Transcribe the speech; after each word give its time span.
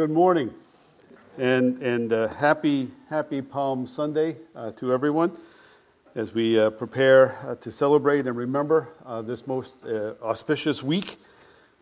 Good 0.00 0.10
morning 0.10 0.54
and, 1.36 1.82
and 1.82 2.10
uh, 2.10 2.28
happy, 2.28 2.88
happy 3.10 3.42
Palm 3.42 3.86
Sunday 3.86 4.38
uh, 4.56 4.70
to 4.78 4.94
everyone 4.94 5.36
as 6.14 6.32
we 6.32 6.58
uh, 6.58 6.70
prepare 6.70 7.36
uh, 7.46 7.56
to 7.56 7.70
celebrate 7.70 8.26
and 8.26 8.34
remember 8.34 8.88
uh, 9.04 9.20
this 9.20 9.46
most 9.46 9.74
uh, 9.84 10.14
auspicious 10.22 10.82
week 10.82 11.18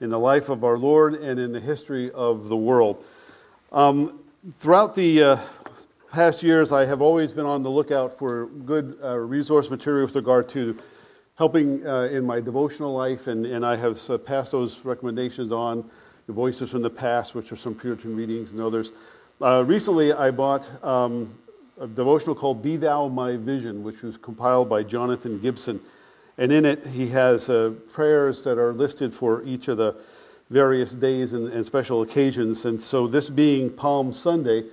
in 0.00 0.10
the 0.10 0.18
life 0.18 0.48
of 0.48 0.64
our 0.64 0.76
Lord 0.76 1.14
and 1.14 1.38
in 1.38 1.52
the 1.52 1.60
history 1.60 2.10
of 2.10 2.48
the 2.48 2.56
world. 2.56 3.04
Um, 3.70 4.18
throughout 4.56 4.96
the 4.96 5.38
past 6.10 6.42
years, 6.42 6.72
I 6.72 6.86
have 6.86 7.00
always 7.00 7.32
been 7.32 7.46
on 7.46 7.62
the 7.62 7.70
lookout 7.70 8.18
for 8.18 8.46
good 8.46 9.00
resource 9.00 9.70
material 9.70 10.06
with 10.06 10.16
regard 10.16 10.48
to 10.48 10.76
helping 11.36 11.84
in 11.84 12.26
my 12.26 12.40
devotional 12.40 12.92
life, 12.92 13.28
and, 13.28 13.46
and 13.46 13.64
I 13.64 13.76
have 13.76 14.24
passed 14.26 14.50
those 14.50 14.80
recommendations 14.80 15.52
on 15.52 15.88
the 16.28 16.34
Voices 16.34 16.70
from 16.70 16.82
the 16.82 16.90
Past, 16.90 17.34
which 17.34 17.50
are 17.52 17.56
some 17.56 17.74
Puritan 17.74 18.14
readings 18.14 18.52
and 18.52 18.60
others. 18.60 18.92
Uh, 19.40 19.64
recently, 19.66 20.12
I 20.12 20.30
bought 20.30 20.68
um, 20.84 21.32
a 21.80 21.86
devotional 21.86 22.34
called 22.34 22.62
Be 22.62 22.76
Thou 22.76 23.08
My 23.08 23.38
Vision, 23.38 23.82
which 23.82 24.02
was 24.02 24.18
compiled 24.18 24.68
by 24.68 24.82
Jonathan 24.82 25.40
Gibson. 25.40 25.80
And 26.36 26.52
in 26.52 26.66
it, 26.66 26.84
he 26.84 27.08
has 27.08 27.48
uh, 27.48 27.72
prayers 27.90 28.44
that 28.44 28.58
are 28.58 28.74
listed 28.74 29.14
for 29.14 29.42
each 29.44 29.68
of 29.68 29.78
the 29.78 29.96
various 30.50 30.92
days 30.92 31.32
and, 31.32 31.50
and 31.50 31.64
special 31.64 32.02
occasions. 32.02 32.66
And 32.66 32.82
so, 32.82 33.06
this 33.06 33.30
being 33.30 33.70
Palm 33.70 34.12
Sunday, 34.12 34.64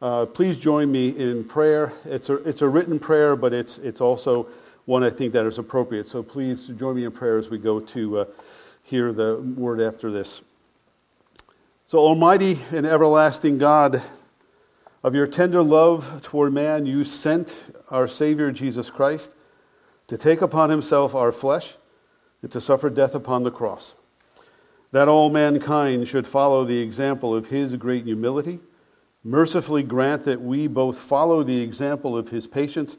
uh, 0.00 0.24
please 0.24 0.58
join 0.58 0.90
me 0.90 1.10
in 1.10 1.44
prayer. 1.44 1.92
It's 2.06 2.30
a, 2.30 2.36
it's 2.48 2.62
a 2.62 2.68
written 2.68 2.98
prayer, 2.98 3.36
but 3.36 3.52
it's, 3.52 3.76
it's 3.76 4.00
also 4.00 4.46
one 4.86 5.04
I 5.04 5.10
think 5.10 5.34
that 5.34 5.44
is 5.44 5.58
appropriate. 5.58 6.08
So, 6.08 6.22
please 6.22 6.68
join 6.68 6.96
me 6.96 7.04
in 7.04 7.12
prayer 7.12 7.36
as 7.36 7.50
we 7.50 7.58
go 7.58 7.80
to 7.80 8.18
uh, 8.20 8.24
hear 8.82 9.12
the 9.12 9.36
word 9.36 9.78
after 9.78 10.10
this. 10.10 10.40
So, 11.92 11.98
Almighty 11.98 12.58
and 12.70 12.86
everlasting 12.86 13.58
God, 13.58 14.00
of 15.04 15.14
your 15.14 15.26
tender 15.26 15.62
love 15.62 16.22
toward 16.22 16.54
man, 16.54 16.86
you 16.86 17.04
sent 17.04 17.54
our 17.90 18.08
Savior 18.08 18.50
Jesus 18.50 18.88
Christ 18.88 19.32
to 20.06 20.16
take 20.16 20.40
upon 20.40 20.70
himself 20.70 21.14
our 21.14 21.32
flesh 21.32 21.74
and 22.40 22.50
to 22.50 22.62
suffer 22.62 22.88
death 22.88 23.14
upon 23.14 23.42
the 23.42 23.50
cross, 23.50 23.92
that 24.92 25.06
all 25.06 25.28
mankind 25.28 26.08
should 26.08 26.26
follow 26.26 26.64
the 26.64 26.80
example 26.80 27.34
of 27.34 27.48
his 27.48 27.76
great 27.76 28.06
humility. 28.06 28.58
Mercifully 29.22 29.82
grant 29.82 30.24
that 30.24 30.40
we 30.40 30.68
both 30.68 30.96
follow 30.96 31.42
the 31.42 31.60
example 31.60 32.16
of 32.16 32.30
his 32.30 32.46
patience 32.46 32.96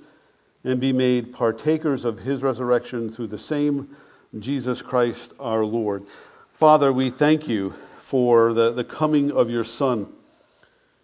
and 0.64 0.80
be 0.80 0.94
made 0.94 1.34
partakers 1.34 2.06
of 2.06 2.20
his 2.20 2.44
resurrection 2.44 3.12
through 3.12 3.26
the 3.26 3.40
same 3.40 3.98
Jesus 4.38 4.84
Christ 4.84 5.34
our 5.40 5.66
Lord. 5.66 6.06
Father, 6.54 6.94
we 6.94 7.10
thank 7.10 7.48
you 7.48 7.74
for 8.04 8.52
the, 8.52 8.70
the 8.74 8.84
coming 8.84 9.32
of 9.32 9.50
your 9.50 9.64
Son. 9.64 10.06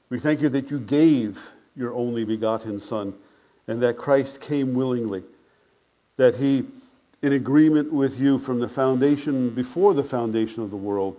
We 0.09 0.19
thank 0.19 0.42
you 0.42 0.50
that 0.50 0.69
you 0.69 0.81
gave 0.81 1.52
your 1.73 1.94
only 1.94 2.25
begotten 2.25 2.78
Son 2.78 3.14
and 3.67 3.81
that 3.81 3.95
Christ 3.95 4.42
came 4.42 4.73
willingly, 4.73 5.23
that 6.17 6.36
he, 6.36 6.66
in 7.22 7.31
agreement 7.31 7.94
with 7.94 8.20
you 8.20 8.38
from 8.38 8.59
the 8.59 8.67
foundation, 8.67 9.50
before 9.52 9.94
the 9.94 10.03
foundation 10.03 10.61
of 10.61 10.72
the 10.72 10.75
world, 10.75 11.16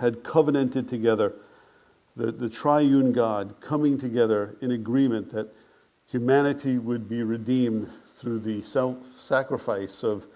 had 0.00 0.22
covenanted 0.22 0.86
together 0.86 1.32
the, 2.14 2.30
the 2.30 2.50
triune 2.50 3.10
God 3.12 3.54
coming 3.62 3.96
together 3.96 4.54
in 4.60 4.70
agreement 4.70 5.32
that 5.32 5.48
humanity 6.08 6.76
would 6.76 7.08
be 7.08 7.22
redeemed 7.22 7.88
through 8.18 8.40
the 8.40 8.60
self 8.60 8.98
sacrifice 9.16 10.04
of 10.04 10.26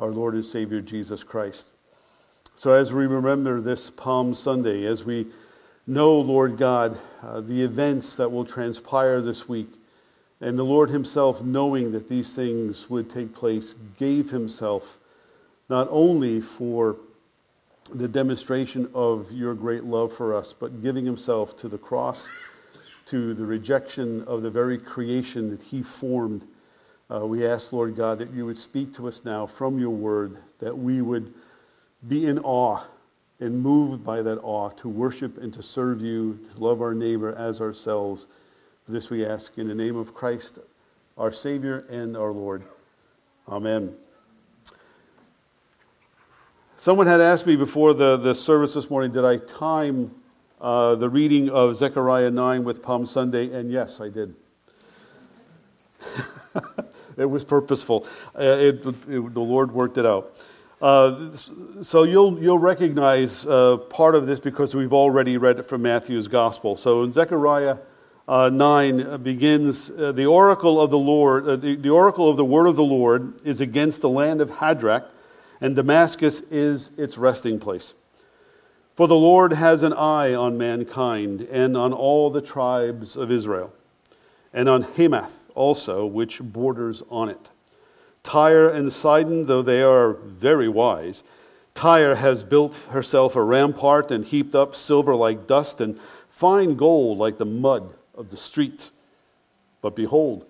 our 0.00 0.10
Lord 0.10 0.32
and 0.32 0.44
Savior 0.44 0.80
Jesus 0.80 1.22
Christ. 1.22 1.71
So, 2.54 2.74
as 2.74 2.92
we 2.92 3.06
remember 3.06 3.62
this 3.62 3.88
Palm 3.88 4.34
Sunday, 4.34 4.84
as 4.84 5.04
we 5.04 5.26
know, 5.86 6.20
Lord 6.20 6.58
God, 6.58 6.98
uh, 7.22 7.40
the 7.40 7.62
events 7.62 8.16
that 8.16 8.30
will 8.30 8.44
transpire 8.44 9.22
this 9.22 9.48
week, 9.48 9.68
and 10.38 10.58
the 10.58 10.64
Lord 10.64 10.90
Himself, 10.90 11.42
knowing 11.42 11.92
that 11.92 12.10
these 12.10 12.34
things 12.34 12.90
would 12.90 13.08
take 13.08 13.34
place, 13.34 13.74
gave 13.96 14.30
Himself 14.30 14.98
not 15.70 15.88
only 15.90 16.42
for 16.42 16.96
the 17.92 18.06
demonstration 18.06 18.88
of 18.92 19.32
your 19.32 19.54
great 19.54 19.84
love 19.84 20.12
for 20.12 20.34
us, 20.34 20.52
but 20.52 20.82
giving 20.82 21.06
Himself 21.06 21.56
to 21.56 21.68
the 21.68 21.78
cross, 21.78 22.28
to 23.06 23.32
the 23.32 23.46
rejection 23.46 24.24
of 24.24 24.42
the 24.42 24.50
very 24.50 24.76
creation 24.76 25.50
that 25.50 25.62
He 25.62 25.82
formed. 25.82 26.46
Uh, 27.10 27.26
we 27.26 27.46
ask, 27.46 27.72
Lord 27.72 27.96
God, 27.96 28.18
that 28.18 28.30
you 28.30 28.44
would 28.44 28.58
speak 28.58 28.94
to 28.96 29.08
us 29.08 29.24
now 29.24 29.46
from 29.46 29.78
your 29.78 29.90
word, 29.90 30.36
that 30.58 30.76
we 30.76 31.00
would 31.00 31.32
be 32.08 32.26
in 32.26 32.38
awe 32.40 32.82
and 33.40 33.60
moved 33.60 34.04
by 34.04 34.22
that 34.22 34.38
awe 34.38 34.70
to 34.70 34.88
worship 34.88 35.38
and 35.38 35.52
to 35.54 35.62
serve 35.62 36.00
you, 36.00 36.38
to 36.54 36.62
love 36.62 36.80
our 36.80 36.94
neighbor 36.94 37.34
as 37.34 37.60
ourselves. 37.60 38.26
For 38.84 38.92
this 38.92 39.10
we 39.10 39.24
ask 39.24 39.58
in 39.58 39.68
the 39.68 39.74
name 39.74 39.96
of 39.96 40.14
Christ, 40.14 40.58
our 41.18 41.32
Savior 41.32 41.84
and 41.90 42.16
our 42.16 42.32
Lord. 42.32 42.64
Amen. 43.48 43.94
Someone 46.76 47.06
had 47.06 47.20
asked 47.20 47.46
me 47.46 47.54
before 47.56 47.94
the, 47.94 48.16
the 48.16 48.34
service 48.34 48.74
this 48.74 48.90
morning, 48.90 49.12
did 49.12 49.24
I 49.24 49.36
time 49.36 50.12
uh, 50.60 50.94
the 50.96 51.08
reading 51.08 51.48
of 51.48 51.76
Zechariah 51.76 52.30
9 52.30 52.64
with 52.64 52.82
Palm 52.82 53.06
Sunday? 53.06 53.52
And 53.52 53.70
yes, 53.70 54.00
I 54.00 54.08
did. 54.08 54.34
it 57.16 57.26
was 57.26 57.44
purposeful. 57.44 58.06
Uh, 58.36 58.42
it, 58.42 58.86
it, 58.86 59.06
the 59.06 59.40
Lord 59.40 59.72
worked 59.72 59.98
it 59.98 60.06
out. 60.06 60.36
Uh, 60.82 61.30
so 61.80 62.02
you'll, 62.02 62.42
you'll 62.42 62.58
recognize 62.58 63.46
uh, 63.46 63.76
part 63.76 64.16
of 64.16 64.26
this 64.26 64.40
because 64.40 64.74
we've 64.74 64.92
already 64.92 65.38
read 65.38 65.60
it 65.60 65.62
from 65.62 65.82
Matthew's 65.82 66.26
gospel. 66.26 66.74
So 66.74 67.04
in 67.04 67.12
Zechariah 67.12 67.76
uh, 68.26 68.50
9 68.52 69.22
begins 69.22 69.90
uh, 69.90 70.10
the 70.10 70.26
oracle 70.26 70.80
of 70.80 70.90
the 70.90 70.98
Lord, 70.98 71.48
uh, 71.48 71.54
the, 71.54 71.76
the, 71.76 71.90
oracle 71.90 72.28
of 72.28 72.36
the 72.36 72.44
word 72.44 72.66
of 72.66 72.74
the 72.74 72.82
Lord 72.82 73.40
is 73.46 73.60
against 73.60 74.00
the 74.00 74.08
land 74.08 74.40
of 74.40 74.50
Hadrach, 74.50 75.04
and 75.60 75.76
Damascus 75.76 76.40
is 76.50 76.90
its 76.98 77.16
resting 77.16 77.60
place. 77.60 77.94
For 78.96 79.06
the 79.06 79.14
Lord 79.14 79.52
has 79.52 79.84
an 79.84 79.92
eye 79.92 80.34
on 80.34 80.58
mankind 80.58 81.42
and 81.42 81.76
on 81.76 81.92
all 81.92 82.28
the 82.28 82.42
tribes 82.42 83.16
of 83.16 83.30
Israel, 83.30 83.72
and 84.52 84.68
on 84.68 84.82
Hamath 84.82 85.38
also, 85.54 86.04
which 86.04 86.40
borders 86.42 87.04
on 87.08 87.28
it. 87.28 87.51
Tyre 88.22 88.68
and 88.68 88.92
Sidon, 88.92 89.46
though 89.46 89.62
they 89.62 89.82
are 89.82 90.12
very 90.12 90.68
wise, 90.68 91.22
Tyre 91.74 92.16
has 92.16 92.44
built 92.44 92.74
herself 92.90 93.34
a 93.34 93.42
rampart 93.42 94.10
and 94.10 94.24
heaped 94.24 94.54
up 94.54 94.74
silver 94.74 95.14
like 95.14 95.46
dust 95.46 95.80
and 95.80 95.98
fine 96.28 96.74
gold 96.76 97.18
like 97.18 97.38
the 97.38 97.46
mud 97.46 97.94
of 98.14 98.30
the 98.30 98.36
streets. 98.36 98.92
But 99.80 99.96
behold, 99.96 100.46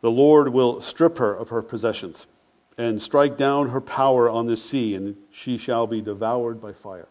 the 0.00 0.10
Lord 0.10 0.52
will 0.52 0.80
strip 0.80 1.18
her 1.18 1.34
of 1.34 1.50
her 1.50 1.62
possessions 1.62 2.26
and 2.76 3.02
strike 3.02 3.36
down 3.36 3.70
her 3.70 3.80
power 3.80 4.30
on 4.30 4.46
the 4.46 4.56
sea, 4.56 4.94
and 4.94 5.16
she 5.32 5.58
shall 5.58 5.86
be 5.86 6.00
devoured 6.00 6.60
by 6.60 6.72
fire. 6.72 7.08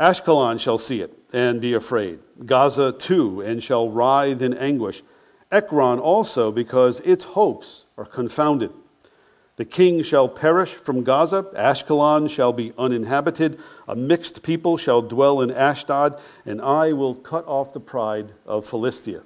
Ashkelon 0.00 0.58
shall 0.58 0.78
see 0.78 1.02
it 1.02 1.12
and 1.32 1.60
be 1.60 1.74
afraid, 1.74 2.20
Gaza 2.46 2.92
too, 2.92 3.42
and 3.42 3.62
shall 3.62 3.90
writhe 3.90 4.40
in 4.40 4.54
anguish. 4.54 5.02
Ekron 5.50 5.98
also, 5.98 6.52
because 6.52 7.00
its 7.00 7.24
hopes 7.24 7.84
are 7.96 8.04
confounded. 8.04 8.70
The 9.56 9.64
king 9.64 10.02
shall 10.02 10.28
perish 10.28 10.74
from 10.74 11.02
Gaza, 11.02 11.44
Ashkelon 11.56 12.30
shall 12.30 12.52
be 12.52 12.72
uninhabited, 12.78 13.58
a 13.88 13.96
mixed 13.96 14.42
people 14.42 14.76
shall 14.76 15.02
dwell 15.02 15.40
in 15.40 15.50
Ashdod, 15.50 16.20
and 16.46 16.60
I 16.60 16.92
will 16.92 17.14
cut 17.14 17.44
off 17.46 17.72
the 17.72 17.80
pride 17.80 18.28
of 18.46 18.66
Philistia. 18.66 19.22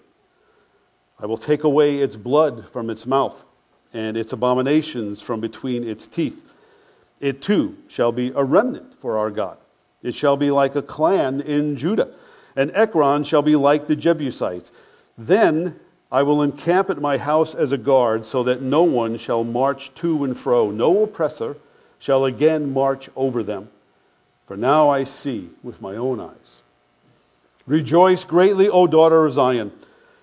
I 1.21 1.27
will 1.27 1.37
take 1.37 1.65
away 1.65 1.99
its 1.99 2.17
blood 2.17 2.69
from 2.69 2.89
its 2.89 3.07
mouth, 3.07 3.45
and 3.93 4.17
its 4.17 4.33
abominations 4.33 5.21
from 5.21 5.41
between 5.41 5.87
its 5.87 6.09
teeth. 6.09 6.43
It 7.21 7.43
too 7.43 7.77
shall 7.89 8.11
be 8.11 8.33
a 8.35 8.43
remnant 8.43 8.99
for 8.99 9.19
our 9.19 9.31
God. 9.31 9.59
It 10.03 10.15
shall 10.15 10.37
be 10.37 10.51
like 10.51 10.75
a 10.75 10.83
clan 10.83 11.41
in 11.43 11.77
Judah, 11.77 12.15
and 12.57 12.71
Ekron 12.75 13.25
shall 13.25 13.43
be 13.43 13.55
like 13.55 13.87
the 13.87 13.97
Jebusites. 13.97 14.73
Then 15.19 15.79
I 16.13 16.23
will 16.23 16.43
encamp 16.43 16.91
at 16.91 17.01
my 17.01 17.17
house 17.17 17.55
as 17.55 17.73
a 17.73 17.79
guard, 17.79 18.27
so 18.27 18.43
that 18.43 18.61
no 18.61 18.83
one 18.83 19.17
shall 19.17 19.45
march 19.45 19.95
to 19.95 20.25
and 20.25 20.39
fro. 20.39 20.71
No 20.71 21.05
oppressor 21.05 21.57
shall 21.99 22.27
again 22.27 22.71
march 22.71 23.09
over 23.17 23.43
them. 23.43 23.71
For 24.47 24.55
now 24.55 24.91
I 24.91 25.05
see 25.05 25.49
with 25.63 25.81
my 25.81 25.97
own 25.97 26.21
eyes. 26.21 26.61
Rejoice 27.67 28.25
greatly, 28.25 28.69
O 28.69 28.87
daughter 28.87 29.25
of 29.25 29.33
Zion. 29.33 29.73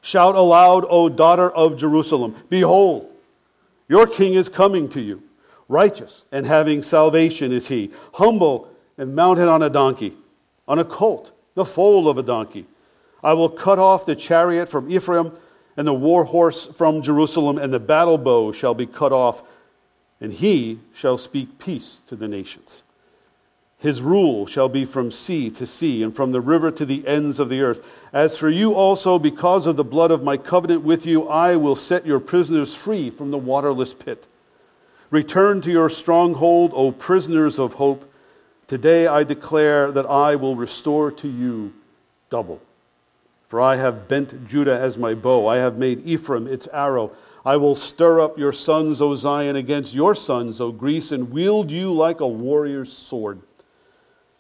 Shout 0.02 0.36
aloud, 0.36 0.86
O 0.88 1.10
daughter 1.10 1.50
of 1.50 1.76
Jerusalem. 1.76 2.36
Behold, 2.50 3.10
your 3.88 4.06
king 4.06 4.36
is 4.36 4.48
coming 4.48 4.90
to 4.90 5.02
you. 5.02 5.24
Righteous 5.68 6.26
and 6.32 6.46
having 6.46 6.84
salvation 6.84 7.52
is 7.52 7.68
he, 7.68 7.92
humble 8.14 8.70
and 8.98 9.16
mounted 9.16 9.48
on 9.48 9.64
a 9.64 9.70
donkey, 9.72 10.16
on 10.68 10.78
a 10.78 10.86
colt, 10.86 11.32
the 11.56 11.66
foal 11.66 12.08
of 12.08 12.20
a 12.20 12.24
donkey. 12.24 12.68
I 13.24 13.34
will 13.34 13.50
cut 13.50 13.80
off 13.80 14.06
the 14.06 14.16
chariot 14.16 14.70
from 14.70 14.92
Ephraim 14.92 15.32
and 15.78 15.88
the 15.88 15.94
war 15.94 16.26
horse 16.26 16.66
from 16.66 17.02
Jerusalem, 17.02 17.58
and 17.58 17.74
the 17.74 17.80
battle 17.80 18.18
bow 18.18 18.52
shall 18.52 18.74
be 18.74 18.86
cut 18.86 19.12
off, 19.12 19.44
and 20.20 20.34
he 20.34 20.80
shall 20.94 21.18
speak 21.18 21.58
peace 21.60 22.02
to 22.08 22.16
the 22.16 22.28
nations. 22.28 22.84
His 23.78 24.02
rule 24.02 24.46
shall 24.46 24.68
be 24.68 24.84
from 24.84 25.10
sea 25.10 25.50
to 25.52 25.66
sea 25.66 26.04
and 26.04 26.14
from 26.14 26.34
the 26.34 26.42
river 26.42 26.70
to 26.70 26.86
the 26.86 27.08
ends 27.08 27.40
of 27.40 27.48
the 27.48 27.62
earth. 27.62 27.82
As 28.12 28.38
for 28.38 28.50
you 28.50 28.74
also, 28.74 29.18
because 29.18 29.66
of 29.66 29.78
the 29.78 29.86
blood 29.86 30.12
of 30.12 30.22
my 30.22 30.36
covenant 30.36 30.84
with 30.84 31.06
you, 31.06 31.30
I 31.30 31.56
will 31.56 31.78
set 31.78 32.06
your 32.06 32.20
prisoners 32.20 32.76
free 32.76 33.10
from 33.10 33.32
the 33.32 33.38
waterless 33.38 33.94
pit. 33.94 34.28
Return 35.10 35.62
to 35.62 35.72
your 35.72 35.90
stronghold, 35.90 36.74
O 36.76 36.92
prisoners 36.92 37.58
of 37.58 37.76
hope. 37.76 38.12
Today 38.68 39.08
I 39.08 39.24
declare 39.24 39.94
that 39.94 40.06
I 40.06 40.36
will 40.36 40.58
restore 40.58 41.10
to 41.14 41.28
you 41.30 41.74
double. 42.30 42.62
For 43.50 43.60
I 43.60 43.78
have 43.78 44.08
bent 44.08 44.48
Judah 44.48 44.80
as 44.80 44.96
my 44.96 45.16
bow, 45.16 45.48
I 45.48 45.58
have 45.58 45.76
made 45.76 46.06
Ephraim 46.06 46.46
its 46.46 46.68
arrow. 46.72 47.12
I 47.44 47.58
will 47.58 47.74
stir 47.74 48.20
up 48.20 48.38
your 48.38 48.54
sons, 48.54 49.02
O 49.02 49.16
Zion, 49.16 49.56
against 49.56 49.96
your 49.96 50.14
sons, 50.14 50.62
O 50.62 50.72
Greece, 50.72 51.12
and 51.12 51.32
wield 51.32 51.72
you 51.72 51.92
like 51.92 52.20
a 52.20 52.28
warrior's 52.28 52.94
sword. 52.94 53.42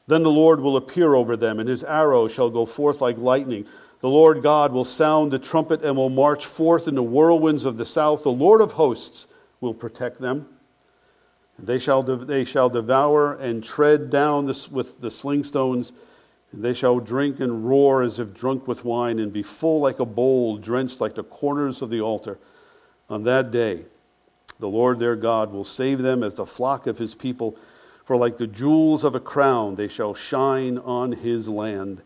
Then 0.05 0.21
the 0.21 0.29
Lord 0.29 0.59
will 0.59 0.77
appear 0.77 1.15
over 1.15 1.35
them, 1.35 1.59
and 1.59 1.67
his 1.67 1.83
arrow 1.83 2.27
shall 2.27 2.51
go 2.51 2.67
forth 2.67 3.01
like 3.01 3.17
lightning. 3.17 3.65
The 4.01 4.09
Lord 4.09 4.43
God 4.43 4.71
will 4.71 4.85
sound 4.85 5.31
the 5.31 5.39
trumpet 5.39 5.83
and 5.83 5.97
will 5.97 6.09
march 6.09 6.45
forth 6.45 6.87
in 6.87 6.93
the 6.93 7.01
whirlwinds 7.01 7.65
of 7.65 7.77
the 7.77 7.85
south. 7.85 8.21
The 8.21 8.31
Lord 8.31 8.61
of 8.61 8.73
hosts 8.73 9.25
will 9.59 9.73
protect 9.73 10.19
them. 10.21 10.47
They 11.57 11.79
shall, 11.79 12.03
they 12.03 12.45
shall 12.45 12.69
devour 12.69 13.33
and 13.33 13.63
tread 13.63 14.11
down 14.11 14.45
with 14.45 15.01
the 15.01 15.09
slingstones. 15.09 15.93
They 16.51 16.73
shall 16.73 16.99
drink 16.99 17.39
and 17.39 17.67
roar 17.67 18.01
as 18.01 18.19
if 18.19 18.33
drunk 18.33 18.67
with 18.67 18.83
wine, 18.83 19.19
and 19.19 19.31
be 19.31 19.43
full 19.43 19.81
like 19.81 19.99
a 19.99 20.05
bowl, 20.05 20.57
drenched 20.57 20.99
like 20.99 21.15
the 21.15 21.23
corners 21.23 21.81
of 21.81 21.89
the 21.89 22.01
altar. 22.01 22.39
On 23.09 23.23
that 23.23 23.51
day, 23.51 23.85
the 24.59 24.67
Lord 24.67 24.99
their 24.99 25.15
God 25.15 25.51
will 25.51 25.63
save 25.63 26.01
them 26.01 26.23
as 26.23 26.35
the 26.35 26.45
flock 26.45 26.87
of 26.87 26.97
his 26.97 27.15
people 27.15 27.57
for 28.09 28.17
like 28.17 28.39
the 28.39 28.47
jewels 28.47 29.03
of 29.03 29.13
a 29.13 29.19
crown, 29.19 29.75
they 29.75 29.87
shall 29.87 30.15
shine 30.15 30.79
on 30.79 31.11
his 31.11 31.47
land. 31.47 32.01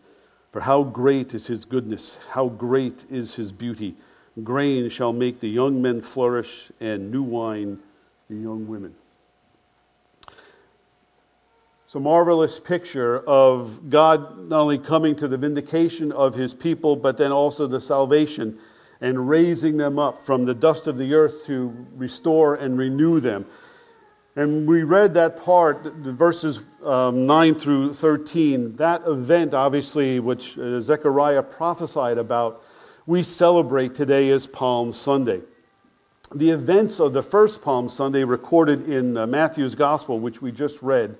For 0.52 0.60
how 0.60 0.82
great 0.82 1.32
is 1.32 1.46
his 1.46 1.64
goodness, 1.64 2.18
how 2.32 2.50
great 2.50 3.06
is 3.08 3.36
his 3.36 3.52
beauty. 3.52 3.94
Grain 4.42 4.90
shall 4.90 5.14
make 5.14 5.40
the 5.40 5.48
young 5.48 5.80
men 5.80 6.02
flourish, 6.02 6.70
and 6.78 7.10
new 7.10 7.22
wine 7.22 7.78
the 8.28 8.36
young 8.36 8.68
women. 8.68 8.96
It's 11.94 12.00
a 12.00 12.00
marvelous 12.00 12.58
picture 12.58 13.20
of 13.20 13.88
God 13.88 14.48
not 14.48 14.62
only 14.62 14.78
coming 14.78 15.14
to 15.14 15.28
the 15.28 15.38
vindication 15.38 16.10
of 16.10 16.34
his 16.34 16.52
people, 16.52 16.96
but 16.96 17.16
then 17.18 17.30
also 17.30 17.68
the 17.68 17.80
salvation 17.80 18.58
and 19.00 19.28
raising 19.28 19.76
them 19.76 19.96
up 19.96 20.20
from 20.20 20.44
the 20.44 20.54
dust 20.54 20.88
of 20.88 20.98
the 20.98 21.14
earth 21.14 21.46
to 21.46 21.86
restore 21.94 22.56
and 22.56 22.76
renew 22.76 23.20
them. 23.20 23.46
And 24.34 24.66
we 24.66 24.82
read 24.82 25.14
that 25.14 25.40
part, 25.40 25.84
the 26.02 26.12
verses 26.12 26.62
um, 26.82 27.28
9 27.28 27.54
through 27.54 27.94
13. 27.94 28.74
That 28.74 29.06
event, 29.06 29.54
obviously, 29.54 30.18
which 30.18 30.58
uh, 30.58 30.80
Zechariah 30.80 31.44
prophesied 31.44 32.18
about, 32.18 32.64
we 33.06 33.22
celebrate 33.22 33.94
today 33.94 34.30
as 34.30 34.48
Palm 34.48 34.92
Sunday. 34.92 35.42
The 36.34 36.50
events 36.50 36.98
of 36.98 37.12
the 37.12 37.22
first 37.22 37.62
Palm 37.62 37.88
Sunday 37.88 38.24
recorded 38.24 38.90
in 38.90 39.16
uh, 39.16 39.28
Matthew's 39.28 39.76
Gospel, 39.76 40.18
which 40.18 40.42
we 40.42 40.50
just 40.50 40.82
read, 40.82 41.16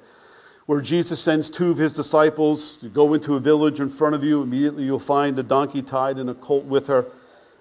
where 0.66 0.80
Jesus 0.80 1.20
sends 1.20 1.50
two 1.50 1.70
of 1.70 1.78
his 1.78 1.94
disciples 1.94 2.76
to 2.76 2.88
go 2.88 3.14
into 3.14 3.34
a 3.34 3.40
village 3.40 3.80
in 3.80 3.90
front 3.90 4.14
of 4.14 4.24
you. 4.24 4.42
Immediately 4.42 4.84
you'll 4.84 4.98
find 4.98 5.38
a 5.38 5.42
donkey 5.42 5.82
tied 5.82 6.16
and 6.16 6.30
a 6.30 6.34
colt 6.34 6.64
with 6.64 6.86
her. 6.86 7.06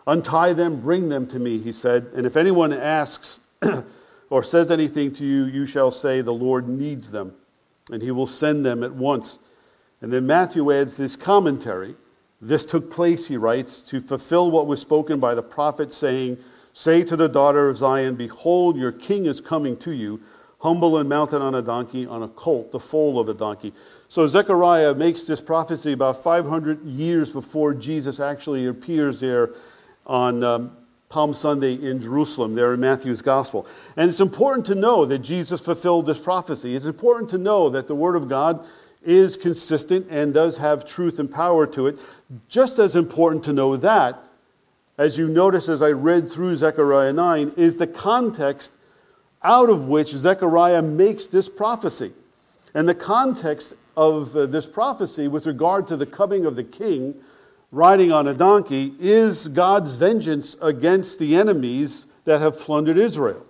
Untie 0.07 0.53
them, 0.53 0.81
bring 0.81 1.09
them 1.09 1.27
to 1.27 1.39
me, 1.39 1.57
he 1.57 1.71
said. 1.71 2.07
And 2.15 2.25
if 2.25 2.35
anyone 2.35 2.73
asks, 2.73 3.39
or 4.29 4.43
says 4.43 4.71
anything 4.71 5.13
to 5.13 5.25
you, 5.25 5.45
you 5.45 5.65
shall 5.65 5.91
say, 5.91 6.21
The 6.21 6.33
Lord 6.33 6.67
needs 6.67 7.11
them, 7.11 7.35
and 7.91 8.01
he 8.01 8.11
will 8.11 8.27
send 8.27 8.65
them 8.65 8.83
at 8.83 8.93
once. 8.93 9.39
And 10.01 10.11
then 10.11 10.25
Matthew 10.25 10.71
adds 10.73 10.97
this 10.97 11.15
commentary. 11.15 11.95
This 12.41 12.65
took 12.65 12.91
place, 12.91 13.27
he 13.27 13.37
writes, 13.37 13.79
to 13.81 14.01
fulfill 14.01 14.51
what 14.51 14.67
was 14.67 14.81
spoken 14.81 15.19
by 15.19 15.35
the 15.35 15.43
prophet, 15.43 15.93
saying, 15.93 16.37
Say 16.73 17.03
to 17.03 17.15
the 17.15 17.29
daughter 17.29 17.69
of 17.69 17.77
Zion, 17.77 18.15
Behold, 18.15 18.75
your 18.75 18.91
king 18.91 19.27
is 19.27 19.39
coming 19.39 19.77
to 19.77 19.91
you, 19.91 20.19
humble 20.63 20.97
and 20.97 21.09
mounted 21.09 21.41
on 21.41 21.53
a 21.55 21.61
donkey, 21.61 22.05
on 22.07 22.23
a 22.23 22.27
colt, 22.29 22.71
the 22.71 22.79
foal 22.79 23.19
of 23.19 23.27
a 23.27 23.33
donkey. 23.33 23.73
So 24.07 24.25
Zechariah 24.27 24.95
makes 24.95 25.23
this 25.23 25.41
prophecy 25.41 25.91
about 25.91 26.23
500 26.23 26.85
years 26.85 27.29
before 27.29 27.73
Jesus 27.73 28.21
actually 28.21 28.67
appears 28.67 29.19
there 29.19 29.51
on 30.07 30.41
um, 30.41 30.77
Palm 31.09 31.33
Sunday 31.33 31.73
in 31.73 32.01
Jerusalem, 32.01 32.55
there 32.55 32.73
in 32.73 32.79
Matthew's 32.79 33.21
Gospel. 33.21 33.67
And 33.97 34.09
it's 34.09 34.21
important 34.21 34.65
to 34.67 34.75
know 34.75 35.05
that 35.05 35.19
Jesus 35.19 35.59
fulfilled 35.59 36.05
this 36.05 36.17
prophecy. 36.17 36.77
It's 36.77 36.85
important 36.85 37.29
to 37.31 37.37
know 37.37 37.69
that 37.69 37.89
the 37.89 37.95
Word 37.95 38.15
of 38.15 38.29
God 38.29 38.65
is 39.03 39.35
consistent 39.35 40.07
and 40.09 40.33
does 40.33 40.57
have 40.57 40.85
truth 40.85 41.19
and 41.19 41.29
power 41.29 41.67
to 41.67 41.87
it. 41.87 41.99
Just 42.47 42.79
as 42.79 42.95
important 42.95 43.43
to 43.43 43.51
know 43.51 43.75
that, 43.75 44.17
as 44.97 45.17
you 45.17 45.27
notice 45.27 45.67
as 45.67 45.81
I 45.81 45.89
read 45.89 46.29
through 46.29 46.55
Zechariah 46.55 47.11
9, 47.11 47.51
is 47.57 47.75
the 47.75 47.87
context 47.87 48.71
out 49.43 49.69
of 49.69 49.87
which 49.87 50.09
Zechariah 50.09 50.81
makes 50.81 51.27
this 51.27 51.49
prophecy. 51.49 52.13
And 52.73 52.87
the 52.87 52.95
context 52.95 53.73
of 53.95 54.35
uh, 54.35 54.45
this 54.45 54.65
prophecy 54.65 55.27
with 55.27 55.45
regard 55.45 55.87
to 55.89 55.97
the 55.97 56.05
coming 56.05 56.45
of 56.45 56.55
the 56.55 56.63
king 56.63 57.15
riding 57.71 58.11
on 58.11 58.27
a 58.27 58.33
donkey 58.33 58.93
is 58.99 59.47
God's 59.47 59.95
vengeance 59.95 60.55
against 60.61 61.19
the 61.19 61.35
enemies 61.35 62.05
that 62.25 62.39
have 62.39 62.59
plundered 62.59 62.97
Israel. 62.97 63.45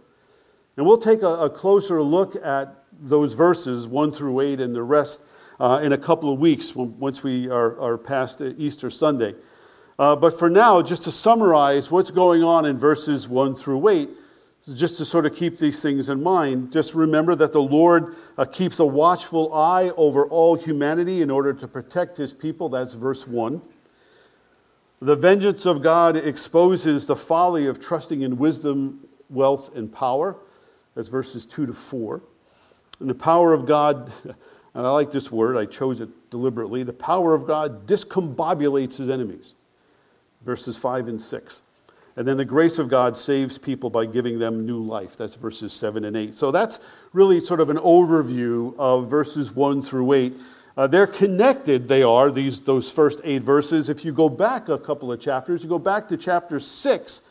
And 0.78 0.86
we'll 0.86 0.98
take 0.98 1.22
a, 1.22 1.50
closer 1.50 2.02
look 2.02 2.36
at 2.44 2.84
those 3.00 3.34
verses, 3.34 3.86
1 3.86 4.12
through 4.12 4.40
8, 4.40 4.60
and 4.60 4.74
the 4.74 4.82
rest 4.82 5.22
uh, 5.60 5.82
in 5.84 5.92
a 5.92 5.98
couple 5.98 6.34
of 6.34 6.40
weeks 6.40 6.76
once 6.76 7.22
we 7.22 7.50
are, 7.50 7.80
are 7.80 7.98
past 7.98 8.42
Easter 8.42 8.90
Sunday. 8.90 9.36
Uh, 10.00 10.16
but 10.16 10.40
for 10.40 10.50
now, 10.50 10.82
just 10.82 11.04
to 11.04 11.12
summarize 11.12 11.92
what's 11.92 12.10
going 12.10 12.44
on 12.44 12.66
in 12.66 12.78
verses 12.78 13.28
1 13.28 13.56
through 13.56 13.88
8, 13.88 14.10
just 14.72 14.98
to 14.98 15.06
sort 15.06 15.26
of 15.26 15.36
keep 15.36 15.60
these 15.60 15.82
things 15.82 16.08
in 16.08 16.24
mind, 16.24 16.72
just 16.72 16.94
remember 16.94 17.36
that 17.36 17.52
the 17.52 17.62
Lord 17.62 18.16
uh, 18.38 18.46
keeps 18.46 18.80
a 18.80 18.86
watchful 18.86 19.54
eye 19.54 19.90
over 19.98 20.26
all 20.26 20.56
humanity 20.56 21.22
in 21.22 21.30
order 21.30 21.54
to 21.54 21.68
protect 21.68 22.18
his 22.18 22.32
people. 22.32 22.70
That's 22.70 22.94
verse 22.94 23.28
1. 23.28 23.62
The 25.02 25.18
vengeance 25.18 25.66
of 25.66 25.82
God 25.82 26.16
exposes 26.16 27.08
the 27.08 27.16
folly 27.18 27.68
of 27.68 27.82
trusting 27.82 28.22
in 28.22 28.38
wisdom, 28.38 29.06
wealth, 29.30 29.76
and 29.76 29.92
power. 29.92 30.38
That's 30.96 31.10
verses 31.10 31.46
2 31.46 31.66
to 31.66 31.74
4. 31.74 32.22
And 33.02 33.10
the 33.10 33.16
power 33.16 33.52
of 33.52 33.66
God, 33.66 34.14
and 34.24 34.88
I 34.88 34.92
like 34.92 35.12
this 35.12 35.30
word, 35.30 35.58
I 35.58 35.66
chose 35.66 36.00
it 36.00 36.08
deliberately. 36.30 36.84
The 36.84 36.94
power 36.94 37.34
of 37.34 37.46
God 37.46 37.86
discombobulates 37.86 38.96
his 38.96 39.10
enemies. 39.10 39.56
Verses 40.46 40.78
5 40.78 41.10
and 41.10 41.22
6. 41.22 41.62
And 42.16 42.28
then 42.28 42.38
the 42.38 42.46
grace 42.46 42.78
of 42.78 42.90
God 42.90 43.18
saves 43.18 43.58
people 43.58 43.90
by 43.90 44.06
giving 44.06 44.38
them 44.38 44.66
new 44.66 44.84
life. 44.84 45.18
That's 45.18 45.36
verses 45.36 45.74
7 45.74 46.06
and 46.06 46.16
8. 46.16 46.36
So 46.36 46.52
that's 46.52 46.80
really 47.12 47.40
sort 47.40 47.60
of 47.60 47.70
an 47.70 47.78
overview 47.78 48.76
of 48.78 49.10
verses 49.10 49.52
1 49.52 49.82
through 49.82 50.14
8. 50.14 50.34
Uh, 50.76 50.88
they're 50.88 51.08
connected, 51.08 51.88
they 51.88 52.02
are, 52.02 52.32
these, 52.32 52.62
those 52.62 52.92
first 52.92 53.22
eight 53.24 53.44
verses. 53.44 53.90
If 53.90 54.04
you 54.04 54.12
go 54.12 54.28
back 54.28 54.70
a 54.70 54.78
couple 54.78 55.12
of 55.12 55.20
chapters, 55.20 55.64
you 55.64 55.70
go 55.70 55.80
back 55.80 56.08
to 56.10 56.18
chapter 56.18 56.60
6, 56.60 57.22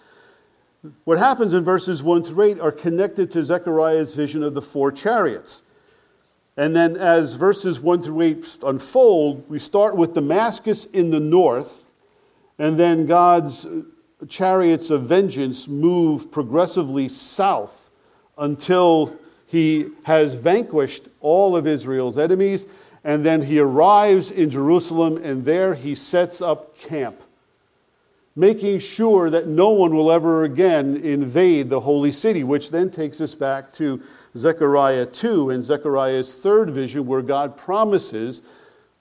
what 1.04 1.18
happens 1.18 1.54
in 1.54 1.64
verses 1.64 2.02
1 2.02 2.24
through 2.24 2.42
8 2.42 2.60
are 2.60 2.72
connected 2.72 3.30
to 3.32 3.44
Zechariah's 3.44 4.14
vision 4.14 4.42
of 4.42 4.54
the 4.54 4.62
four 4.62 4.90
chariots. 4.90 5.62
And 6.56 6.74
then 6.74 6.96
as 6.96 7.34
verses 7.34 7.80
1 7.80 8.02
through 8.02 8.20
8 8.20 8.58
unfold, 8.64 9.48
we 9.48 9.58
start 9.58 9.96
with 9.96 10.14
Damascus 10.14 10.84
in 10.86 11.10
the 11.10 11.20
north, 11.20 11.84
and 12.58 12.78
then 12.78 13.06
God's 13.06 13.66
chariots 14.28 14.90
of 14.90 15.02
vengeance 15.02 15.68
move 15.68 16.30
progressively 16.30 17.08
south 17.08 17.90
until 18.38 19.16
he 19.46 19.88
has 20.04 20.34
vanquished 20.34 21.08
all 21.20 21.56
of 21.56 21.66
Israel's 21.66 22.16
enemies 22.16 22.66
and 23.04 23.26
then 23.26 23.42
he 23.42 23.58
arrives 23.58 24.30
in 24.30 24.50
Jerusalem, 24.50 25.16
and 25.16 25.44
there 25.44 25.74
he 25.74 25.94
sets 25.94 26.40
up 26.40 26.78
camp, 26.78 27.20
making 28.36 28.78
sure 28.78 29.28
that 29.28 29.48
no 29.48 29.70
one 29.70 29.94
will 29.94 30.12
ever 30.12 30.44
again 30.44 30.96
invade 30.96 31.68
the 31.68 31.80
holy 31.80 32.12
city, 32.12 32.44
which 32.44 32.70
then 32.70 32.90
takes 32.90 33.20
us 33.20 33.34
back 33.34 33.72
to 33.72 34.00
Zechariah 34.36 35.06
2 35.06 35.50
and 35.50 35.64
Zechariah's 35.64 36.38
third 36.38 36.70
vision, 36.70 37.06
where 37.06 37.22
God 37.22 37.56
promises 37.56 38.40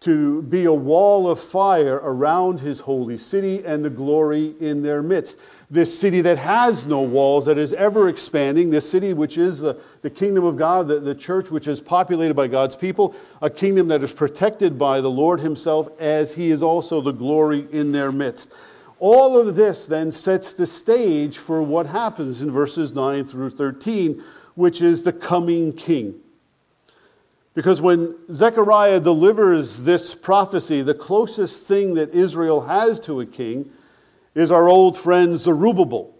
to 0.02 0.42
be 0.44 0.66
a 0.66 0.74
wall 0.74 1.30
of 1.30 1.40
fire 1.40 2.02
around 2.04 2.60
his 2.60 2.82
holy 2.82 3.18
city 3.18 3.64
and 3.66 3.86
the 3.86 3.90
glory 3.90 4.56
in 4.60 4.82
their 4.82 5.02
midst 5.02 5.38
this 5.72 5.98
city 5.98 6.20
that 6.20 6.38
has 6.38 6.86
no 6.86 7.02
walls, 7.02 7.46
that 7.46 7.58
is 7.58 7.72
ever 7.74 8.10
expanding, 8.10 8.70
this 8.70 8.92
city 8.92 9.14
which 9.14 9.38
is 9.38 9.62
the, 9.62 9.80
the 10.02 10.10
kingdom 10.10 10.44
of 10.44 10.58
God, 10.58 10.90
the, 10.90 11.00
the 11.00 11.16
church 11.16 11.50
which 11.50 11.66
is 11.66 11.80
populated 11.80 12.34
by 12.34 12.48
God's 12.48 12.76
people, 12.76 13.16
a 13.42 13.50
kingdom 13.50 13.88
that 13.88 14.04
is 14.04 14.12
protected 14.12 14.78
by 14.78 15.00
the 15.00 15.10
Lord 15.10 15.40
Himself 15.40 15.88
as 15.98 16.34
He 16.34 16.52
is 16.52 16.62
also 16.62 17.00
the 17.00 17.14
glory 17.14 17.68
in 17.72 17.94
their 17.94 18.12
midst. 18.12 18.52
All 19.00 19.40
of 19.40 19.56
this 19.56 19.86
then 19.86 20.12
sets 20.12 20.54
the 20.54 20.68
stage 20.68 21.38
for 21.38 21.64
what 21.64 21.86
happens 21.86 22.42
in 22.42 22.52
verses 22.52 22.94
9 22.94 23.24
through 23.24 23.52
13, 23.52 24.22
which 24.56 24.82
is 24.82 25.04
the 25.04 25.14
coming 25.14 25.72
king. 25.72 26.21
Because 27.54 27.82
when 27.82 28.16
Zechariah 28.32 29.00
delivers 29.00 29.84
this 29.84 30.16
prophecy, 30.16 30.82
the 30.82 30.94
closest 30.94 31.68
thing 31.68 31.96
that 31.96 32.12
Israel 32.12 32.62
has 32.62 33.00
to 33.02 33.20
a 33.20 33.26
king 33.26 33.70
is 34.34 34.52
our 34.52 34.70
old 34.70 34.98
friend 34.98 35.38
Zerubbabel, 35.38 36.16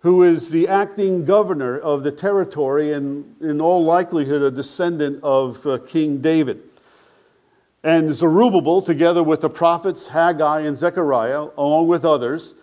who 0.00 0.24
is 0.24 0.50
the 0.50 0.66
acting 0.66 1.24
governor 1.24 1.78
of 1.78 2.02
the 2.02 2.10
territory 2.10 2.92
and, 2.92 3.36
in 3.40 3.60
all 3.60 3.84
likelihood, 3.84 4.42
a 4.42 4.50
descendant 4.50 5.22
of 5.22 5.64
uh, 5.66 5.78
King 5.86 6.18
David. 6.18 6.62
And 7.84 8.12
Zerubbabel, 8.12 8.82
together 8.82 9.22
with 9.22 9.42
the 9.42 9.50
prophets 9.50 10.08
Haggai 10.08 10.60
and 10.60 10.76
Zechariah, 10.76 11.48
along 11.56 11.86
with 11.86 12.04
others, 12.04 12.54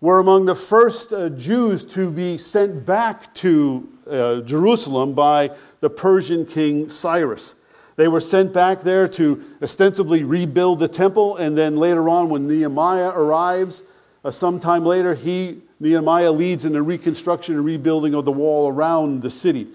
were 0.00 0.18
among 0.18 0.46
the 0.46 0.54
first 0.54 1.12
uh, 1.12 1.28
Jews 1.28 1.84
to 1.84 2.10
be 2.10 2.38
sent 2.38 2.84
back 2.84 3.32
to 3.34 3.88
uh, 4.10 4.40
Jerusalem 4.40 5.12
by 5.12 5.50
the 5.80 5.90
Persian 5.90 6.46
king 6.46 6.90
Cyrus. 6.90 7.54
They 7.96 8.08
were 8.08 8.20
sent 8.20 8.52
back 8.52 8.80
there 8.80 9.08
to 9.08 9.44
ostensibly 9.60 10.24
rebuild 10.24 10.78
the 10.78 10.88
temple, 10.88 11.36
and 11.36 11.56
then 11.56 11.76
later 11.76 12.08
on, 12.08 12.28
when 12.28 12.46
Nehemiah 12.46 13.08
arrives, 13.08 13.82
uh, 14.24 14.30
sometime 14.30 14.84
later, 14.84 15.14
he, 15.14 15.60
Nehemiah, 15.80 16.32
leads 16.32 16.64
in 16.64 16.72
the 16.72 16.82
reconstruction 16.82 17.56
and 17.56 17.64
rebuilding 17.64 18.14
of 18.14 18.24
the 18.24 18.32
wall 18.32 18.68
around 18.68 19.22
the 19.22 19.30
city. 19.30 19.68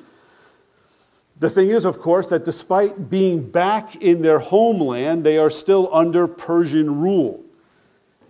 The 1.40 1.50
thing 1.50 1.70
is, 1.70 1.84
of 1.86 2.00
course, 2.00 2.30
that 2.30 2.46
despite 2.46 3.10
being 3.10 3.50
back 3.50 3.96
in 3.98 4.22
their 4.22 4.40
homeland, 4.40 5.24
they 5.24 5.38
are 5.38 5.50
still 5.50 5.94
under 5.94 6.28
Persian 6.28 7.02
rule. 7.02 7.44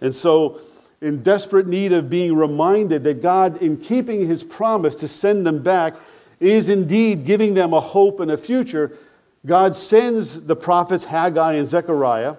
And 0.01 0.13
so 0.13 0.59
in 1.01 1.21
desperate 1.21 1.67
need 1.67 1.93
of 1.93 2.09
being 2.09 2.35
reminded 2.35 3.03
that 3.03 3.21
God, 3.21 3.61
in 3.61 3.77
keeping 3.77 4.27
his 4.27 4.43
promise 4.43 4.95
to 4.97 5.07
send 5.07 5.45
them 5.45 5.61
back, 5.61 5.93
is 6.39 6.69
indeed 6.69 7.25
giving 7.25 7.53
them 7.53 7.73
a 7.73 7.79
hope 7.79 8.19
and 8.19 8.31
a 8.31 8.37
future, 8.37 8.97
God 9.45 9.75
sends 9.75 10.45
the 10.45 10.55
prophets 10.55 11.03
Haggai 11.05 11.53
and 11.53 11.67
Zechariah, 11.67 12.35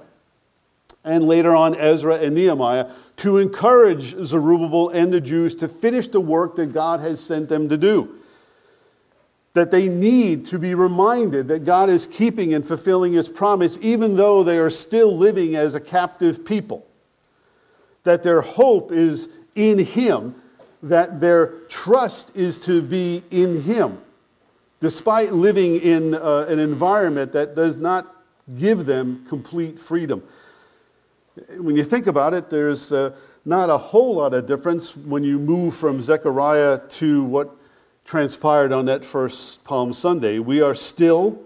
and 1.05 1.25
later 1.25 1.55
on 1.55 1.77
Ezra 1.77 2.17
and 2.17 2.35
Nehemiah, 2.35 2.91
to 3.19 3.39
encourage 3.39 4.17
Zerubbabel 4.25 4.91
and 4.91 5.13
the 5.13 5.21
Jews 5.21 5.55
to 5.57 5.69
finish 5.69 6.09
the 6.09 6.21
work 6.21 6.57
that 6.57 6.73
God 6.73 7.01
has 7.01 7.21
sent 7.21 7.49
them 7.49 7.69
to 7.69 7.77
do. 7.77 8.15
That 9.55 9.71
they 9.71 9.89
need 9.89 10.47
to 10.47 10.59
be 10.59 10.75
reminded 10.75 11.49
that 11.49 11.65
God 11.65 11.89
is 11.89 12.07
keeping 12.07 12.53
and 12.53 12.67
fulfilling 12.67 13.13
his 13.13 13.29
promise, 13.29 13.79
even 13.81 14.17
though 14.17 14.43
they 14.43 14.59
are 14.59 14.69
still 14.69 15.17
living 15.17 15.55
as 15.57 15.75
a 15.75 15.81
captive 15.81 16.45
people 16.45 16.87
that 18.07 18.23
their 18.23 18.41
hope 18.41 18.93
is 18.93 19.29
in 19.57 19.79
Him, 19.79 20.37
that 20.89 21.21
their 21.21 21.47
trust 21.69 22.31
is 22.35 22.61
to 22.61 22.83
be 22.83 23.23
in 23.31 23.63
Him, 23.63 23.99
despite 24.81 25.33
living 25.33 25.77
in 25.81 26.15
uh, 26.15 26.47
an 26.49 26.59
environment 26.59 27.33
that 27.33 27.55
does 27.55 27.77
not 27.77 28.15
give 28.57 28.87
them 28.87 29.25
complete 29.29 29.79
freedom. 29.79 30.23
When 31.59 31.77
you 31.77 31.85
think 31.85 32.07
about 32.07 32.35
it, 32.35 32.49
there's 32.49 32.93
uh, 32.93 33.13
not 33.45 33.71
a 33.71 33.79
whole 33.79 34.17
lot 34.17 34.35
of 34.35 34.47
difference 34.47 34.97
when 34.97 35.23
you 35.23 35.39
move 35.39 35.75
from 35.75 36.01
Zechariah 36.01 36.81
to 36.89 37.25
what 37.25 37.55
transpired 38.05 38.73
on 38.73 38.87
that 38.87 39.05
first 39.05 39.65
Palm 39.65 39.93
Sunday. 39.93 40.39
We 40.39 40.61
are 40.61 40.75
still 40.75 41.41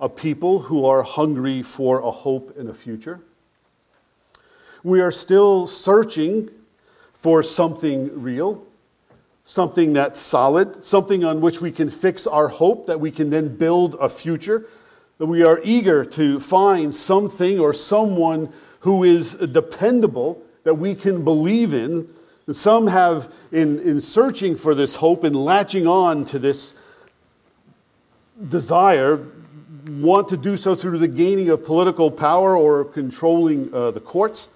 a 0.00 0.08
people 0.08 0.60
who 0.60 0.84
are 0.84 1.02
hungry 1.02 1.62
for 1.62 2.00
a 2.00 2.10
hope 2.10 2.56
and 2.58 2.68
a 2.68 2.74
future. 2.74 3.20
We 4.82 5.00
are 5.00 5.10
still 5.10 5.66
searching 5.66 6.50
for 7.14 7.42
something 7.42 8.22
real, 8.22 8.62
something 9.46 9.92
that's 9.92 10.20
solid, 10.20 10.84
something 10.84 11.24
on 11.24 11.40
which 11.40 11.60
we 11.60 11.70
can 11.70 11.88
fix 11.88 12.26
our 12.26 12.48
hope, 12.48 12.86
that 12.86 13.00
we 13.00 13.10
can 13.10 13.30
then 13.30 13.56
build 13.56 13.96
a 14.00 14.08
future. 14.08 14.66
That 15.18 15.26
we 15.26 15.42
are 15.42 15.60
eager 15.64 16.04
to 16.04 16.40
find 16.40 16.94
something 16.94 17.58
or 17.58 17.72
someone 17.72 18.52
who 18.80 19.02
is 19.04 19.34
dependable, 19.34 20.42
that 20.64 20.74
we 20.74 20.94
can 20.94 21.24
believe 21.24 21.72
in. 21.72 22.08
And 22.46 22.54
some 22.54 22.88
have, 22.88 23.32
in, 23.50 23.80
in 23.80 24.00
searching 24.00 24.56
for 24.56 24.74
this 24.74 24.96
hope 24.96 25.24
and 25.24 25.34
latching 25.34 25.86
on 25.86 26.24
to 26.26 26.38
this 26.38 26.74
desire, 28.48 29.24
want 29.90 30.28
to 30.28 30.36
do 30.36 30.56
so 30.56 30.74
through 30.74 30.98
the 30.98 31.08
gaining 31.08 31.48
of 31.50 31.64
political 31.64 32.10
power 32.10 32.56
or 32.56 32.84
controlling 32.84 33.72
uh, 33.72 33.92
the 33.92 34.00
courts. 34.00 34.48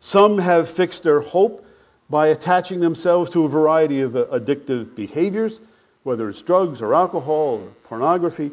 Some 0.00 0.38
have 0.38 0.68
fixed 0.68 1.04
their 1.04 1.20
hope 1.20 1.65
by 2.08 2.28
attaching 2.28 2.80
themselves 2.80 3.30
to 3.30 3.44
a 3.44 3.48
variety 3.48 4.00
of 4.00 4.14
uh, 4.16 4.24
addictive 4.26 4.94
behaviors, 4.94 5.60
whether 6.04 6.28
it's 6.28 6.42
drugs 6.42 6.80
or 6.80 6.94
alcohol 6.94 7.60
or 7.62 7.68
pornography. 7.84 8.50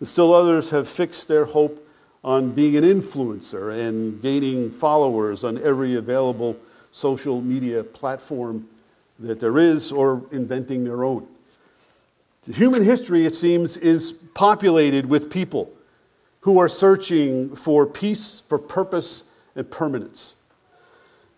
And 0.00 0.08
still 0.08 0.34
others 0.34 0.70
have 0.70 0.88
fixed 0.88 1.28
their 1.28 1.44
hope 1.44 1.86
on 2.24 2.50
being 2.50 2.76
an 2.76 2.84
influencer 2.84 3.72
and 3.78 4.20
gaining 4.20 4.70
followers 4.70 5.44
on 5.44 5.62
every 5.62 5.94
available 5.94 6.56
social 6.90 7.40
media 7.40 7.84
platform 7.84 8.68
that 9.18 9.38
there 9.38 9.58
is 9.58 9.92
or 9.92 10.22
inventing 10.32 10.84
their 10.84 11.04
own. 11.04 11.26
Human 12.52 12.82
history, 12.82 13.26
it 13.26 13.34
seems, 13.34 13.76
is 13.76 14.12
populated 14.34 15.06
with 15.06 15.30
people 15.30 15.72
who 16.40 16.58
are 16.58 16.68
searching 16.68 17.56
for 17.56 17.86
peace, 17.86 18.42
for 18.48 18.58
purpose, 18.58 19.24
and 19.56 19.68
permanence. 19.68 20.34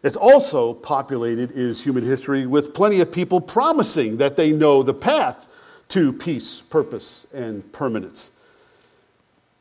It's 0.03 0.17
also 0.17 0.75
populated, 0.75 1.51
is 1.53 1.83
human 1.83 2.05
history, 2.05 2.47
with 2.47 2.73
plenty 2.73 3.01
of 3.01 3.11
people 3.11 3.41
promising 3.41 4.19
that 4.19 4.37
they 4.37 4.53
know 4.53 4.83
the 4.83 4.95
path 4.95 5.49
to 5.89 6.13
peace, 6.13 6.61
purpose, 6.61 7.27
and 7.33 7.71
permanence. 7.73 8.31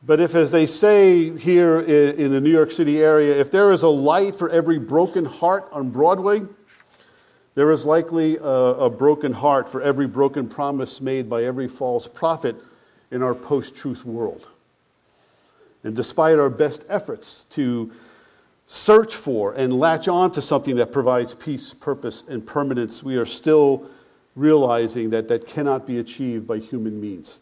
But 0.05 0.19
if, 0.19 0.35
as 0.35 0.51
they 0.51 0.67
say 0.67 1.35
here 1.37 1.79
in 1.79 2.31
the 2.31 2.39
New 2.39 2.51
York 2.51 2.71
City 2.71 3.01
area, 3.01 3.39
if 3.39 3.49
there 3.49 3.71
is 3.71 3.81
a 3.81 3.87
light 3.87 4.35
for 4.35 4.49
every 4.49 4.77
broken 4.77 5.25
heart 5.25 5.67
on 5.71 5.89
Broadway, 5.89 6.43
there 7.55 7.71
is 7.71 7.83
likely 7.83 8.37
a, 8.37 8.41
a 8.43 8.89
broken 8.89 9.33
heart 9.33 9.67
for 9.67 9.81
every 9.81 10.05
broken 10.05 10.47
promise 10.47 11.01
made 11.01 11.27
by 11.27 11.43
every 11.43 11.67
false 11.67 12.07
prophet 12.07 12.55
in 13.09 13.23
our 13.23 13.33
post 13.33 13.75
truth 13.75 14.05
world. 14.05 14.47
And 15.83 15.95
despite 15.95 16.37
our 16.37 16.51
best 16.51 16.85
efforts 16.87 17.45
to 17.51 17.91
search 18.67 19.15
for 19.15 19.53
and 19.53 19.79
latch 19.79 20.07
on 20.07 20.29
to 20.31 20.41
something 20.41 20.75
that 20.75 20.91
provides 20.91 21.33
peace, 21.33 21.73
purpose, 21.73 22.23
and 22.27 22.45
permanence, 22.45 23.01
we 23.01 23.15
are 23.15 23.25
still 23.25 23.89
realizing 24.35 25.09
that 25.09 25.29
that 25.29 25.47
cannot 25.47 25.87
be 25.87 25.97
achieved 25.97 26.45
by 26.45 26.59
human 26.59 27.01
means. 27.01 27.39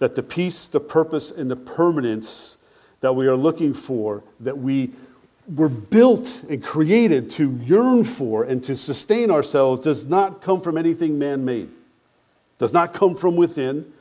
That 0.00 0.16
the 0.16 0.22
peace, 0.22 0.66
the 0.66 0.80
purpose, 0.80 1.30
and 1.30 1.50
the 1.50 1.56
permanence 1.56 2.56
that 3.00 3.14
we 3.14 3.28
are 3.28 3.36
looking 3.36 3.72
for, 3.72 4.22
that 4.40 4.58
we 4.58 4.90
were 5.54 5.68
built 5.68 6.42
and 6.48 6.62
created 6.62 7.30
to 7.30 7.58
yearn 7.64 8.02
for 8.02 8.44
and 8.44 8.62
to 8.64 8.74
sustain 8.74 9.30
ourselves, 9.30 9.80
does 9.80 10.06
not 10.06 10.42
come 10.42 10.60
from 10.60 10.76
anything 10.76 11.18
man 11.18 11.44
made, 11.44 11.68
does 12.58 12.72
not 12.72 12.92
come 12.92 13.14
from 13.14 13.36
within, 13.36 13.92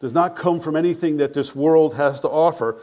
does 0.00 0.12
not 0.12 0.36
come 0.36 0.60
from 0.60 0.76
anything 0.76 1.16
that 1.16 1.34
this 1.34 1.54
world 1.54 1.94
has 1.94 2.20
to 2.20 2.28
offer 2.28 2.76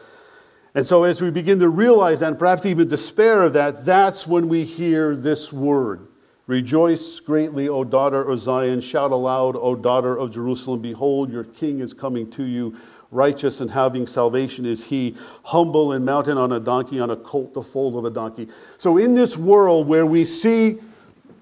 and 0.75 0.87
so, 0.87 1.03
as 1.03 1.21
we 1.21 1.29
begin 1.29 1.59
to 1.59 1.69
realize 1.69 2.21
that, 2.21 2.29
and 2.29 2.39
perhaps 2.39 2.65
even 2.65 2.87
despair 2.87 3.43
of 3.43 3.53
that, 3.53 3.85
that's 3.85 4.25
when 4.25 4.49
we 4.49 4.63
hear 4.63 5.15
this 5.15 5.53
word 5.53 6.07
Rejoice 6.45 7.21
greatly, 7.21 7.69
O 7.69 7.85
daughter 7.85 8.21
of 8.21 8.37
Zion. 8.37 8.81
Shout 8.81 9.11
aloud, 9.11 9.55
O 9.55 9.75
daughter 9.75 10.17
of 10.17 10.33
Jerusalem. 10.33 10.81
Behold, 10.81 11.31
your 11.31 11.45
king 11.45 11.79
is 11.79 11.93
coming 11.93 12.29
to 12.31 12.43
you. 12.43 12.75
Righteous 13.11 13.61
and 13.61 13.71
having 13.71 14.07
salvation 14.07 14.65
is 14.65 14.85
he, 14.85 15.15
humble 15.43 15.93
and 15.93 16.03
mounted 16.03 16.37
on 16.37 16.51
a 16.51 16.59
donkey, 16.59 16.99
on 16.99 17.11
a 17.11 17.15
colt, 17.15 17.53
the 17.53 17.63
foal 17.63 17.97
of 17.97 18.03
a 18.03 18.09
donkey. 18.09 18.49
So, 18.77 18.97
in 18.97 19.15
this 19.15 19.37
world 19.37 19.87
where 19.87 20.05
we 20.05 20.25
see 20.25 20.79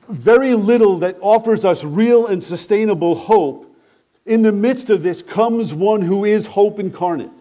very 0.07 0.53
little 0.53 0.97
that 1.00 1.17
offers 1.21 1.65
us 1.65 1.83
real 1.83 2.27
and 2.27 2.43
sustainable 2.43 3.15
hope, 3.15 3.73
in 4.25 4.43
the 4.43 4.51
midst 4.51 4.91
of 4.91 5.01
this 5.01 5.23
comes 5.23 5.73
one 5.73 6.01
who 6.01 6.25
is 6.25 6.45
hope 6.45 6.77
incarnate 6.77 7.31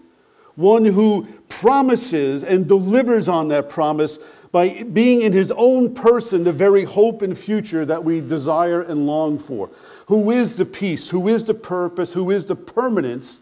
one 0.61 0.85
who 0.85 1.27
promises 1.51 2.43
and 2.43 2.67
delivers 2.67 3.29
on 3.29 3.49
that 3.49 3.69
promise 3.69 4.19
by 4.53 4.83
being 4.83 5.21
in 5.21 5.33
his 5.33 5.53
own 5.53 5.95
person 5.95 6.45
the 6.45 6.53
very 6.53 6.85
hope 6.85 7.23
and 7.23 7.39
future 7.39 7.85
that 7.85 8.03
we 8.03 8.21
desire 8.21 8.81
and 8.81 9.07
long 9.07 9.39
for. 9.39 9.69
Who 10.07 10.31
is 10.31 10.57
the 10.57 10.65
peace, 10.65 11.11
who 11.11 11.29
is 11.29 11.45
the 11.45 11.55
purpose, 11.55 12.15
who 12.15 12.31
is 12.31 12.47
the 12.47 12.57
permanence 12.57 13.39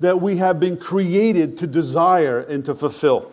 that 0.00 0.20
we 0.20 0.36
have 0.36 0.58
been 0.58 0.76
created 0.76 1.58
to 1.58 1.66
desire 1.66 2.40
and 2.40 2.64
to 2.64 2.74
fulfill. 2.74 3.32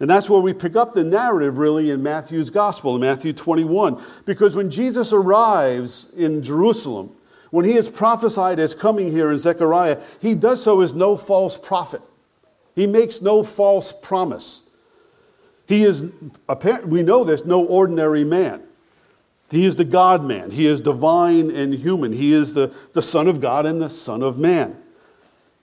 And 0.00 0.08
that's 0.08 0.30
where 0.30 0.40
we 0.40 0.54
pick 0.54 0.76
up 0.76 0.92
the 0.92 1.02
narrative 1.02 1.58
really 1.58 1.90
in 1.90 2.02
Matthew's 2.02 2.50
gospel, 2.50 2.94
in 2.94 3.00
Matthew 3.00 3.32
21. 3.32 4.00
Because 4.24 4.54
when 4.54 4.70
Jesus 4.70 5.12
arrives 5.12 6.06
in 6.16 6.42
Jerusalem, 6.42 7.10
when 7.50 7.64
he 7.64 7.72
is 7.72 7.88
prophesied 7.88 8.60
as 8.60 8.74
coming 8.74 9.10
here 9.10 9.32
in 9.32 9.38
Zechariah, 9.38 9.98
he 10.20 10.34
does 10.34 10.62
so 10.62 10.82
as 10.82 10.94
no 10.94 11.16
false 11.16 11.56
prophet. 11.56 12.02
He 12.78 12.86
makes 12.86 13.20
no 13.20 13.42
false 13.42 13.92
promise. 13.92 14.62
He 15.66 15.82
is, 15.82 16.12
we 16.84 17.02
know 17.02 17.24
this, 17.24 17.44
no 17.44 17.64
ordinary 17.64 18.22
man. 18.22 18.62
He 19.50 19.64
is 19.64 19.74
the 19.74 19.84
God 19.84 20.24
man. 20.24 20.52
He 20.52 20.64
is 20.64 20.80
divine 20.80 21.50
and 21.50 21.74
human. 21.74 22.12
He 22.12 22.32
is 22.32 22.54
the, 22.54 22.72
the 22.92 23.02
Son 23.02 23.26
of 23.26 23.40
God 23.40 23.66
and 23.66 23.82
the 23.82 23.90
Son 23.90 24.22
of 24.22 24.38
Man. 24.38 24.80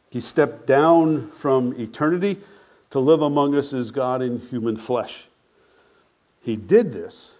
He 0.09 0.19
stepped 0.19 0.67
down 0.67 1.31
from 1.31 1.71
eternity 1.79 2.35
to 2.89 2.99
live 2.99 3.21
among 3.21 3.55
us 3.55 3.71
as 3.71 3.91
God 3.91 4.21
in 4.21 4.41
human 4.49 4.75
flesh. 4.75 5.27
He 6.41 6.57
did 6.57 6.91
this 6.91 7.35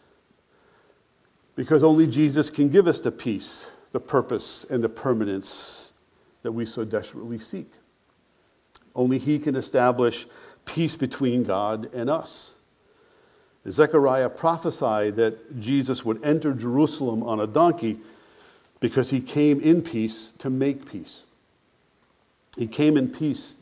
because 1.58 1.84
only 1.84 2.08
Jesus 2.08 2.50
can 2.50 2.70
give 2.70 2.88
us 2.88 3.02
the 3.02 3.12
peace, 3.12 3.72
the 3.92 4.00
purpose, 4.00 4.66
and 4.70 4.82
the 4.82 4.88
permanence 4.88 5.92
that 6.44 6.54
we 6.54 6.66
so 6.66 6.86
desperately 6.86 7.40
seek. 7.40 7.70
Only 8.96 9.18
He 9.18 9.40
can 9.40 9.56
establish 9.56 10.28
peace 10.66 10.96
between 10.96 11.44
God 11.44 11.90
and 11.94 12.10
us. 12.10 12.54
Zechariah 13.70 14.30
prophesied 14.30 15.16
that 15.16 15.60
Jesus 15.60 16.06
would 16.06 16.24
enter 16.24 16.54
Jerusalem 16.54 17.24
on 17.24 17.40
a 17.40 17.48
donkey 17.48 17.98
because 18.80 19.10
he 19.10 19.22
came 19.22 19.60
in 19.62 19.82
peace 19.82 20.30
to 20.40 20.50
make 20.50 20.90
peace. 20.90 21.24
He 22.58 22.68
came 22.68 22.98
in 22.98 23.10
peace, 23.10 23.56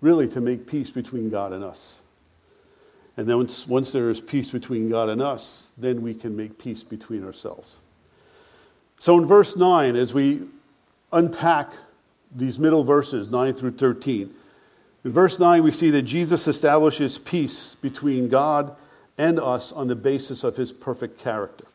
really, 0.00 0.26
to 0.28 0.40
make 0.40 0.66
peace 0.66 0.90
between 0.90 1.30
God 1.30 1.52
and 1.52 1.62
us. 1.62 2.00
And 3.16 3.28
then 3.28 3.36
once, 3.36 3.68
once 3.68 3.92
there 3.92 4.10
is 4.10 4.20
peace 4.20 4.50
between 4.50 4.88
God 4.88 5.08
and 5.08 5.22
us, 5.22 5.72
then 5.78 6.02
we 6.02 6.14
can 6.14 6.36
make 6.36 6.58
peace 6.58 6.82
between 6.82 7.24
ourselves. 7.24 7.78
So 8.98 9.18
in 9.18 9.26
verse 9.26 9.56
9, 9.56 9.96
as 9.96 10.14
we 10.14 10.42
unpack 11.12 11.72
these 12.34 12.58
middle 12.58 12.84
verses, 12.84 13.30
9 13.30 13.52
through 13.52 13.72
13, 13.72 14.34
in 15.04 15.12
verse 15.12 15.38
9, 15.38 15.62
we 15.62 15.72
see 15.72 15.90
that 15.90 16.02
Jesus 16.02 16.46
establishes 16.46 17.18
peace 17.18 17.76
between 17.80 18.28
God 18.28 18.76
and 19.18 19.38
us 19.38 19.72
on 19.72 19.88
the 19.88 19.96
basis 19.96 20.44
of 20.44 20.56
his 20.56 20.72
perfect 20.72 21.18
character. 21.18 21.66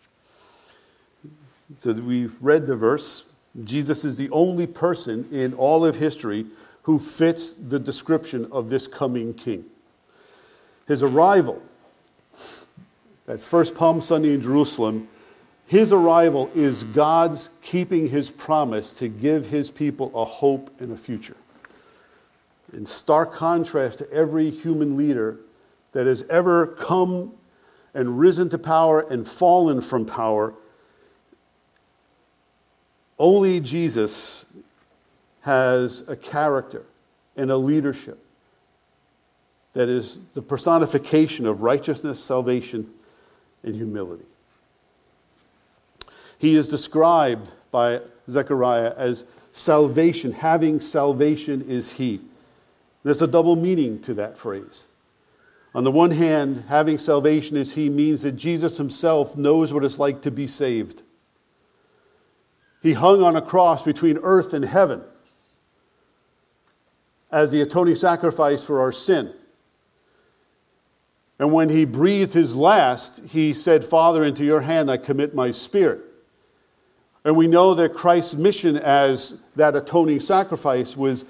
So 1.80 1.92
we've 1.94 2.38
read 2.42 2.68
the 2.68 2.76
verse. 2.76 3.24
Jesus 3.64 4.06
is 4.06 4.16
the 4.16 4.30
only 4.30 4.68
person 4.68 5.28
in 5.32 5.54
all 5.54 5.86
of 5.86 5.98
history 5.98 6.46
who 6.84 7.00
fits 7.00 7.54
the 7.54 7.80
description 7.80 8.48
of 8.52 8.70
this 8.70 8.88
coming 8.88 9.34
king 9.34 9.66
his 10.88 11.04
arrival 11.04 11.62
at 13.28 13.42
First 13.42 13.76
Palm 13.76 14.00
Sunday 14.00 14.34
in 14.34 14.42
Jerusalem, 14.42 15.08
his 15.68 15.92
arrival 15.92 16.50
is 16.56 16.86
God's 16.86 17.50
keeping 17.62 18.08
his 18.10 18.30
promise 18.30 18.94
to 18.94 19.10
give 19.10 19.50
his 19.50 19.70
people 19.70 20.12
a 20.16 20.24
hope 20.24 20.72
and 20.80 20.94
a 20.94 20.98
future. 20.98 21.36
In 22.74 22.86
stark 22.86 23.34
contrast 23.34 24.00
to 24.00 24.12
every 24.12 24.50
human 24.50 24.98
leader 24.98 25.38
that 25.94 26.06
has 26.06 26.24
ever 26.30 26.68
come 26.68 27.34
and 27.94 28.20
risen 28.20 28.50
to 28.50 28.58
power 28.58 29.02
and 29.02 29.28
fallen 29.28 29.82
from 29.82 30.06
power, 30.06 30.54
only 33.18 33.60
Jesus 33.60 34.46
has 35.42 36.04
a 36.08 36.16
character 36.16 36.84
and 37.36 37.50
a 37.50 37.58
leadership 37.58 38.20
that 39.74 39.90
is 39.90 40.18
the 40.34 40.42
personification 40.42 41.46
of 41.46 41.62
righteousness, 41.62 42.24
salvation, 42.24 42.90
and 43.64 43.76
humility. 43.76 44.26
He 46.38 46.56
is 46.56 46.68
described 46.68 47.52
by 47.72 48.02
Zechariah 48.30 48.94
as 48.98 49.24
salvation. 49.54 50.32
Having 50.32 50.82
salvation 50.82 51.62
is 51.68 51.92
He. 51.92 52.22
There's 53.08 53.22
a 53.22 53.28
double 53.28 53.56
meaning 53.56 54.02
to 54.02 54.14
that 54.16 54.38
phrase. 54.38 54.84
On 55.74 55.86
the 55.86 55.92
one 55.92 56.12
hand, 56.12 56.66
having 56.68 56.98
salvation 56.98 57.56
is 57.56 57.74
He 57.74 57.88
means 57.90 58.24
that 58.24 58.34
Jesus 58.34 58.76
Himself 58.76 59.38
knows 59.38 59.72
what 59.72 59.86
it's 59.86 59.98
like 59.98 60.22
to 60.24 60.30
be 60.30 60.46
saved. 60.46 61.04
He 62.82 62.92
hung 62.92 63.24
on 63.24 63.38
a 63.38 63.42
cross 63.42 63.82
between 63.82 64.18
earth 64.18 64.54
and 64.54 64.66
heaven 64.66 65.04
as 67.32 67.50
the 67.50 67.62
atoning 67.62 67.96
sacrifice 67.96 68.66
for 68.66 68.82
our 68.82 68.92
sin. 68.92 69.34
And 71.40 71.54
when 71.54 71.70
he 71.70 71.86
breathed 71.86 72.34
his 72.34 72.58
last, 72.58 73.22
he 73.30 73.54
said, 73.54 73.86
Father, 73.86 74.22
into 74.22 74.44
your 74.44 74.60
hand 74.60 74.92
I 74.92 74.98
commit 74.98 75.34
my 75.34 75.52
spirit. 75.52 76.02
And 77.24 77.38
we 77.38 77.48
know 77.48 77.74
that 77.74 77.94
Christ's 77.94 78.36
mission 78.36 78.76
as 78.76 79.38
that 79.56 79.78
atoning 79.78 80.20
sacrifice 80.20 80.98
was 80.98 81.24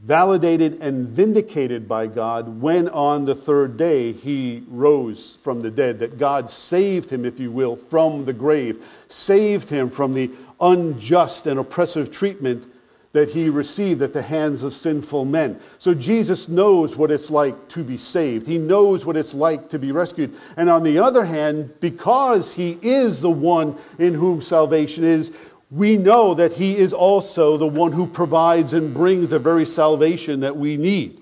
validated 0.00 0.80
and 0.80 1.08
vindicated 1.08 1.88
by 1.88 2.06
God 2.06 2.60
when 2.60 2.88
on 2.88 3.24
the 3.24 3.34
third 3.34 3.76
day 3.76 4.12
he 4.12 4.62
rose 4.68 5.36
from 5.42 5.60
the 5.60 5.70
dead. 5.70 5.98
That 5.98 6.18
God 6.18 6.48
saved 6.48 7.10
him, 7.10 7.24
if 7.24 7.40
you 7.40 7.50
will, 7.50 7.76
from 7.76 8.24
the 8.24 8.32
grave, 8.32 8.84
saved 9.08 9.68
him 9.68 9.90
from 9.90 10.14
the 10.14 10.30
unjust 10.60 11.46
and 11.46 11.58
oppressive 11.58 12.10
treatment 12.10 12.72
that 13.12 13.30
he 13.30 13.48
received 13.48 14.02
at 14.02 14.12
the 14.12 14.22
hands 14.22 14.62
of 14.62 14.74
sinful 14.74 15.24
men. 15.24 15.58
So 15.78 15.94
Jesus 15.94 16.48
knows 16.48 16.94
what 16.94 17.10
it's 17.10 17.30
like 17.30 17.68
to 17.70 17.82
be 17.82 17.96
saved. 17.96 18.46
He 18.46 18.58
knows 18.58 19.06
what 19.06 19.16
it's 19.16 19.34
like 19.34 19.70
to 19.70 19.78
be 19.78 19.92
rescued. 19.92 20.34
And 20.56 20.68
on 20.68 20.82
the 20.82 20.98
other 20.98 21.24
hand, 21.24 21.72
because 21.80 22.52
he 22.52 22.78
is 22.82 23.20
the 23.20 23.30
one 23.30 23.78
in 23.98 24.14
whom 24.14 24.42
salvation 24.42 25.04
is, 25.04 25.32
we 25.70 25.96
know 25.96 26.34
that 26.34 26.52
he 26.52 26.76
is 26.76 26.92
also 26.92 27.56
the 27.56 27.66
one 27.66 27.92
who 27.92 28.06
provides 28.06 28.72
and 28.72 28.94
brings 28.94 29.30
the 29.30 29.38
very 29.38 29.66
salvation 29.66 30.40
that 30.40 30.56
we 30.56 30.76
need, 30.76 31.20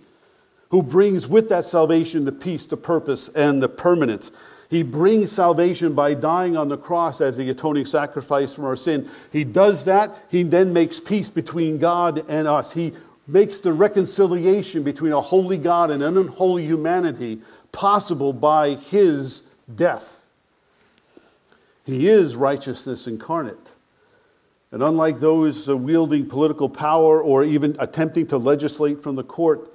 who 0.71 0.83
brings 0.83 1.27
with 1.27 1.49
that 1.49 1.65
salvation 1.65 2.25
the 2.25 2.33
peace, 2.33 2.67
the 2.67 2.77
purpose, 2.77 3.29
and 3.31 3.63
the 3.63 3.69
permanence. 3.69 4.31
He 4.69 4.83
brings 4.83 5.33
salvation 5.33 5.95
by 5.95 6.15
dying 6.15 6.57
on 6.57 6.69
the 6.69 6.77
cross 6.77 7.21
as 7.21 7.37
the 7.37 7.51
atoning 7.51 7.87
sacrifice 7.87 8.55
for 8.55 8.67
our 8.67 8.77
sin. 8.77 9.09
He 9.33 9.45
does 9.45 9.85
that. 9.85 10.17
He 10.29 10.43
then 10.43 10.73
makes 10.73 10.99
peace 10.99 11.31
between 11.31 11.79
God 11.79 12.25
and 12.29 12.49
us. 12.49 12.73
He 12.73 12.93
makes 13.29 13.61
the 13.61 13.73
reconciliation 13.73 14.83
between 14.83 15.13
a 15.13 15.21
holy 15.21 15.59
God 15.59 15.91
and 15.91 16.03
an 16.03 16.17
unholy 16.17 16.65
humanity 16.65 17.41
possible 17.73 18.33
by 18.33 18.75
his 18.75 19.43
death. 19.75 20.25
He 21.85 22.09
is 22.09 22.35
righteousness 22.35 23.07
incarnate. 23.07 23.73
And 24.73 24.83
unlike 24.83 25.21
those 25.21 25.69
uh, 25.69 25.77
wielding 25.77 26.29
political 26.29 26.69
power 26.69 27.23
or 27.23 27.45
even 27.45 27.77
attempting 27.79 28.27
to 28.29 28.39
legislate 28.39 29.03
from 29.03 29.17
the 29.17 29.25
court, 29.25 29.73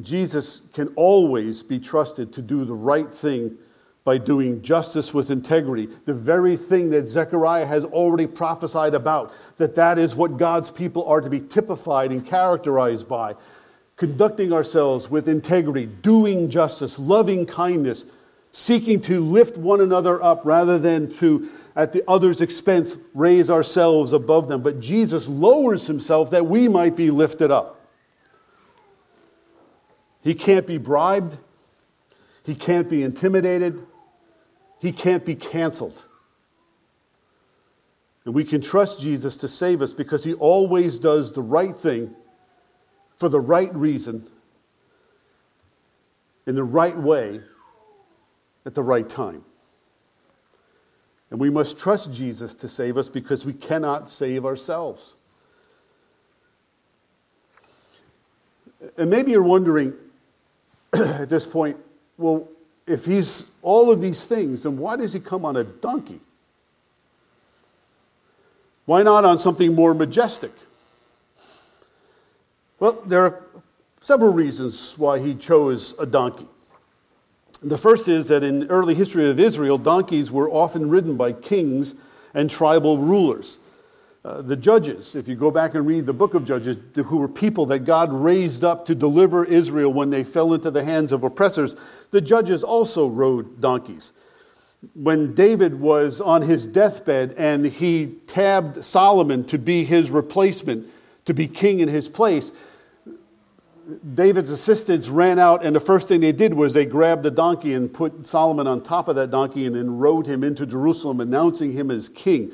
Jesus 0.00 0.60
can 0.72 0.88
always 0.96 1.62
be 1.62 1.78
trusted 1.78 2.32
to 2.34 2.42
do 2.42 2.64
the 2.64 2.74
right 2.74 3.12
thing 3.12 3.56
by 4.04 4.16
doing 4.16 4.62
justice 4.62 5.12
with 5.12 5.30
integrity, 5.30 5.86
the 6.06 6.14
very 6.14 6.56
thing 6.56 6.88
that 6.90 7.06
Zechariah 7.06 7.66
has 7.66 7.84
already 7.84 8.26
prophesied 8.26 8.94
about, 8.94 9.34
that 9.58 9.74
that 9.74 9.98
is 9.98 10.14
what 10.14 10.38
God's 10.38 10.70
people 10.70 11.04
are 11.06 11.20
to 11.20 11.28
be 11.28 11.40
typified 11.40 12.10
and 12.10 12.24
characterized 12.24 13.06
by. 13.06 13.34
Conducting 13.96 14.50
ourselves 14.50 15.10
with 15.10 15.28
integrity, 15.28 15.84
doing 15.84 16.48
justice, 16.48 16.98
loving 16.98 17.44
kindness, 17.44 18.04
seeking 18.52 19.00
to 19.02 19.20
lift 19.20 19.58
one 19.58 19.82
another 19.82 20.22
up 20.22 20.40
rather 20.44 20.78
than 20.78 21.14
to, 21.16 21.50
at 21.76 21.92
the 21.92 22.02
other's 22.08 22.40
expense, 22.40 22.96
raise 23.14 23.50
ourselves 23.50 24.12
above 24.12 24.48
them. 24.48 24.62
But 24.62 24.80
Jesus 24.80 25.28
lowers 25.28 25.86
himself 25.86 26.30
that 26.30 26.46
we 26.46 26.68
might 26.68 26.96
be 26.96 27.10
lifted 27.10 27.50
up. 27.50 27.80
He 30.22 30.34
can't 30.34 30.66
be 30.66 30.78
bribed. 30.78 31.38
He 32.44 32.54
can't 32.54 32.88
be 32.88 33.02
intimidated. 33.02 33.80
He 34.80 34.92
can't 34.92 35.24
be 35.24 35.34
canceled. 35.34 36.04
And 38.24 38.34
we 38.34 38.44
can 38.44 38.60
trust 38.60 39.00
Jesus 39.00 39.36
to 39.38 39.48
save 39.48 39.80
us 39.80 39.92
because 39.92 40.24
he 40.24 40.34
always 40.34 40.98
does 40.98 41.32
the 41.32 41.42
right 41.42 41.76
thing 41.76 42.14
for 43.16 43.28
the 43.28 43.40
right 43.40 43.74
reason, 43.74 44.28
in 46.46 46.54
the 46.54 46.64
right 46.64 46.96
way, 46.96 47.40
at 48.64 48.74
the 48.74 48.82
right 48.82 49.08
time. 49.08 49.44
And 51.30 51.38
we 51.38 51.50
must 51.50 51.78
trust 51.78 52.12
Jesus 52.12 52.54
to 52.56 52.68
save 52.68 52.96
us 52.96 53.08
because 53.08 53.44
we 53.44 53.52
cannot 53.52 54.08
save 54.08 54.46
ourselves. 54.46 55.14
And 58.96 59.10
maybe 59.10 59.32
you're 59.32 59.42
wondering 59.42 59.92
at 60.92 61.28
this 61.28 61.44
point, 61.44 61.76
well, 62.16 62.48
if 62.86 63.04
he's 63.04 63.44
all 63.62 63.90
of 63.90 64.00
these 64.00 64.24
things, 64.26 64.62
then 64.62 64.78
why 64.78 64.96
does 64.96 65.12
he 65.12 65.20
come 65.20 65.44
on 65.44 65.56
a 65.56 65.64
donkey? 65.64 66.20
Why 68.86 69.02
not 69.02 69.26
on 69.26 69.36
something 69.36 69.74
more 69.74 69.92
majestic? 69.92 70.52
Well, 72.80 73.02
there 73.04 73.22
are 73.24 73.42
several 74.00 74.32
reasons 74.32 74.94
why 74.96 75.18
he 75.18 75.34
chose 75.34 75.94
a 75.98 76.06
donkey. 76.06 76.46
The 77.62 77.78
first 77.78 78.06
is 78.06 78.28
that 78.28 78.44
in 78.44 78.68
early 78.68 78.94
history 78.94 79.28
of 79.28 79.40
Israel, 79.40 79.78
donkeys 79.78 80.30
were 80.30 80.48
often 80.48 80.88
ridden 80.88 81.16
by 81.16 81.32
kings 81.32 81.94
and 82.32 82.48
tribal 82.48 82.98
rulers. 82.98 83.58
Uh, 84.24 84.42
the 84.42 84.56
judges, 84.56 85.14
if 85.14 85.26
you 85.26 85.34
go 85.34 85.50
back 85.50 85.74
and 85.74 85.86
read 85.86 86.06
the 86.06 86.12
book 86.12 86.34
of 86.34 86.44
Judges, 86.44 86.76
who 86.94 87.16
were 87.16 87.28
people 87.28 87.66
that 87.66 87.80
God 87.80 88.12
raised 88.12 88.62
up 88.62 88.84
to 88.86 88.94
deliver 88.94 89.44
Israel 89.44 89.92
when 89.92 90.10
they 90.10 90.22
fell 90.22 90.52
into 90.52 90.70
the 90.70 90.84
hands 90.84 91.12
of 91.12 91.24
oppressors, 91.24 91.74
the 92.10 92.20
judges 92.20 92.62
also 92.62 93.08
rode 93.08 93.60
donkeys. 93.60 94.12
When 94.94 95.34
David 95.34 95.80
was 95.80 96.20
on 96.20 96.42
his 96.42 96.66
deathbed 96.66 97.34
and 97.36 97.64
he 97.64 98.18
tabbed 98.26 98.84
Solomon 98.84 99.44
to 99.44 99.58
be 99.58 99.84
his 99.84 100.10
replacement, 100.10 100.86
to 101.24 101.34
be 101.34 101.48
king 101.48 101.80
in 101.80 101.88
his 101.88 102.08
place, 102.08 102.52
David's 104.14 104.50
assistants 104.50 105.08
ran 105.08 105.38
out, 105.38 105.64
and 105.64 105.74
the 105.74 105.80
first 105.80 106.08
thing 106.08 106.20
they 106.20 106.32
did 106.32 106.52
was 106.52 106.74
they 106.74 106.84
grabbed 106.84 107.22
the 107.22 107.30
donkey 107.30 107.72
and 107.72 107.92
put 107.92 108.26
Solomon 108.26 108.66
on 108.66 108.82
top 108.82 109.08
of 109.08 109.16
that 109.16 109.30
donkey 109.30 109.64
and 109.64 109.74
then 109.74 109.96
rode 109.96 110.26
him 110.26 110.44
into 110.44 110.66
Jerusalem, 110.66 111.20
announcing 111.20 111.72
him 111.72 111.90
as 111.90 112.08
king. 112.08 112.52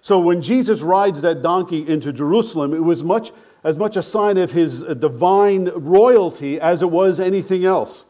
So 0.00 0.18
when 0.18 0.40
Jesus 0.40 0.80
rides 0.80 1.20
that 1.20 1.42
donkey 1.42 1.86
into 1.86 2.12
Jerusalem, 2.12 2.72
it 2.72 2.82
was 2.82 3.04
much 3.04 3.32
as 3.64 3.76
much 3.76 3.96
a 3.96 4.02
sign 4.02 4.38
of 4.38 4.52
his 4.52 4.82
uh, 4.82 4.94
divine 4.94 5.66
royalty 5.76 6.60
as 6.60 6.82
it 6.82 6.90
was 6.90 7.20
anything 7.20 7.64
else. 7.64 8.04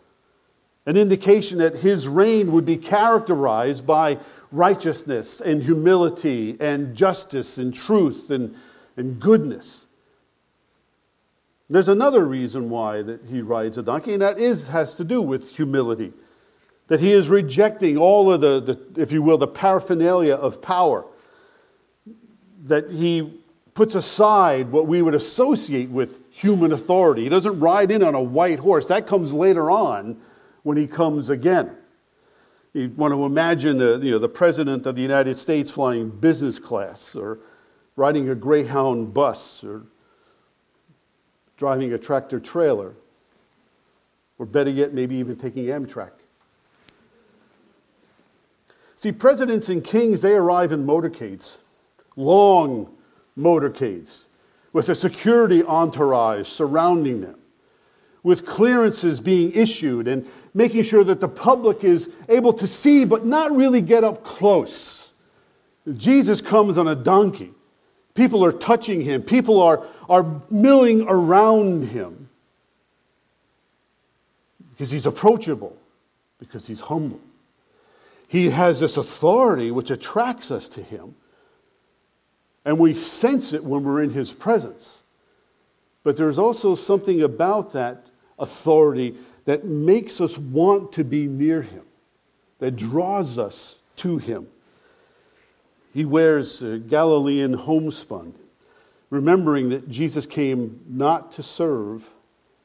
An 0.86 0.96
indication 0.96 1.58
that 1.58 1.76
his 1.76 2.08
reign 2.08 2.52
would 2.52 2.64
be 2.64 2.76
characterized 2.76 3.86
by 3.86 4.18
righteousness 4.50 5.40
and 5.40 5.62
humility 5.62 6.56
and 6.60 6.94
justice 6.94 7.58
and 7.58 7.74
truth 7.74 8.30
and, 8.30 8.54
and 8.96 9.20
goodness. 9.20 9.86
There's 11.70 11.88
another 11.88 12.24
reason 12.24 12.68
why 12.68 13.02
that 13.02 13.24
he 13.26 13.40
rides 13.40 13.78
a 13.78 13.82
donkey, 13.82 14.12
and 14.12 14.22
that 14.22 14.38
is 14.38 14.68
has 14.68 14.94
to 14.96 15.04
do 15.04 15.22
with 15.22 15.56
humility. 15.56 16.12
That 16.88 17.00
he 17.00 17.12
is 17.12 17.28
rejecting 17.28 17.96
all 17.96 18.30
of 18.30 18.40
the, 18.40 18.60
the 18.60 19.00
if 19.00 19.12
you 19.12 19.22
will, 19.22 19.38
the 19.38 19.46
paraphernalia 19.46 20.34
of 20.34 20.60
power. 20.60 21.06
That 22.64 22.90
he 22.90 23.40
puts 23.74 23.94
aside 23.94 24.70
what 24.70 24.86
we 24.86 25.00
would 25.00 25.14
associate 25.14 25.88
with 25.88 26.30
human 26.30 26.72
authority. 26.72 27.22
He 27.22 27.28
doesn't 27.28 27.58
ride 27.58 27.90
in 27.90 28.02
on 28.02 28.14
a 28.14 28.22
white 28.22 28.58
horse. 28.58 28.86
That 28.86 29.06
comes 29.06 29.32
later 29.32 29.70
on 29.70 30.20
when 30.62 30.76
he 30.76 30.86
comes 30.86 31.30
again. 31.30 31.70
You 32.74 32.90
want 32.96 33.12
to 33.12 33.24
imagine 33.24 33.78
the, 33.78 34.00
you 34.02 34.12
know, 34.12 34.18
the 34.18 34.28
President 34.28 34.86
of 34.86 34.94
the 34.94 35.02
United 35.02 35.36
States 35.36 35.70
flying 35.70 36.08
business 36.08 36.58
class 36.58 37.14
or 37.14 37.38
riding 37.96 38.28
a 38.30 38.34
Greyhound 38.34 39.12
bus 39.12 39.62
or 39.62 39.82
driving 41.62 41.92
a 41.92 41.98
tractor 41.98 42.40
trailer, 42.40 42.92
or 44.36 44.44
better 44.44 44.68
yet, 44.68 44.92
maybe 44.92 45.14
even 45.14 45.36
taking 45.36 45.66
Amtrak. 45.66 46.10
See, 48.96 49.12
presidents 49.12 49.68
and 49.68 49.84
kings, 49.84 50.22
they 50.22 50.32
arrive 50.32 50.72
in 50.72 50.84
motorcades, 50.84 51.58
long 52.16 52.92
motorcades, 53.38 54.24
with 54.72 54.88
a 54.88 54.96
security 54.96 55.62
entourage 55.62 56.48
surrounding 56.48 57.20
them, 57.20 57.38
with 58.24 58.44
clearances 58.44 59.20
being 59.20 59.52
issued 59.52 60.08
and 60.08 60.26
making 60.54 60.82
sure 60.82 61.04
that 61.04 61.20
the 61.20 61.28
public 61.28 61.84
is 61.84 62.10
able 62.28 62.52
to 62.54 62.66
see 62.66 63.04
but 63.04 63.24
not 63.24 63.54
really 63.54 63.80
get 63.80 64.02
up 64.02 64.24
close. 64.24 65.12
Jesus 65.96 66.40
comes 66.40 66.76
on 66.76 66.88
a 66.88 66.96
donkey. 66.96 67.52
People 68.14 68.44
are 68.44 68.50
touching 68.50 69.00
him, 69.00 69.22
people 69.22 69.62
are, 69.62 69.86
are 70.12 70.42
milling 70.50 71.06
around 71.08 71.88
him 71.88 72.28
because 74.70 74.90
he's 74.90 75.06
approachable, 75.06 75.74
because 76.38 76.66
he's 76.66 76.80
humble. 76.80 77.20
He 78.28 78.50
has 78.50 78.78
this 78.78 78.98
authority 78.98 79.70
which 79.70 79.90
attracts 79.90 80.50
us 80.50 80.68
to 80.70 80.82
him, 80.82 81.14
and 82.62 82.78
we 82.78 82.92
sense 82.92 83.54
it 83.54 83.64
when 83.64 83.84
we're 83.84 84.02
in 84.02 84.10
his 84.10 84.34
presence. 84.34 84.98
But 86.02 86.18
there's 86.18 86.38
also 86.38 86.74
something 86.74 87.22
about 87.22 87.72
that 87.72 88.04
authority 88.38 89.16
that 89.46 89.64
makes 89.64 90.20
us 90.20 90.36
want 90.36 90.92
to 90.92 91.04
be 91.04 91.26
near 91.26 91.62
him, 91.62 91.84
that 92.58 92.76
draws 92.76 93.38
us 93.38 93.76
to 93.96 94.18
him. 94.18 94.46
He 95.94 96.04
wears 96.04 96.60
Galilean 96.60 97.54
homespun, 97.54 98.34
remembering 99.12 99.68
that 99.68 99.90
Jesus 99.90 100.24
came 100.24 100.80
not 100.88 101.32
to 101.32 101.42
serve, 101.42 102.08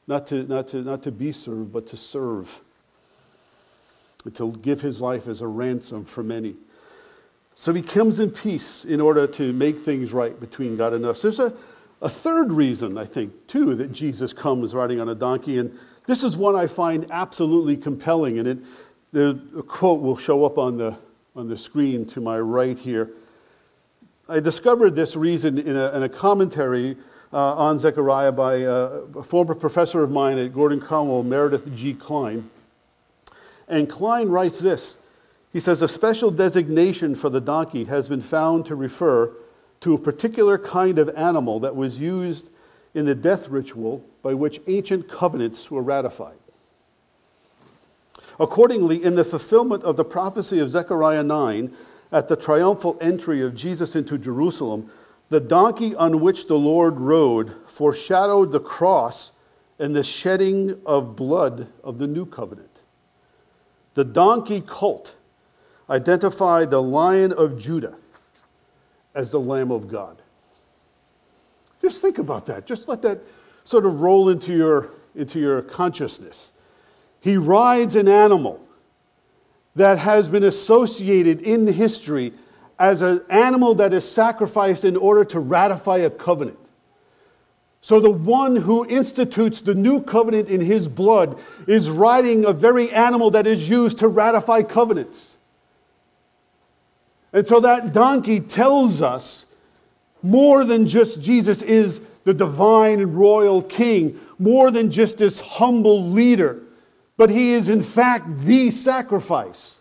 not 0.06 0.26
to, 0.28 0.44
not 0.44 0.66
to, 0.68 0.82
not 0.82 1.02
to 1.02 1.12
be 1.12 1.30
served, 1.30 1.74
but 1.74 1.86
to 1.88 1.96
serve, 1.96 2.62
to 4.32 4.52
give 4.62 4.80
his 4.80 4.98
life 4.98 5.28
as 5.28 5.42
a 5.42 5.46
ransom 5.46 6.06
for 6.06 6.22
many. 6.22 6.54
So 7.54 7.74
he 7.74 7.82
comes 7.82 8.18
in 8.18 8.30
peace 8.30 8.86
in 8.86 8.98
order 8.98 9.26
to 9.26 9.52
make 9.52 9.78
things 9.78 10.14
right 10.14 10.40
between 10.40 10.78
God 10.78 10.94
and 10.94 11.04
us. 11.04 11.20
There's 11.20 11.38
a, 11.38 11.52
a 12.00 12.08
third 12.08 12.50
reason, 12.50 12.96
I 12.96 13.04
think, 13.04 13.46
too, 13.46 13.74
that 13.74 13.92
Jesus 13.92 14.32
comes 14.32 14.74
riding 14.74 15.00
on 15.00 15.10
a 15.10 15.14
donkey, 15.14 15.58
and 15.58 15.78
this 16.06 16.24
is 16.24 16.34
one 16.34 16.56
I 16.56 16.66
find 16.66 17.10
absolutely 17.10 17.76
compelling, 17.76 18.38
and 18.38 18.48
it, 18.48 18.58
the, 19.12 19.34
quote 19.68 20.00
will 20.00 20.16
show 20.16 20.46
up 20.46 20.56
on 20.56 20.78
the, 20.78 20.96
on 21.36 21.46
the 21.46 21.58
screen 21.58 22.06
to 22.06 22.22
my 22.22 22.40
right 22.40 22.78
here. 22.78 23.10
I 24.30 24.40
discovered 24.40 24.94
this 24.94 25.16
reason 25.16 25.56
in 25.56 25.74
a, 25.74 25.90
in 25.96 26.02
a 26.02 26.08
commentary 26.08 26.98
uh, 27.32 27.54
on 27.54 27.78
Zechariah 27.78 28.32
by 28.32 28.62
uh, 28.62 29.00
a 29.16 29.22
former 29.22 29.54
professor 29.54 30.02
of 30.02 30.10
mine 30.10 30.36
at 30.36 30.52
Gordon 30.52 30.82
Conwell, 30.82 31.22
Meredith 31.22 31.74
G. 31.74 31.94
Kline. 31.94 32.50
And 33.68 33.88
Kline 33.88 34.28
writes 34.28 34.58
this 34.58 34.98
He 35.50 35.60
says, 35.60 35.80
A 35.80 35.88
special 35.88 36.30
designation 36.30 37.14
for 37.14 37.30
the 37.30 37.40
donkey 37.40 37.84
has 37.84 38.06
been 38.06 38.20
found 38.20 38.66
to 38.66 38.74
refer 38.74 39.32
to 39.80 39.94
a 39.94 39.98
particular 39.98 40.58
kind 40.58 40.98
of 40.98 41.08
animal 41.16 41.58
that 41.60 41.74
was 41.74 41.98
used 41.98 42.50
in 42.94 43.06
the 43.06 43.14
death 43.14 43.48
ritual 43.48 44.04
by 44.22 44.34
which 44.34 44.60
ancient 44.66 45.08
covenants 45.08 45.70
were 45.70 45.82
ratified. 45.82 46.36
Accordingly, 48.38 49.02
in 49.02 49.14
the 49.14 49.24
fulfillment 49.24 49.84
of 49.84 49.96
the 49.96 50.04
prophecy 50.04 50.58
of 50.58 50.70
Zechariah 50.70 51.22
9, 51.22 51.74
at 52.10 52.28
the 52.28 52.36
triumphal 52.36 52.96
entry 53.00 53.42
of 53.42 53.54
Jesus 53.54 53.94
into 53.94 54.16
Jerusalem, 54.18 54.90
the 55.28 55.40
donkey 55.40 55.94
on 55.94 56.20
which 56.20 56.46
the 56.46 56.58
Lord 56.58 56.98
rode 56.98 57.54
foreshadowed 57.66 58.52
the 58.52 58.60
cross 58.60 59.32
and 59.78 59.94
the 59.94 60.02
shedding 60.02 60.80
of 60.86 61.16
blood 61.16 61.68
of 61.84 61.98
the 61.98 62.06
new 62.06 62.24
covenant. 62.24 62.80
The 63.94 64.04
donkey 64.04 64.60
colt 64.60 65.14
identified 65.90 66.70
the 66.70 66.82
lion 66.82 67.32
of 67.32 67.58
Judah 67.58 67.96
as 69.14 69.30
the 69.30 69.40
Lamb 69.40 69.70
of 69.70 69.88
God. 69.88 70.22
Just 71.82 72.00
think 72.00 72.18
about 72.18 72.46
that. 72.46 72.66
Just 72.66 72.88
let 72.88 73.02
that 73.02 73.20
sort 73.64 73.86
of 73.86 74.00
roll 74.00 74.28
into 74.28 74.52
your, 74.52 74.90
into 75.14 75.38
your 75.38 75.62
consciousness. 75.62 76.52
He 77.20 77.36
rides 77.36 77.96
an 77.96 78.08
animal 78.08 78.60
that 79.78 79.98
has 79.98 80.28
been 80.28 80.44
associated 80.44 81.40
in 81.40 81.66
history 81.66 82.32
as 82.78 83.02
an 83.02 83.22
animal 83.28 83.74
that 83.76 83.92
is 83.92 84.08
sacrificed 84.08 84.84
in 84.84 84.96
order 84.96 85.24
to 85.24 85.40
ratify 85.40 85.98
a 85.98 86.10
covenant. 86.10 86.58
So 87.80 88.00
the 88.00 88.10
one 88.10 88.56
who 88.56 88.86
institutes 88.86 89.62
the 89.62 89.74
new 89.74 90.02
covenant 90.02 90.48
in 90.48 90.60
his 90.60 90.88
blood 90.88 91.38
is 91.66 91.90
riding 91.90 92.44
a 92.44 92.52
very 92.52 92.90
animal 92.90 93.30
that 93.30 93.46
is 93.46 93.68
used 93.68 93.98
to 93.98 94.08
ratify 94.08 94.62
covenants. 94.62 95.38
And 97.32 97.46
so 97.46 97.60
that 97.60 97.92
donkey 97.92 98.40
tells 98.40 99.00
us 99.00 99.44
more 100.22 100.64
than 100.64 100.86
just 100.86 101.22
Jesus 101.22 101.62
is 101.62 102.00
the 102.24 102.34
divine 102.34 103.00
and 103.00 103.16
royal 103.16 103.62
king, 103.62 104.18
more 104.38 104.70
than 104.70 104.90
just 104.90 105.18
this 105.18 105.38
humble 105.38 106.02
leader, 106.02 106.62
but 107.18 107.28
he 107.28 107.52
is 107.52 107.68
in 107.68 107.82
fact 107.82 108.38
the 108.38 108.70
sacrifice. 108.70 109.80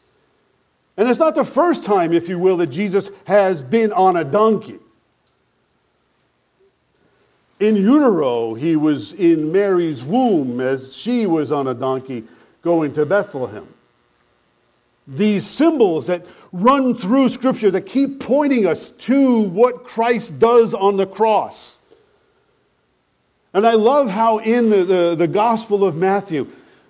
And 0.97 1.07
it's 1.07 1.19
not 1.19 1.35
the 1.35 1.45
first 1.45 1.85
time, 1.85 2.11
if 2.11 2.27
you 2.27 2.37
will, 2.39 2.57
that 2.57 2.67
Jesus 2.67 3.11
has 3.25 3.63
been 3.63 3.93
on 3.93 4.17
a 4.17 4.25
donkey. 4.25 4.79
In 7.59 7.75
utero, 7.75 8.55
he 8.55 8.75
was 8.75 9.13
in 9.13 9.51
Mary's 9.51 10.03
womb 10.03 10.59
as 10.59 10.95
she 10.95 11.25
was 11.25 11.51
on 11.51 11.67
a 11.67 11.73
donkey 11.73 12.23
going 12.61 12.93
to 12.93 13.05
Bethlehem. 13.05 13.67
These 15.07 15.45
symbols 15.47 16.07
that 16.07 16.25
run 16.51 16.97
through 16.97 17.29
Scripture 17.29 17.71
that 17.71 17.81
keep 17.85 18.19
pointing 18.19 18.65
us 18.65 18.91
to 18.91 19.39
what 19.39 19.85
Christ 19.85 20.39
does 20.39 20.73
on 20.73 20.97
the 20.97 21.07
cross. 21.07 21.77
And 23.53 23.65
I 23.65 23.73
love 23.73 24.09
how 24.09 24.39
in 24.39 24.69
the, 24.69 24.83
the, 24.83 25.15
the, 25.15 25.27
Gospel 25.27 25.83
of 25.83 25.95
Matthew, 25.95 26.47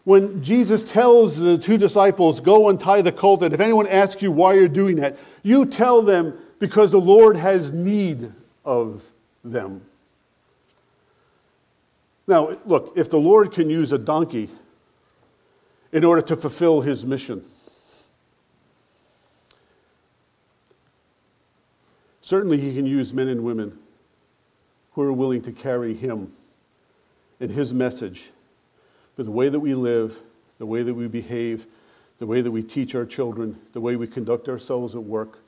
when 0.08 0.42
Jesus 0.42 0.90
tells 0.90 1.36
the 1.36 1.58
two 1.58 1.78
disciples, 1.78 2.40
Go 2.40 2.70
and 2.70 2.80
tie 2.80 3.02
the 3.02 3.12
colt, 3.12 3.44
and 3.44 3.54
if 3.54 3.60
anyone 3.60 3.86
asks 3.88 4.22
you 4.22 4.32
why 4.32 4.54
you're 4.54 4.70
doing 4.70 4.96
that, 5.02 5.18
you 5.44 5.66
tell 5.66 6.02
them 6.02 6.34
because 6.60 6.92
the 6.92 6.98
Lord 6.98 7.36
has 7.36 7.74
need 7.74 8.32
of 8.64 9.12
them. 9.44 9.82
Now, 12.26 12.58
look, 12.66 12.94
if 12.96 13.10
the 13.10 13.20
Lord 13.20 13.52
can 13.52 13.70
use 13.70 13.92
a 13.92 13.98
donkey 13.98 14.50
in 15.92 16.06
order 16.06 16.22
to 16.22 16.38
fulfill 16.38 16.80
his 16.80 17.06
mission, 17.06 17.44
Certainly, 22.22 22.62
he 22.62 22.74
can 22.74 22.86
use 22.86 23.14
men 23.14 23.28
and 23.28 23.44
women 23.44 23.78
who 24.94 25.02
are 25.02 25.12
willing 25.12 25.42
to 25.42 25.52
carry 25.52 25.94
him 25.94 26.32
and 27.42 27.52
his 27.52 27.74
message. 27.74 28.32
But 29.18 29.26
the 29.26 29.32
way 29.32 29.50
that 29.50 29.60
we 29.60 29.74
live, 29.74 30.20
the 30.60 30.66
way 30.66 30.84
that 30.84 30.94
we 30.94 31.08
behave, 31.08 31.66
the 32.20 32.26
way 32.26 32.42
that 32.42 32.52
we 32.52 32.64
teach 32.64 32.96
our 32.96 33.06
children, 33.06 33.60
the 33.74 33.82
way 33.82 33.96
we 33.96 34.08
conduct 34.08 34.48
ourselves 34.48 34.96
at 34.96 35.04
work, 35.04 35.40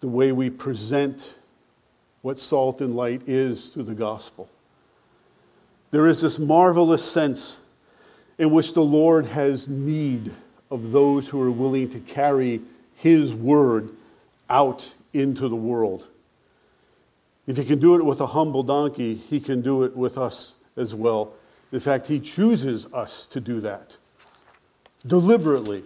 the 0.00 0.08
way 0.08 0.32
we 0.32 0.50
present 0.50 1.32
what 2.22 2.38
salt 2.38 2.80
and 2.80 2.94
light 2.94 3.22
is 3.26 3.68
through 3.68 3.84
the 3.84 3.94
gospel. 3.94 4.48
there 5.90 6.06
is 6.06 6.20
this 6.20 6.38
marvelous 6.38 7.04
sense 7.04 7.56
in 8.38 8.50
which 8.50 8.74
the 8.74 8.82
Lord 8.82 9.26
has 9.26 9.66
need 9.68 10.32
of 10.70 10.92
those 10.92 11.28
who 11.28 11.40
are 11.40 11.50
willing 11.50 11.90
to 11.90 11.98
carry 12.00 12.60
His 12.96 13.34
word 13.34 13.90
out 14.48 14.92
into 15.12 15.48
the 15.48 15.56
world. 15.56 16.06
If 17.46 17.56
He 17.56 17.64
can 17.64 17.80
do 17.80 17.96
it 17.96 18.04
with 18.04 18.20
a 18.20 18.28
humble 18.28 18.62
donkey, 18.62 19.14
He 19.14 19.40
can 19.40 19.62
do 19.62 19.82
it 19.82 19.96
with 19.96 20.16
us 20.16 20.54
as 20.76 20.94
well. 20.94 21.32
In 21.72 21.80
fact, 21.80 22.06
He 22.06 22.20
chooses 22.20 22.86
us 22.92 23.26
to 23.26 23.40
do 23.40 23.60
that 23.60 23.96
deliberately. 25.06 25.82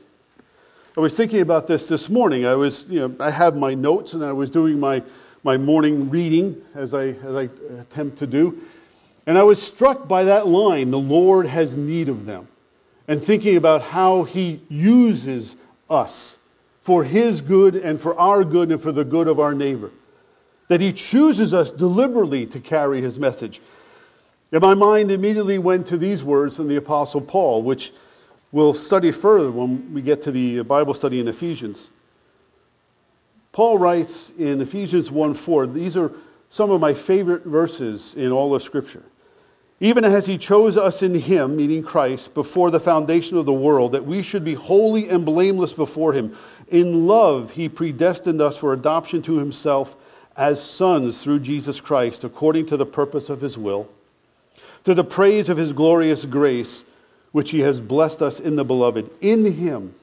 I 0.97 1.01
was 1.01 1.16
thinking 1.16 1.40
about 1.40 1.66
this 1.66 1.88
this 1.88 2.09
morning. 2.09 2.47
I 2.47 2.55
was, 2.55 2.85
you 2.88 3.01
know, 3.01 3.16
I 3.18 3.31
have 3.31 3.57
my 3.57 3.75
notes 3.75 4.12
and 4.12 4.25
I 4.25 4.33
was 4.33 4.51
doing 4.51 4.79
my, 4.79 5.03
my 5.42 5.57
morning 5.57 6.09
reading 6.09 6.62
as 6.75 6.94
I, 6.94 7.09
as 7.09 7.35
I 7.35 7.42
attempt 7.81 8.18
to 8.18 8.27
do. 8.27 8.61
And 9.27 9.38
I 9.38 9.42
was 9.42 9.61
struck 9.61 10.07
by 10.07 10.25
that 10.25 10.47
line, 10.47 10.90
the 10.90 10.99
Lord 10.99 11.47
has 11.47 11.77
need 11.77 12.09
of 12.09 12.27
them. 12.27 12.49
And 13.09 13.23
thinking 13.23 13.57
about 13.57 13.83
how 13.83 14.25
he 14.25 14.62
uses 14.68 15.57
us 15.90 16.38
for 16.81 17.05
his 17.05 17.40
good 17.40 17.75
and 17.75 18.01
for 18.01 18.18
our 18.18 18.44
good 18.44 18.70
and 18.70 18.81
for 18.81 18.92
the 18.92 19.05
good 19.05 19.29
of 19.29 19.40
our 19.40 19.55
neighbor. 19.55 19.90
That 20.68 20.81
he 20.81 20.92
chooses 20.92 21.53
us 21.53 21.73
deliberately 21.73 22.47
to 22.47 22.61
carry 22.61 23.01
his 23.01 23.18
message. 23.18 23.61
And 24.55 24.62
my 24.62 24.75
mind 24.75 25.11
immediately 25.11 25.59
went 25.59 25.85
to 25.88 25.97
these 25.97 26.23
words 26.23 26.55
from 26.55 26.69
the 26.69 26.77
Apostle 26.77 27.21
Paul, 27.21 27.64
which 27.64 27.93
we'll 28.53 28.73
study 28.73 29.11
further 29.11 29.51
when 29.51 29.93
we 29.93 30.01
get 30.01 30.23
to 30.23 30.31
the 30.31 30.62
Bible 30.62 30.95
study 30.95 31.19
in 31.19 31.27
Ephesians. 31.27 31.88
Paul 33.51 33.79
writes 33.79 34.31
in 34.38 34.61
Ephesians 34.61 35.11
1 35.11 35.35
4, 35.35 35.67
these 35.67 35.97
are 35.97 36.12
some 36.51 36.71
of 36.71 36.81
my 36.81 36.95
favorite 36.95 37.43
verses 37.43 38.14
in 38.14 38.31
all 38.31 38.55
of 38.55 38.62
Scripture. 38.62 39.03
Even 39.81 40.05
as 40.05 40.27
he 40.27 40.38
chose 40.38 40.77
us 40.77 41.03
in 41.03 41.17
him, 41.17 41.57
meaning 41.57 41.83
Christ, 41.83 42.33
before 42.33 42.71
the 42.71 42.79
foundation 42.79 43.37
of 43.37 43.47
the 43.47 43.53
world, 43.53 43.90
that 43.90 44.07
we 44.07 44.23
should 44.23 44.45
be 44.45 44.55
holy 44.55 45.09
and 45.09 45.27
blameless 45.27 45.73
before 45.73 46.12
him. 46.12 46.37
In 46.69 47.09
love, 47.09 47.51
he 47.51 47.69
predestined 47.69 48.40
us 48.40 48.57
for 48.57 48.73
adoption 48.73 49.21
to 49.23 49.38
himself 49.38 49.97
as 50.37 50.62
sons 50.62 51.25
through 51.25 51.40
Jesus 51.40 51.81
Christ, 51.81 52.23
according 52.23 52.67
to 52.67 52.77
the 52.77 52.87
purpose 52.87 53.29
of 53.29 53.40
his 53.40 53.59
will, 53.59 53.88
to 54.85 54.94
the 54.94 55.05
praise 55.05 55.49
of 55.49 55.57
his 55.57 55.73
glorious 55.73 56.25
grace 56.25 56.85
which 57.33 57.51
he 57.51 57.61
has 57.61 57.81
blessed 57.81 58.23
us 58.23 58.38
in 58.38 58.57
the 58.57 58.64
beloved. 58.64 59.11
In 59.20 59.53
him 59.55 59.94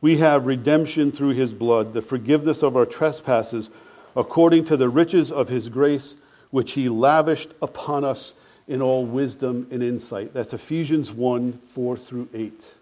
we 0.00 0.18
have 0.18 0.46
redemption 0.46 1.10
through 1.12 1.30
his 1.30 1.52
blood, 1.52 1.92
the 1.92 2.02
forgiveness 2.02 2.62
of 2.62 2.76
our 2.76 2.86
trespasses, 2.86 3.68
according 4.14 4.64
to 4.66 4.76
the 4.76 4.88
riches 4.88 5.30
of 5.32 5.48
his 5.48 5.68
grace, 5.68 6.14
which 6.50 6.72
he 6.72 6.88
lavished 6.88 7.50
upon 7.60 8.04
us 8.04 8.34
in 8.68 8.80
all 8.80 9.04
wisdom 9.04 9.66
and 9.70 9.82
insight. 9.82 10.32
That's 10.32 10.54
Ephesians 10.54 11.12
1 11.12 11.54
4 11.54 11.96
through 11.96 12.28
8. 12.32 12.74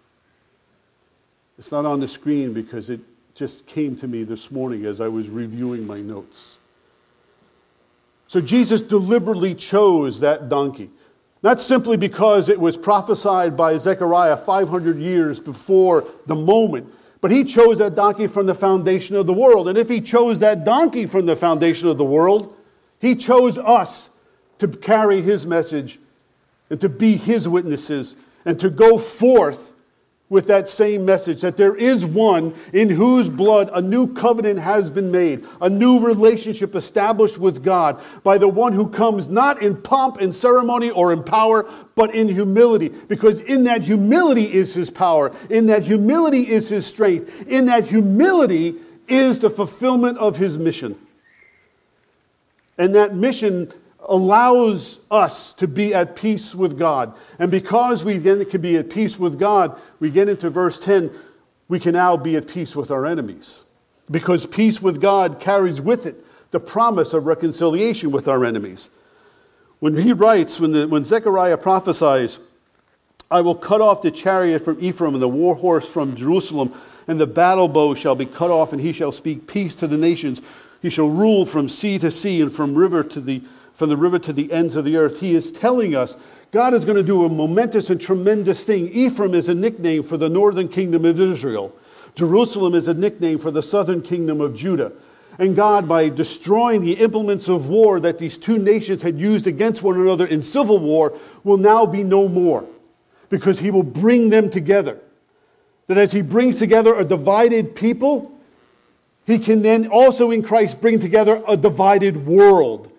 It's 1.58 1.72
not 1.72 1.86
on 1.86 2.00
the 2.00 2.08
screen 2.08 2.52
because 2.52 2.90
it 2.90 3.00
just 3.34 3.66
came 3.66 3.96
to 3.96 4.06
me 4.06 4.24
this 4.24 4.50
morning 4.50 4.84
as 4.84 5.00
I 5.00 5.08
was 5.08 5.28
reviewing 5.28 5.86
my 5.86 6.00
notes. 6.00 6.57
So 8.28 8.40
Jesus 8.40 8.80
deliberately 8.80 9.54
chose 9.54 10.20
that 10.20 10.48
donkey. 10.48 10.90
Not 11.42 11.60
simply 11.60 11.96
because 11.96 12.48
it 12.48 12.60
was 12.60 12.76
prophesied 12.76 13.56
by 13.56 13.78
Zechariah 13.78 14.36
500 14.36 14.98
years 14.98 15.40
before 15.40 16.04
the 16.26 16.34
moment, 16.34 16.92
but 17.20 17.30
he 17.30 17.44
chose 17.44 17.78
that 17.78 17.94
donkey 17.94 18.26
from 18.26 18.46
the 18.46 18.54
foundation 18.54 19.16
of 19.16 19.26
the 19.26 19.32
world. 19.32 19.68
And 19.68 19.78
if 19.78 19.88
he 19.88 20.00
chose 20.00 20.40
that 20.40 20.64
donkey 20.64 21.06
from 21.06 21.26
the 21.26 21.36
foundation 21.36 21.88
of 21.88 21.96
the 21.96 22.04
world, 22.04 22.54
he 23.00 23.14
chose 23.14 23.56
us 23.56 24.10
to 24.58 24.68
carry 24.68 25.22
his 25.22 25.46
message 25.46 25.98
and 26.70 26.80
to 26.80 26.88
be 26.88 27.16
his 27.16 27.48
witnesses 27.48 28.14
and 28.44 28.58
to 28.60 28.68
go 28.68 28.98
forth 28.98 29.67
with 30.30 30.46
that 30.46 30.68
same 30.68 31.06
message 31.06 31.40
that 31.40 31.56
there 31.56 31.74
is 31.74 32.04
one 32.04 32.54
in 32.74 32.90
whose 32.90 33.28
blood 33.28 33.70
a 33.72 33.80
new 33.80 34.12
covenant 34.12 34.60
has 34.60 34.90
been 34.90 35.10
made, 35.10 35.44
a 35.60 35.70
new 35.70 35.98
relationship 35.98 36.74
established 36.74 37.38
with 37.38 37.62
God 37.64 38.00
by 38.22 38.36
the 38.36 38.48
one 38.48 38.74
who 38.74 38.88
comes 38.88 39.28
not 39.28 39.62
in 39.62 39.80
pomp 39.80 40.18
and 40.18 40.34
ceremony 40.34 40.90
or 40.90 41.12
in 41.12 41.22
power, 41.22 41.66
but 41.94 42.14
in 42.14 42.28
humility. 42.28 42.90
Because 42.90 43.40
in 43.40 43.64
that 43.64 43.82
humility 43.82 44.44
is 44.44 44.74
his 44.74 44.90
power, 44.90 45.34
in 45.48 45.66
that 45.66 45.84
humility 45.84 46.42
is 46.46 46.68
his 46.68 46.86
strength, 46.86 47.48
in 47.48 47.66
that 47.66 47.86
humility 47.86 48.74
is 49.08 49.38
the 49.38 49.48
fulfillment 49.48 50.18
of 50.18 50.36
his 50.36 50.58
mission. 50.58 50.98
And 52.76 52.94
that 52.94 53.14
mission 53.14 53.72
allows 54.06 55.00
us 55.10 55.52
to 55.54 55.66
be 55.66 55.94
at 55.94 56.16
peace 56.16 56.54
with 56.54 56.78
God. 56.78 57.12
And 57.38 57.50
because 57.50 58.04
we 58.04 58.18
then 58.18 58.44
can 58.44 58.60
be 58.60 58.76
at 58.76 58.90
peace 58.90 59.18
with 59.18 59.38
God, 59.38 59.78
we 60.00 60.10
get 60.10 60.28
into 60.28 60.50
verse 60.50 60.78
10, 60.78 61.10
we 61.68 61.80
can 61.80 61.92
now 61.92 62.16
be 62.16 62.36
at 62.36 62.48
peace 62.48 62.76
with 62.76 62.90
our 62.90 63.04
enemies. 63.06 63.62
Because 64.10 64.46
peace 64.46 64.80
with 64.80 65.00
God 65.00 65.40
carries 65.40 65.80
with 65.80 66.06
it 66.06 66.24
the 66.50 66.60
promise 66.60 67.12
of 67.12 67.26
reconciliation 67.26 68.10
with 68.10 68.26
our 68.26 68.44
enemies. 68.44 68.88
When 69.80 69.96
he 69.96 70.12
writes, 70.12 70.58
when, 70.58 70.72
the, 70.72 70.88
when 70.88 71.04
Zechariah 71.04 71.58
prophesies, 71.58 72.38
I 73.30 73.42
will 73.42 73.54
cut 73.54 73.80
off 73.80 74.02
the 74.02 74.10
chariot 74.10 74.64
from 74.64 74.78
Ephraim 74.80 75.14
and 75.14 75.22
the 75.22 75.28
war 75.28 75.54
horse 75.54 75.88
from 75.88 76.16
Jerusalem, 76.16 76.72
and 77.06 77.20
the 77.20 77.26
battle 77.26 77.68
bow 77.68 77.94
shall 77.94 78.14
be 78.14 78.26
cut 78.26 78.50
off, 78.50 78.72
and 78.72 78.80
he 78.80 78.92
shall 78.92 79.12
speak 79.12 79.46
peace 79.46 79.74
to 79.76 79.86
the 79.86 79.98
nations. 79.98 80.40
He 80.80 80.88
shall 80.88 81.08
rule 81.08 81.44
from 81.44 81.68
sea 81.68 81.98
to 81.98 82.10
sea 82.10 82.40
and 82.40 82.50
from 82.50 82.74
river 82.74 83.04
to 83.04 83.20
the 83.20 83.42
from 83.78 83.88
the 83.88 83.96
river 83.96 84.18
to 84.18 84.32
the 84.32 84.50
ends 84.50 84.74
of 84.74 84.84
the 84.84 84.96
earth. 84.96 85.20
He 85.20 85.36
is 85.36 85.52
telling 85.52 85.94
us 85.94 86.16
God 86.50 86.74
is 86.74 86.84
going 86.84 86.96
to 86.96 87.02
do 87.04 87.24
a 87.24 87.28
momentous 87.28 87.90
and 87.90 88.00
tremendous 88.00 88.64
thing. 88.64 88.88
Ephraim 88.88 89.34
is 89.34 89.48
a 89.48 89.54
nickname 89.54 90.02
for 90.02 90.16
the 90.16 90.28
northern 90.28 90.68
kingdom 90.68 91.04
of 91.04 91.20
Israel. 91.20 91.72
Jerusalem 92.16 92.74
is 92.74 92.88
a 92.88 92.94
nickname 92.94 93.38
for 93.38 93.52
the 93.52 93.62
southern 93.62 94.02
kingdom 94.02 94.40
of 94.40 94.56
Judah. 94.56 94.90
And 95.38 95.54
God, 95.54 95.86
by 95.86 96.08
destroying 96.08 96.80
the 96.80 96.94
implements 96.94 97.46
of 97.46 97.68
war 97.68 98.00
that 98.00 98.18
these 98.18 98.36
two 98.36 98.58
nations 98.58 99.00
had 99.02 99.20
used 99.20 99.46
against 99.46 99.84
one 99.84 99.94
another 99.94 100.26
in 100.26 100.42
civil 100.42 100.80
war, 100.80 101.16
will 101.44 101.56
now 101.56 101.86
be 101.86 102.02
no 102.02 102.26
more 102.26 102.66
because 103.28 103.60
He 103.60 103.70
will 103.70 103.84
bring 103.84 104.30
them 104.30 104.50
together. 104.50 104.98
That 105.86 105.98
as 105.98 106.10
He 106.10 106.22
brings 106.22 106.58
together 106.58 106.96
a 106.96 107.04
divided 107.04 107.76
people, 107.76 108.32
He 109.24 109.38
can 109.38 109.62
then 109.62 109.86
also 109.86 110.32
in 110.32 110.42
Christ 110.42 110.80
bring 110.80 110.98
together 110.98 111.44
a 111.46 111.56
divided 111.56 112.26
world. 112.26 112.90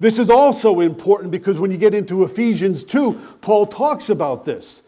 This 0.00 0.18
is 0.18 0.30
also 0.30 0.80
important 0.80 1.30
because 1.30 1.58
when 1.58 1.70
you 1.70 1.76
get 1.76 1.94
into 1.94 2.24
Ephesians 2.24 2.84
2, 2.84 3.12
Paul 3.42 3.66
talks 3.66 4.08
about 4.08 4.46
this. 4.46 4.80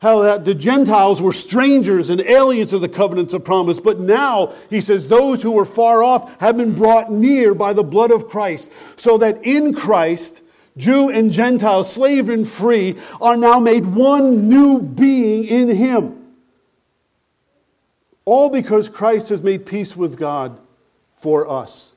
How 0.00 0.22
that 0.22 0.44
the 0.44 0.56
Gentiles 0.56 1.22
were 1.22 1.32
strangers 1.32 2.10
and 2.10 2.20
aliens 2.20 2.72
of 2.72 2.80
the 2.80 2.88
covenants 2.88 3.32
of 3.32 3.44
promise, 3.44 3.80
but 3.80 4.00
now, 4.00 4.52
he 4.68 4.80
says, 4.80 5.08
those 5.08 5.40
who 5.40 5.52
were 5.52 5.64
far 5.64 6.02
off 6.02 6.38
have 6.40 6.56
been 6.56 6.74
brought 6.74 7.10
near 7.10 7.54
by 7.54 7.72
the 7.72 7.84
blood 7.84 8.10
of 8.10 8.28
Christ, 8.28 8.70
so 8.96 9.16
that 9.18 9.42
in 9.44 9.72
Christ, 9.72 10.42
Jew 10.76 11.08
and 11.10 11.30
Gentile, 11.30 11.84
slave 11.84 12.28
and 12.28 12.46
free, 12.46 12.96
are 13.20 13.36
now 13.36 13.60
made 13.60 13.86
one 13.86 14.48
new 14.48 14.80
being 14.82 15.44
in 15.44 15.68
him. 15.68 16.34
All 18.24 18.50
because 18.50 18.88
Christ 18.88 19.28
has 19.28 19.42
made 19.42 19.64
peace 19.64 19.96
with 19.96 20.18
God 20.18 20.58
for 21.14 21.48
us. 21.48 21.92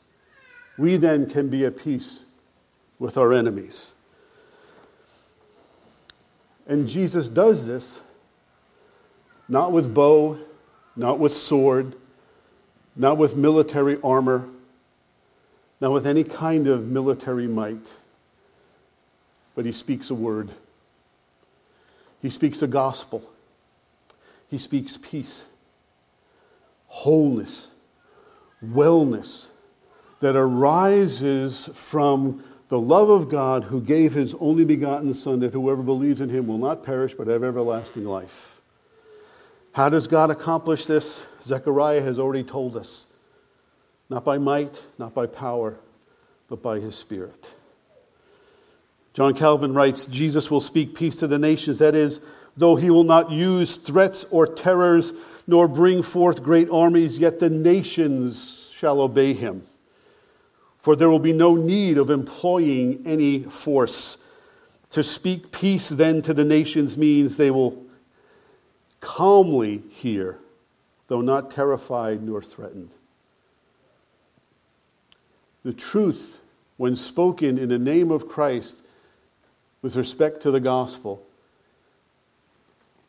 We 0.77 0.97
then 0.97 1.27
can 1.27 1.49
be 1.49 1.65
at 1.65 1.77
peace 1.77 2.19
with 2.99 3.17
our 3.17 3.33
enemies. 3.33 3.91
And 6.67 6.87
Jesus 6.87 7.29
does 7.29 7.65
this 7.65 7.99
not 9.49 9.71
with 9.71 9.93
bow, 9.93 10.37
not 10.95 11.19
with 11.19 11.31
sword, 11.31 11.95
not 12.95 13.17
with 13.17 13.35
military 13.35 13.97
armor, 14.03 14.49
not 15.79 15.91
with 15.91 16.07
any 16.07 16.23
kind 16.23 16.67
of 16.67 16.87
military 16.87 17.47
might, 17.47 17.93
but 19.55 19.65
he 19.65 19.71
speaks 19.71 20.09
a 20.09 20.15
word. 20.15 20.49
He 22.21 22.29
speaks 22.29 22.61
a 22.61 22.67
gospel. 22.67 23.23
He 24.49 24.57
speaks 24.57 24.97
peace, 24.97 25.45
wholeness, 26.87 27.67
wellness 28.65 29.47
that 30.19 30.35
arises 30.35 31.69
from 31.73 32.43
the 32.69 32.79
love 32.79 33.09
of 33.09 33.29
God 33.29 33.65
who 33.65 33.81
gave 33.81 34.13
his 34.13 34.33
only 34.39 34.65
begotten 34.65 35.13
Son, 35.13 35.39
that 35.39 35.53
whoever 35.53 35.81
believes 35.81 36.19
in 36.19 36.29
him 36.29 36.47
will 36.47 36.57
not 36.57 36.83
perish 36.83 37.13
but 37.13 37.27
have 37.27 37.43
everlasting 37.43 38.05
life. 38.05 38.61
How 39.71 39.89
does 39.89 40.07
God 40.07 40.31
accomplish 40.31 40.85
this? 40.85 41.23
Zechariah 41.43 42.01
has 42.01 42.19
already 42.19 42.43
told 42.43 42.75
us. 42.75 43.05
Not 44.09 44.25
by 44.25 44.37
might, 44.37 44.83
not 44.97 45.13
by 45.13 45.27
power, 45.27 45.75
but 46.49 46.61
by 46.61 46.79
his 46.79 46.95
Spirit. 46.95 47.51
John 49.13 49.33
Calvin 49.33 49.73
writes 49.73 50.05
Jesus 50.05 50.51
will 50.51 50.61
speak 50.61 50.95
peace 50.95 51.17
to 51.17 51.27
the 51.27 51.39
nations. 51.39 51.79
That 51.79 51.95
is, 51.95 52.19
though 52.55 52.75
he 52.75 52.89
will 52.89 53.03
not 53.03 53.31
use 53.31 53.77
threats 53.77 54.25
or 54.29 54.45
terrors, 54.45 55.13
nor 55.45 55.67
bring 55.67 56.01
forth 56.03 56.43
great 56.43 56.69
armies, 56.69 57.17
yet 57.17 57.39
the 57.39 57.49
nations 57.49 58.71
shall 58.75 58.99
obey 58.99 59.33
him 59.33 59.63
for 60.87 60.95
there 60.95 61.09
will 61.09 61.19
be 61.19 61.33
no 61.33 61.53
need 61.53 61.97
of 61.97 62.09
employing 62.09 63.03
any 63.05 63.43
force. 63.43 64.19
To 64.91 65.03
speak 65.03 65.51
peace 65.51 65.89
then 65.89 66.21
to 66.21 66.33
the 66.33 66.45
nations 66.45 66.97
means 66.97 67.35
they 67.35 67.51
will 67.51 67.85
calmly 69.01 69.83
hear, 69.89 70.37
though 71.09 71.19
not 71.19 71.51
terrified 71.51 72.23
nor 72.23 72.41
threatened. 72.41 72.91
The 75.65 75.73
truth, 75.73 76.39
when 76.77 76.95
spoken 76.95 77.57
in 77.57 77.67
the 77.67 77.77
name 77.77 78.09
of 78.09 78.29
Christ 78.29 78.77
with 79.81 79.97
respect 79.97 80.41
to 80.43 80.51
the 80.51 80.61
gospel, 80.61 81.21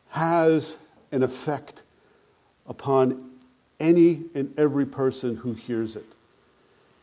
has 0.09 0.75
an 1.13 1.23
effect 1.23 1.81
upon 2.67 3.35
any 3.79 4.23
and 4.35 4.53
every 4.59 4.85
person 4.85 5.37
who 5.37 5.53
hears 5.53 5.95
it. 5.95 6.13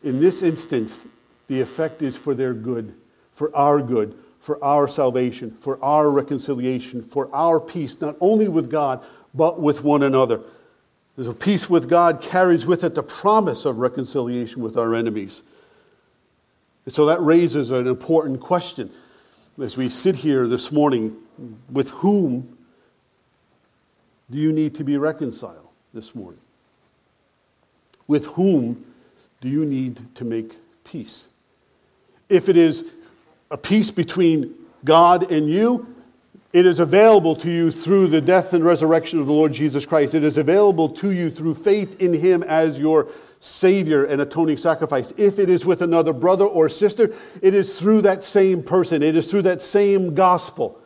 In 0.03 0.19
this 0.19 0.41
instance, 0.41 1.03
the 1.47 1.61
effect 1.61 2.01
is 2.01 2.15
for 2.15 2.33
their 2.33 2.53
good, 2.53 2.93
for 3.33 3.55
our 3.55 3.81
good, 3.81 4.17
for 4.39 4.63
our 4.63 4.87
salvation, 4.87 5.51
for 5.59 5.83
our 5.83 6.09
reconciliation, 6.09 7.03
for 7.03 7.29
our 7.33 7.59
peace, 7.59 7.99
not 7.99 8.15
only 8.21 8.47
with 8.47 8.69
God, 8.69 9.03
but 9.33 9.59
with 9.59 9.83
one 9.83 10.03
another. 10.03 10.41
A 11.17 11.33
peace 11.33 11.69
with 11.69 11.89
God 11.89 12.21
carries 12.21 12.65
with 12.65 12.83
it 12.83 12.93
the 12.93 13.03
promise 13.03 13.65
of 13.65 13.79
reconciliation 13.79 14.61
with 14.61 14.77
our 14.77 14.93
enemies. 14.93 15.41
And 16.85 16.93
so 16.93 17.07
that 17.07 17.19
raises 17.21 17.71
an 17.71 17.87
important 17.87 18.39
question 18.39 18.91
as 19.61 19.75
we 19.75 19.89
sit 19.89 20.15
here 20.15 20.47
this 20.47 20.71
morning 20.71 21.17
with 21.71 21.89
whom 21.89 22.57
do 24.29 24.37
you 24.37 24.51
need 24.51 24.75
to 24.75 24.83
be 24.83 24.97
reconciled 24.97 25.67
this 25.93 26.13
morning? 26.13 26.39
With 28.07 28.27
whom 28.27 28.85
do 29.41 29.49
you 29.49 29.65
need 29.65 29.99
to 30.15 30.25
make 30.25 30.55
peace? 30.83 31.27
If 32.29 32.49
it 32.49 32.57
is 32.57 32.83
a 33.51 33.57
peace 33.57 33.91
between 33.91 34.53
God 34.83 35.31
and 35.31 35.49
you, 35.49 35.95
it 36.53 36.65
is 36.65 36.79
available 36.79 37.35
to 37.37 37.51
you 37.51 37.71
through 37.71 38.07
the 38.07 38.21
death 38.21 38.53
and 38.53 38.63
resurrection 38.63 39.19
of 39.19 39.27
the 39.27 39.33
Lord 39.33 39.53
Jesus 39.53 39.85
Christ. 39.85 40.13
It 40.13 40.23
is 40.23 40.37
available 40.37 40.89
to 40.89 41.11
you 41.11 41.29
through 41.29 41.55
faith 41.55 42.01
in 42.01 42.13
Him 42.13 42.43
as 42.43 42.79
your 42.79 43.09
Savior 43.39 44.05
and 44.05 44.21
atoning 44.21 44.57
sacrifice. 44.57 45.13
If 45.17 45.39
it 45.39 45.49
is 45.49 45.65
with 45.65 45.81
another 45.81 46.13
brother 46.13 46.45
or 46.45 46.69
sister, 46.69 47.13
it 47.41 47.53
is 47.53 47.77
through 47.77 48.01
that 48.01 48.23
same 48.23 48.63
person, 48.63 49.03
it 49.03 49.15
is 49.15 49.29
through 49.29 49.43
that 49.43 49.61
same 49.61 50.15
gospel. 50.15 50.79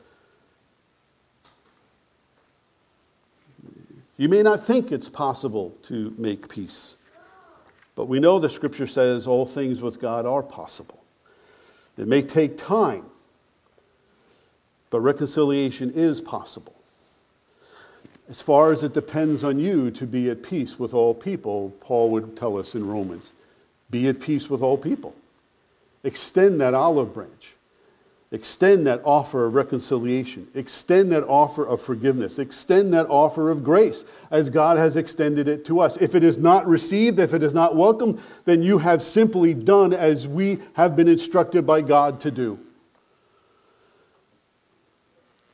You 4.18 4.30
may 4.30 4.44
not 4.44 4.68
think 4.68 4.92
it's 4.92 5.10
possible 5.10 5.76
to 5.84 6.14
make 6.18 6.48
peace, 6.48 6.96
but 8.02 8.08
we 8.08 8.20
know 8.20 8.40
the 8.40 8.50
scripture 8.50 8.88
says 8.88 9.28
all 9.28 9.46
things 9.46 9.80
with 9.80 10.02
God 10.02 10.26
are 10.26 10.42
possible. 10.42 11.04
It 12.00 12.08
may 12.08 12.24
take 12.24 12.58
time, 12.58 13.06
but 14.90 15.02
reconciliation 15.02 15.92
is 15.92 16.20
possible. 16.20 16.74
As 18.28 18.42
far 18.42 18.72
as 18.72 18.82
it 18.82 18.96
depends 18.96 19.44
on 19.44 19.60
you 19.60 19.92
to 19.92 20.08
be 20.08 20.32
at 20.32 20.42
peace 20.42 20.80
with 20.80 20.96
all 20.96 21.14
people, 21.14 21.76
Paul 21.80 22.10
would 22.10 22.36
tell 22.36 22.58
us 22.58 22.74
in 22.74 22.88
Romans 22.88 23.34
be 23.92 24.08
at 24.08 24.20
peace 24.20 24.50
with 24.50 24.64
all 24.64 24.80
people. 24.80 25.14
Extend 26.04 26.60
that 26.60 26.74
olive 26.74 27.14
branch. 27.14 27.54
Extend 28.34 28.88
that 28.88 29.02
offer 29.04 29.46
of 29.46 29.56
reconciliation. 29.56 30.48
Extend 30.56 31.12
that 31.12 31.26
offer 31.26 31.66
of 31.66 31.82
forgiveness. 31.82 32.40
Extend 32.40 32.94
that 32.94 33.08
offer 33.10 33.52
of 33.52 33.62
grace 33.62 34.06
as 34.30 34.50
God 34.50 34.78
has 34.78 34.96
extended 34.96 35.50
it 35.50 35.66
to 35.66 35.82
us. 35.82 35.98
If 35.98 36.16
it 36.16 36.24
is 36.24 36.38
not 36.38 36.66
received, 36.66 37.20
if 37.20 37.34
it 37.34 37.44
is 37.44 37.54
not 37.54 37.76
welcome, 37.76 38.22
then 38.46 38.64
you 38.64 38.78
have 38.78 39.02
simply 39.02 39.54
done 39.54 39.92
as 39.92 40.30
we 40.30 40.60
have 40.74 40.96
been 40.96 41.10
instructed 41.10 41.68
by 41.68 41.82
God 41.82 42.22
to 42.22 42.32
do. 42.32 42.58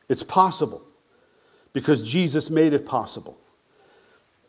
It's 0.07 0.23
possible 0.23 0.83
because 1.73 2.03
Jesus 2.03 2.51
made 2.51 2.73
it 2.73 2.85
possible. 2.85 3.39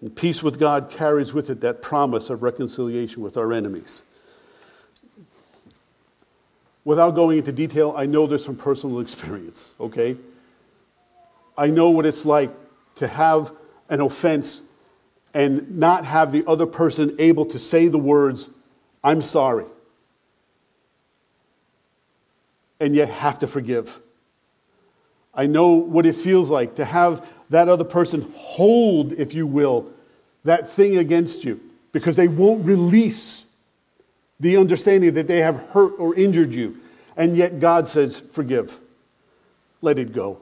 And 0.03 0.15
peace 0.15 0.43
with 0.43 0.61
God 0.61 0.91
carries 0.91 1.33
with 1.33 1.49
it 1.49 1.63
that 1.63 1.81
promise 1.81 2.29
of 2.29 2.43
reconciliation 2.43 3.23
with 3.23 3.39
our 3.39 3.55
enemies. 3.55 4.03
Without 6.89 7.11
going 7.11 7.37
into 7.37 7.53
detail, 7.53 7.93
I 7.95 8.07
know 8.07 8.27
this 8.27 8.47
from 8.47 8.57
personal 8.57 9.01
experience, 9.07 9.75
okay? 9.79 10.17
I 11.55 11.67
know 11.67 11.91
what 11.91 12.07
it's 12.07 12.25
like 12.25 12.51
to 12.95 13.07
have 13.07 13.53
an 13.91 14.01
offense 14.01 14.63
and 15.35 15.77
not 15.77 16.07
have 16.07 16.33
the 16.33 16.47
other 16.47 16.65
person 16.65 17.15
able 17.19 17.45
to 17.45 17.59
say 17.59 17.89
the 17.89 17.99
words, 17.99 18.49
I'm 19.05 19.21
sorry, 19.21 19.67
and 22.81 22.95
yet 22.95 23.11
have 23.11 23.39
to 23.41 23.47
forgive. 23.47 24.01
I 25.35 25.45
know 25.45 25.73
what 25.75 26.07
it 26.07 26.15
feels 26.15 26.49
like 26.49 26.77
to 26.77 26.87
have 26.87 27.23
that 27.51 27.69
other 27.69 27.85
person 27.85 28.33
hold, 28.35 29.13
if 29.13 29.35
you 29.35 29.47
will, 29.47 29.91
that 30.45 30.71
thing 30.71 30.97
against 30.97 31.45
you 31.45 31.61
because 31.93 32.17
they 32.17 32.29
won't 32.29 32.65
release 32.65 33.45
the 34.41 34.57
understanding 34.57 35.15
that 35.15 35.29
they 35.29 35.39
have 35.39 35.57
hurt 35.71 35.95
or 35.99 36.15
injured 36.15 36.55
you. 36.55 36.81
And 37.17 37.37
yet 37.37 37.61
God 37.61 37.89
says, 37.89 38.23
forgive, 38.33 38.79
let 39.83 39.99
it 39.99 40.13
go. 40.13 40.41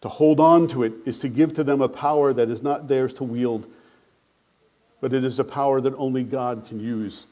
To 0.00 0.08
hold 0.08 0.40
on 0.40 0.68
to 0.68 0.82
it 0.82 0.92
is 1.06 1.18
to 1.20 1.28
give 1.28 1.54
to 1.54 1.64
them 1.64 1.80
a 1.80 1.88
power 1.88 2.32
that 2.32 2.50
is 2.50 2.62
not 2.62 2.88
theirs 2.88 3.14
to 3.14 3.24
wield, 3.24 3.66
but 5.00 5.14
it 5.14 5.24
is 5.24 5.38
a 5.38 5.44
power 5.44 5.80
that 5.80 5.94
only 5.94 6.24
God 6.24 6.66
can 6.66 6.80
use. 6.80 7.26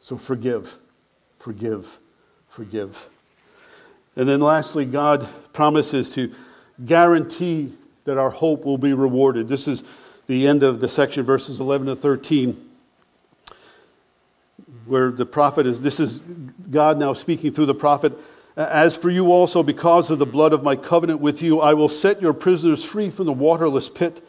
So 0.00 0.16
forgive, 0.16 0.78
forgive, 1.38 1.98
forgive. 2.48 3.08
And 4.16 4.28
then 4.28 4.40
lastly, 4.40 4.84
God 4.84 5.28
promises 5.52 6.10
to 6.10 6.34
guarantee 6.84 7.72
that 8.04 8.18
our 8.18 8.30
hope 8.30 8.64
will 8.64 8.78
be 8.78 8.92
rewarded. 8.92 9.48
This 9.48 9.68
is 9.68 9.82
the 10.26 10.46
end 10.46 10.62
of 10.62 10.80
the 10.80 10.88
section, 10.88 11.24
verses 11.24 11.60
11 11.60 11.86
to 11.86 11.96
13, 11.96 12.69
where 14.90 15.10
the 15.10 15.24
prophet 15.24 15.66
is, 15.66 15.80
this 15.80 16.00
is 16.00 16.18
God 16.70 16.98
now 16.98 17.12
speaking 17.12 17.52
through 17.52 17.66
the 17.66 17.74
prophet. 17.74 18.12
As 18.56 18.96
for 18.96 19.08
you 19.08 19.32
also, 19.32 19.62
because 19.62 20.10
of 20.10 20.18
the 20.18 20.26
blood 20.26 20.52
of 20.52 20.64
my 20.64 20.74
covenant 20.74 21.20
with 21.20 21.40
you, 21.40 21.60
I 21.60 21.74
will 21.74 21.88
set 21.88 22.20
your 22.20 22.32
prisoners 22.32 22.84
free 22.84 23.08
from 23.08 23.26
the 23.26 23.32
waterless 23.32 23.88
pit. 23.88 24.26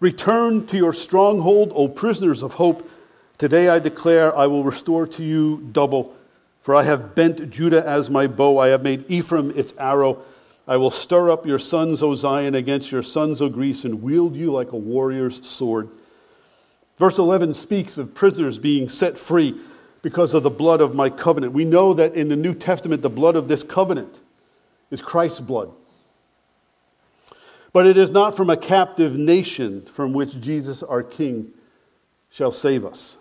Return 0.00 0.66
to 0.68 0.76
your 0.78 0.94
stronghold, 0.94 1.72
O 1.74 1.86
prisoners 1.86 2.42
of 2.42 2.54
hope. 2.54 2.90
Today 3.36 3.68
I 3.68 3.78
declare 3.78 4.34
I 4.36 4.46
will 4.46 4.64
restore 4.64 5.06
to 5.06 5.22
you 5.22 5.68
double. 5.70 6.16
For 6.62 6.74
I 6.74 6.82
have 6.84 7.14
bent 7.14 7.50
Judah 7.50 7.86
as 7.86 8.08
my 8.10 8.26
bow, 8.26 8.58
I 8.58 8.68
have 8.68 8.82
made 8.82 9.04
Ephraim 9.10 9.52
its 9.54 9.74
arrow. 9.78 10.22
I 10.66 10.76
will 10.78 10.90
stir 10.90 11.30
up 11.30 11.44
your 11.44 11.58
sons, 11.58 12.02
O 12.02 12.14
Zion, 12.14 12.54
against 12.54 12.90
your 12.90 13.02
sons, 13.02 13.40
O 13.40 13.48
Greece, 13.48 13.84
and 13.84 14.02
wield 14.02 14.36
you 14.36 14.50
like 14.52 14.72
a 14.72 14.76
warrior's 14.76 15.46
sword. 15.46 15.90
Verse 16.96 17.18
11 17.18 17.54
speaks 17.54 17.98
of 17.98 18.14
prisoners 18.14 18.58
being 18.58 18.88
set 18.88 19.18
free 19.18 19.58
because 20.02 20.34
of 20.34 20.42
the 20.42 20.50
blood 20.50 20.80
of 20.80 20.94
my 20.94 21.10
covenant. 21.10 21.52
We 21.52 21.64
know 21.64 21.92
that 21.94 22.14
in 22.14 22.28
the 22.28 22.36
New 22.36 22.54
Testament, 22.54 23.02
the 23.02 23.10
blood 23.10 23.36
of 23.36 23.48
this 23.48 23.62
covenant 23.62 24.18
is 24.90 25.02
Christ's 25.02 25.40
blood. 25.40 25.72
But 27.72 27.86
it 27.86 27.96
is 27.96 28.10
not 28.10 28.36
from 28.36 28.50
a 28.50 28.56
captive 28.56 29.16
nation 29.16 29.82
from 29.82 30.12
which 30.12 30.40
Jesus, 30.40 30.82
our 30.82 31.02
King, 31.02 31.52
shall 32.30 32.52
save 32.52 32.84
us, 32.84 33.16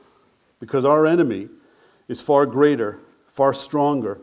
because 0.60 0.86
our 0.86 1.06
enemy 1.06 1.50
is 2.08 2.22
far 2.22 2.46
greater 2.46 3.00
far 3.40 3.54
stronger, 3.54 4.20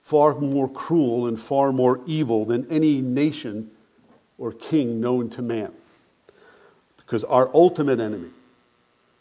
far 0.00 0.34
more 0.36 0.66
cruel, 0.66 1.26
and 1.26 1.38
far 1.38 1.72
more 1.72 2.00
evil 2.06 2.46
than 2.46 2.66
any 2.70 3.02
nation 3.02 3.70
or 4.38 4.50
king 4.50 4.98
known 4.98 5.28
to 5.28 5.42
man. 5.42 5.70
Because 6.96 7.22
our 7.24 7.50
ultimate 7.52 8.00
enemy, 8.00 8.30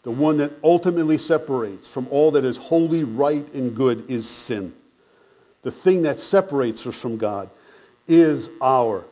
the 0.04 0.12
one 0.12 0.38
that 0.38 0.52
ultimately 0.64 1.18
separates 1.18 1.88
from 1.88 2.08
all 2.10 2.32
that 2.32 2.44
is 2.44 2.58
holy, 2.58 3.04
right, 3.04 3.52
and 3.54 3.76
good, 3.76 4.10
is 4.10 4.28
sin. 4.28 4.74
The 5.62 5.72
thing 5.72 6.02
that 6.04 6.20
separates 6.20 6.86
us 6.88 7.00
from 7.00 7.18
God 7.18 7.50
is 8.08 8.50
our 8.62 9.06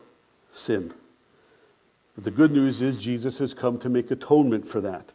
sin. 0.52 0.92
But 2.16 2.24
the 2.24 2.32
good 2.32 2.50
news 2.50 2.82
is 2.82 2.98
Jesus 2.98 3.38
has 3.38 3.54
come 3.54 3.78
to 3.78 3.88
make 3.88 4.10
atonement 4.10 4.66
for 4.66 4.80
that. 4.80 5.12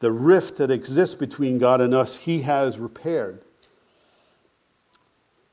The 0.00 0.12
rift 0.12 0.56
that 0.56 0.70
exists 0.70 1.14
between 1.14 1.58
God 1.58 1.80
and 1.80 1.92
us, 1.92 2.16
he 2.16 2.42
has 2.42 2.78
repaired. 2.78 3.40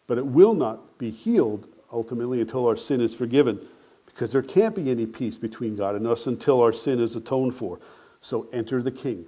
But 0.07 0.17
it 0.17 0.25
will 0.25 0.53
not 0.53 0.97
be 0.97 1.09
healed 1.09 1.67
ultimately 1.91 2.39
until 2.39 2.65
our 2.67 2.77
sin 2.77 3.01
is 3.01 3.13
forgiven, 3.13 3.59
because 4.05 4.31
there 4.31 4.41
can't 4.41 4.75
be 4.75 4.89
any 4.89 5.05
peace 5.05 5.35
between 5.35 5.75
God 5.75 5.95
and 5.95 6.07
us 6.07 6.27
until 6.27 6.61
our 6.61 6.71
sin 6.71 6.99
is 6.99 7.15
atoned 7.15 7.55
for. 7.55 7.79
So 8.21 8.47
enter 8.53 8.81
the 8.81 8.91
King. 8.91 9.25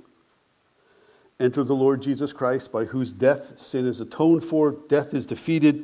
Enter 1.40 1.64
the 1.64 1.76
Lord 1.76 2.02
Jesus 2.02 2.34
Christ, 2.34 2.72
by 2.72 2.86
whose 2.86 3.14
death 3.14 3.60
sin 3.60 3.86
is 3.86 4.00
atoned 4.00 4.44
for, 4.44 4.72
death 4.72 5.14
is 5.14 5.26
defeated, 5.26 5.76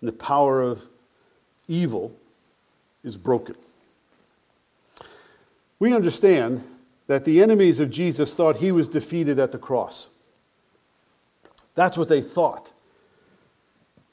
and 0.00 0.08
the 0.08 0.12
power 0.12 0.60
of 0.60 0.88
evil 1.68 2.12
is 3.04 3.16
broken. 3.16 3.54
We 5.78 5.94
understand 5.94 6.64
that 7.06 7.24
the 7.24 7.40
enemies 7.40 7.78
of 7.78 7.90
Jesus 7.90 8.34
thought 8.34 8.56
he 8.56 8.72
was 8.72 8.88
defeated 8.88 9.38
at 9.38 9.52
the 9.52 9.58
cross. 9.58 10.08
That's 11.74 11.96
what 11.96 12.08
they 12.08 12.20
thought. 12.20 12.72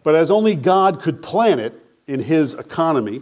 But 0.03 0.15
as 0.15 0.29
only 0.29 0.55
God 0.55 1.01
could 1.01 1.23
plan 1.23 1.59
it 1.59 1.73
in 2.07 2.19
his 2.19 2.53
economy, 2.53 3.21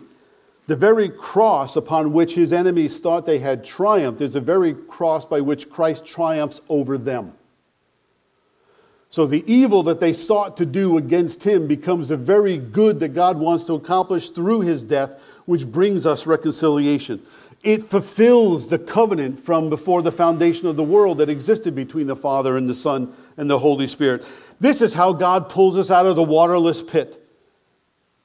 the 0.67 0.75
very 0.75 1.07
cross 1.09 1.75
upon 1.75 2.11
which 2.11 2.33
his 2.33 2.51
enemies 2.51 2.99
thought 2.99 3.25
they 3.25 3.39
had 3.39 3.63
triumphed 3.63 4.21
is 4.21 4.33
the 4.33 4.41
very 4.41 4.73
cross 4.73 5.25
by 5.25 5.39
which 5.39 5.69
Christ 5.69 6.05
triumphs 6.05 6.59
over 6.67 6.97
them. 6.97 7.33
So 9.11 9.25
the 9.25 9.43
evil 9.45 9.83
that 9.83 9.99
they 9.99 10.13
sought 10.13 10.55
to 10.57 10.65
do 10.65 10.97
against 10.97 11.43
him 11.43 11.67
becomes 11.67 12.07
the 12.07 12.17
very 12.17 12.57
good 12.57 13.01
that 13.01 13.09
God 13.09 13.37
wants 13.37 13.65
to 13.65 13.73
accomplish 13.73 14.29
through 14.29 14.61
his 14.61 14.83
death, 14.83 15.11
which 15.45 15.67
brings 15.67 16.05
us 16.05 16.25
reconciliation. 16.25 17.21
It 17.61 17.83
fulfills 17.83 18.69
the 18.69 18.79
covenant 18.79 19.37
from 19.37 19.69
before 19.69 20.01
the 20.01 20.13
foundation 20.13 20.67
of 20.67 20.77
the 20.77 20.83
world 20.83 21.17
that 21.17 21.29
existed 21.29 21.75
between 21.75 22.07
the 22.07 22.15
Father 22.15 22.55
and 22.55 22.69
the 22.69 22.73
Son 22.73 23.13
and 23.35 23.49
the 23.49 23.59
Holy 23.59 23.87
Spirit. 23.87 24.25
This 24.61 24.81
is 24.81 24.93
how 24.93 25.11
God 25.11 25.49
pulls 25.49 25.77
us 25.77 25.91
out 25.91 26.05
of 26.05 26.15
the 26.15 26.23
waterless 26.23 26.81
pit. 26.81 27.21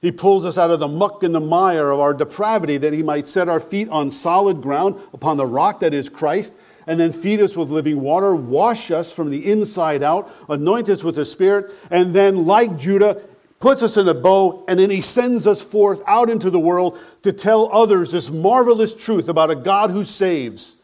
He 0.00 0.12
pulls 0.12 0.44
us 0.44 0.56
out 0.56 0.70
of 0.70 0.78
the 0.78 0.86
muck 0.86 1.24
and 1.24 1.34
the 1.34 1.40
mire 1.40 1.90
of 1.90 1.98
our 1.98 2.14
depravity 2.14 2.76
that 2.76 2.92
He 2.92 3.02
might 3.02 3.26
set 3.26 3.48
our 3.48 3.58
feet 3.58 3.88
on 3.88 4.12
solid 4.12 4.62
ground 4.62 5.00
upon 5.12 5.36
the 5.36 5.46
rock 5.46 5.80
that 5.80 5.92
is 5.92 6.08
Christ, 6.08 6.52
and 6.86 6.98
then 7.00 7.12
feed 7.12 7.40
us 7.40 7.56
with 7.56 7.70
living 7.70 8.00
water, 8.00 8.34
wash 8.34 8.90
us 8.90 9.12
from 9.12 9.30
the 9.30 9.50
inside 9.50 10.02
out, 10.02 10.32
anoint 10.48 10.88
us 10.88 11.02
with 11.02 11.16
the 11.16 11.24
Spirit, 11.24 11.72
and 11.90 12.14
then, 12.14 12.46
like 12.46 12.76
Judah, 12.76 13.22
puts 13.58 13.82
us 13.82 13.96
in 13.96 14.08
a 14.08 14.14
bow, 14.14 14.64
and 14.68 14.78
then 14.78 14.90
He 14.90 15.00
sends 15.00 15.46
us 15.46 15.62
forth 15.62 16.02
out 16.06 16.30
into 16.30 16.50
the 16.50 16.58
world 16.58 16.98
to 17.22 17.32
tell 17.32 17.72
others 17.72 18.12
this 18.12 18.30
marvelous 18.30 18.94
truth 18.94 19.28
about 19.28 19.50
a 19.50 19.56
God 19.56 19.90
who 19.90 20.04
saves 20.04 20.76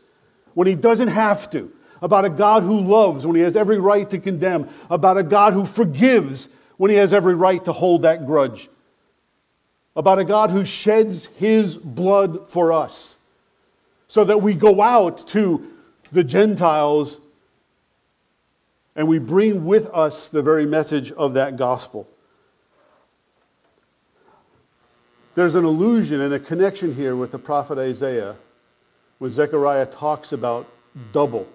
when 0.55 0.67
He 0.67 0.75
doesn't 0.75 1.09
have 1.09 1.49
to, 1.51 1.73
about 2.01 2.25
a 2.25 2.31
God 2.31 2.63
who 2.63 2.81
loves 2.81 3.27
when 3.27 3.37
He 3.37 3.43
has 3.43 3.57
every 3.57 3.79
right 3.79 4.09
to 4.11 4.19
condemn, 4.19 4.69
about 4.91 5.19
a 5.19 5.23
God 5.23 5.53
who 5.53 5.65
forgives 5.65 6.49
when 6.77 6.91
He 6.91 6.97
has 6.97 7.13
every 7.13 7.35
right 7.35 7.65
to 7.65 7.73
hold 7.73 8.03
that 8.03 8.27
grudge 8.27 8.69
about 9.95 10.19
a 10.19 10.25
God 10.25 10.51
who 10.51 10.65
sheds 10.65 11.27
his 11.37 11.77
blood 11.77 12.49
for 12.49 12.73
us 12.73 13.15
so 14.09 14.25
that 14.25 14.39
we 14.39 14.55
go 14.55 14.81
out 14.81 15.27
to 15.29 15.72
the 16.13 16.23
Gentiles 16.23 17.19
and 18.95 19.09
we 19.09 19.19
bring 19.19 19.65
with 19.65 19.89
us 19.91 20.29
the 20.29 20.43
very 20.43 20.67
message 20.67 21.11
of 21.13 21.35
that 21.35 21.57
gospel. 21.57 22.07
There's 25.35 25.55
an 25.55 25.65
allusion 25.65 26.21
and 26.21 26.35
a 26.35 26.39
connection 26.39 26.95
here 26.95 27.17
with 27.17 27.33
the 27.33 27.39
prophet 27.39 27.79
Isaiah 27.79 28.37
when 29.19 29.33
Zechariah 29.33 29.87
talks 29.87 30.33
about 30.33 30.67
double. 31.13 31.49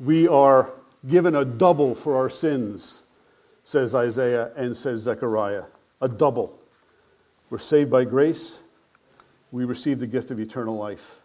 We 0.00 0.26
are 0.26 0.70
given 1.06 1.34
a 1.34 1.44
double 1.44 1.94
for 1.94 2.16
our 2.16 2.30
sins, 2.30 3.02
says 3.64 3.94
Isaiah 3.94 4.50
and 4.56 4.74
says 4.74 5.02
Zechariah 5.02 5.64
a 6.00 6.08
double. 6.08 6.58
We're 7.50 7.58
saved 7.58 7.90
by 7.90 8.04
grace, 8.04 8.58
we 9.52 9.64
receive 9.64 9.98
the 9.98 10.06
gift 10.06 10.30
of 10.30 10.40
eternal 10.40 10.76
life. 10.76 11.16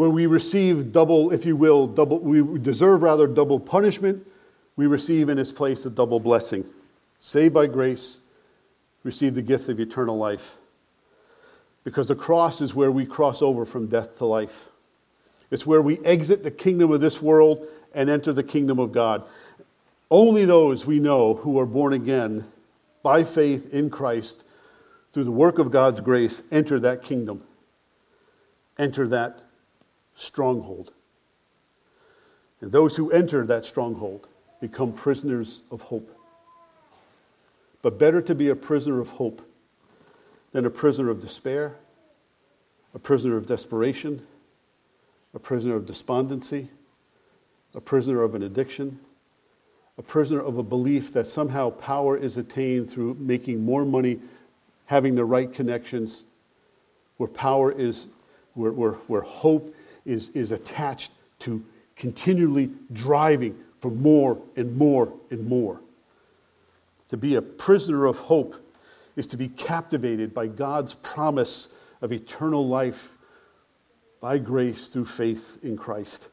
When 0.00 0.12
we 0.12 0.24
receive 0.24 0.94
double, 0.94 1.30
if 1.30 1.44
you 1.44 1.56
will, 1.56 1.86
double, 1.86 2.20
we 2.20 2.58
deserve 2.58 3.02
rather 3.02 3.26
double 3.26 3.60
punishment, 3.60 4.26
we 4.74 4.86
receive 4.86 5.28
in 5.28 5.38
its 5.38 5.52
place 5.52 5.84
a 5.84 5.90
double 5.90 6.18
blessing. 6.18 6.64
Saved 7.20 7.52
by 7.52 7.66
grace, 7.66 8.16
receive 9.02 9.34
the 9.34 9.42
gift 9.42 9.68
of 9.68 9.78
eternal 9.78 10.16
life. 10.16 10.56
Because 11.84 12.06
the 12.06 12.14
cross 12.14 12.62
is 12.62 12.74
where 12.74 12.90
we 12.90 13.04
cross 13.04 13.42
over 13.42 13.66
from 13.66 13.88
death 13.88 14.16
to 14.16 14.24
life. 14.24 14.68
It's 15.50 15.66
where 15.66 15.82
we 15.82 15.98
exit 15.98 16.44
the 16.44 16.50
kingdom 16.50 16.90
of 16.92 17.02
this 17.02 17.20
world 17.20 17.66
and 17.92 18.08
enter 18.08 18.32
the 18.32 18.42
kingdom 18.42 18.78
of 18.78 18.92
God. 18.92 19.22
Only 20.10 20.46
those 20.46 20.86
we 20.86 20.98
know 20.98 21.34
who 21.34 21.60
are 21.60 21.66
born 21.66 21.92
again 21.92 22.46
by 23.02 23.22
faith 23.22 23.74
in 23.74 23.90
Christ, 23.90 24.44
through 25.12 25.24
the 25.24 25.30
work 25.30 25.58
of 25.58 25.70
God's 25.70 26.00
grace, 26.00 26.42
enter 26.50 26.80
that 26.80 27.02
kingdom, 27.02 27.42
enter 28.78 29.06
that 29.08 29.42
stronghold. 30.20 30.92
And 32.60 32.72
those 32.72 32.96
who 32.96 33.10
enter 33.10 33.44
that 33.46 33.64
stronghold 33.64 34.26
become 34.60 34.92
prisoners 34.92 35.62
of 35.70 35.82
hope. 35.82 36.16
But 37.82 37.98
better 37.98 38.20
to 38.22 38.34
be 38.34 38.48
a 38.48 38.56
prisoner 38.56 39.00
of 39.00 39.10
hope 39.10 39.40
than 40.52 40.66
a 40.66 40.70
prisoner 40.70 41.10
of 41.10 41.20
despair, 41.20 41.76
a 42.94 42.98
prisoner 42.98 43.36
of 43.36 43.46
desperation, 43.46 44.26
a 45.34 45.38
prisoner 45.38 45.76
of 45.76 45.86
despondency, 45.86 46.68
a 47.74 47.80
prisoner 47.80 48.22
of 48.22 48.34
an 48.34 48.42
addiction 48.42 48.98
a 50.00 50.02
prisoner 50.02 50.40
of 50.40 50.56
a 50.56 50.62
belief 50.62 51.12
that 51.12 51.26
somehow 51.26 51.68
power 51.68 52.16
is 52.16 52.38
attained 52.38 52.88
through 52.88 53.14
making 53.20 53.62
more 53.62 53.84
money, 53.84 54.18
having 54.86 55.14
the 55.14 55.26
right 55.26 55.52
connections, 55.52 56.22
where 57.18 57.28
power 57.28 57.70
is, 57.70 58.06
where, 58.54 58.72
where, 58.72 58.92
where 58.92 59.20
hope 59.20 59.74
is, 60.10 60.28
is 60.30 60.50
attached 60.50 61.12
to 61.40 61.64
continually 61.96 62.70
driving 62.92 63.56
for 63.78 63.90
more 63.90 64.38
and 64.56 64.76
more 64.76 65.12
and 65.30 65.46
more. 65.46 65.80
To 67.10 67.16
be 67.16 67.34
a 67.34 67.42
prisoner 67.42 68.06
of 68.06 68.18
hope 68.18 68.54
is 69.16 69.26
to 69.28 69.36
be 69.36 69.48
captivated 69.48 70.34
by 70.34 70.46
God's 70.46 70.94
promise 70.94 71.68
of 72.02 72.12
eternal 72.12 72.66
life 72.66 73.12
by 74.20 74.38
grace 74.38 74.88
through 74.88 75.06
faith 75.06 75.58
in 75.62 75.76
Christ. 75.76 76.28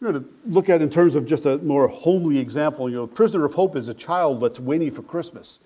You 0.00 0.06
know, 0.06 0.20
to 0.20 0.24
look 0.46 0.68
at 0.68 0.80
in 0.80 0.90
terms 0.90 1.14
of 1.14 1.26
just 1.26 1.44
a 1.44 1.58
more 1.58 1.88
homely 1.88 2.38
example. 2.38 2.88
You 2.88 2.96
know, 2.96 3.06
prisoner 3.06 3.44
of 3.44 3.54
hope 3.54 3.76
is 3.76 3.88
a 3.88 3.94
child 3.94 4.40
that's 4.40 4.60
waiting 4.60 4.92
for 4.92 5.02
Christmas. 5.02 5.58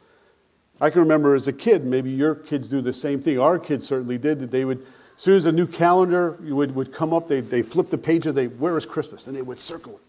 I 0.81 0.91
can 0.91 1.01
remember 1.01 1.35
as 1.35 1.47
a 1.49 1.53
kid, 1.53 1.85
maybe 1.85 2.11
your 2.11 2.35
kids 2.35 2.69
do 2.69 2.81
the 2.81 2.93
same 2.93 3.21
thing. 3.21 3.39
Our 3.39 3.59
kids 3.59 3.87
certainly 3.87 4.19
did. 4.19 4.41
That 4.41 4.51
they 4.51 4.65
would, 4.65 4.85
as 5.23 5.25
soon 5.25 5.37
as 5.37 5.47
a 5.47 5.53
new 5.53 5.69
calendar 5.69 6.37
would, 6.41 6.75
would 6.75 6.93
come 6.93 7.13
up, 7.13 7.29
they 7.29 7.41
they 7.41 7.63
flip 7.63 7.91
the 7.91 7.97
page 7.97 8.27
and 8.27 8.37
they, 8.37 8.49
where 8.49 8.77
is 8.77 8.85
Christmas? 8.85 9.29
And 9.29 9.37
they 9.37 9.43
would 9.43 9.61
circle 9.61 10.01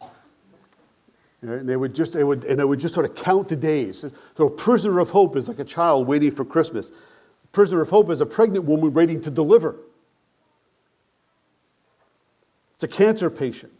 it. 0.00 0.08
And 1.42 1.68
they 1.68 1.76
would 1.76 1.94
just, 1.94 2.12
they 2.12 2.24
would, 2.24 2.42
and 2.42 2.58
they 2.58 2.64
would 2.64 2.80
just 2.80 2.92
sort 2.92 3.06
of 3.08 3.14
count 3.14 3.50
the 3.50 3.54
days. 3.54 4.04
So 4.36 4.46
a 4.46 4.50
prisoner 4.50 4.98
of 4.98 5.10
hope 5.10 5.36
is 5.36 5.46
like 5.46 5.60
a 5.60 5.64
child 5.64 6.08
waiting 6.08 6.32
for 6.32 6.44
Christmas. 6.44 6.90
A 6.90 7.46
prisoner 7.52 7.82
of 7.82 7.90
hope 7.90 8.10
is 8.10 8.20
a 8.20 8.26
pregnant 8.26 8.64
woman 8.64 8.92
waiting 8.92 9.20
to 9.22 9.30
deliver. 9.30 9.76
It's 12.74 12.82
a 12.82 12.88
cancer 12.88 13.30
patient 13.30 13.72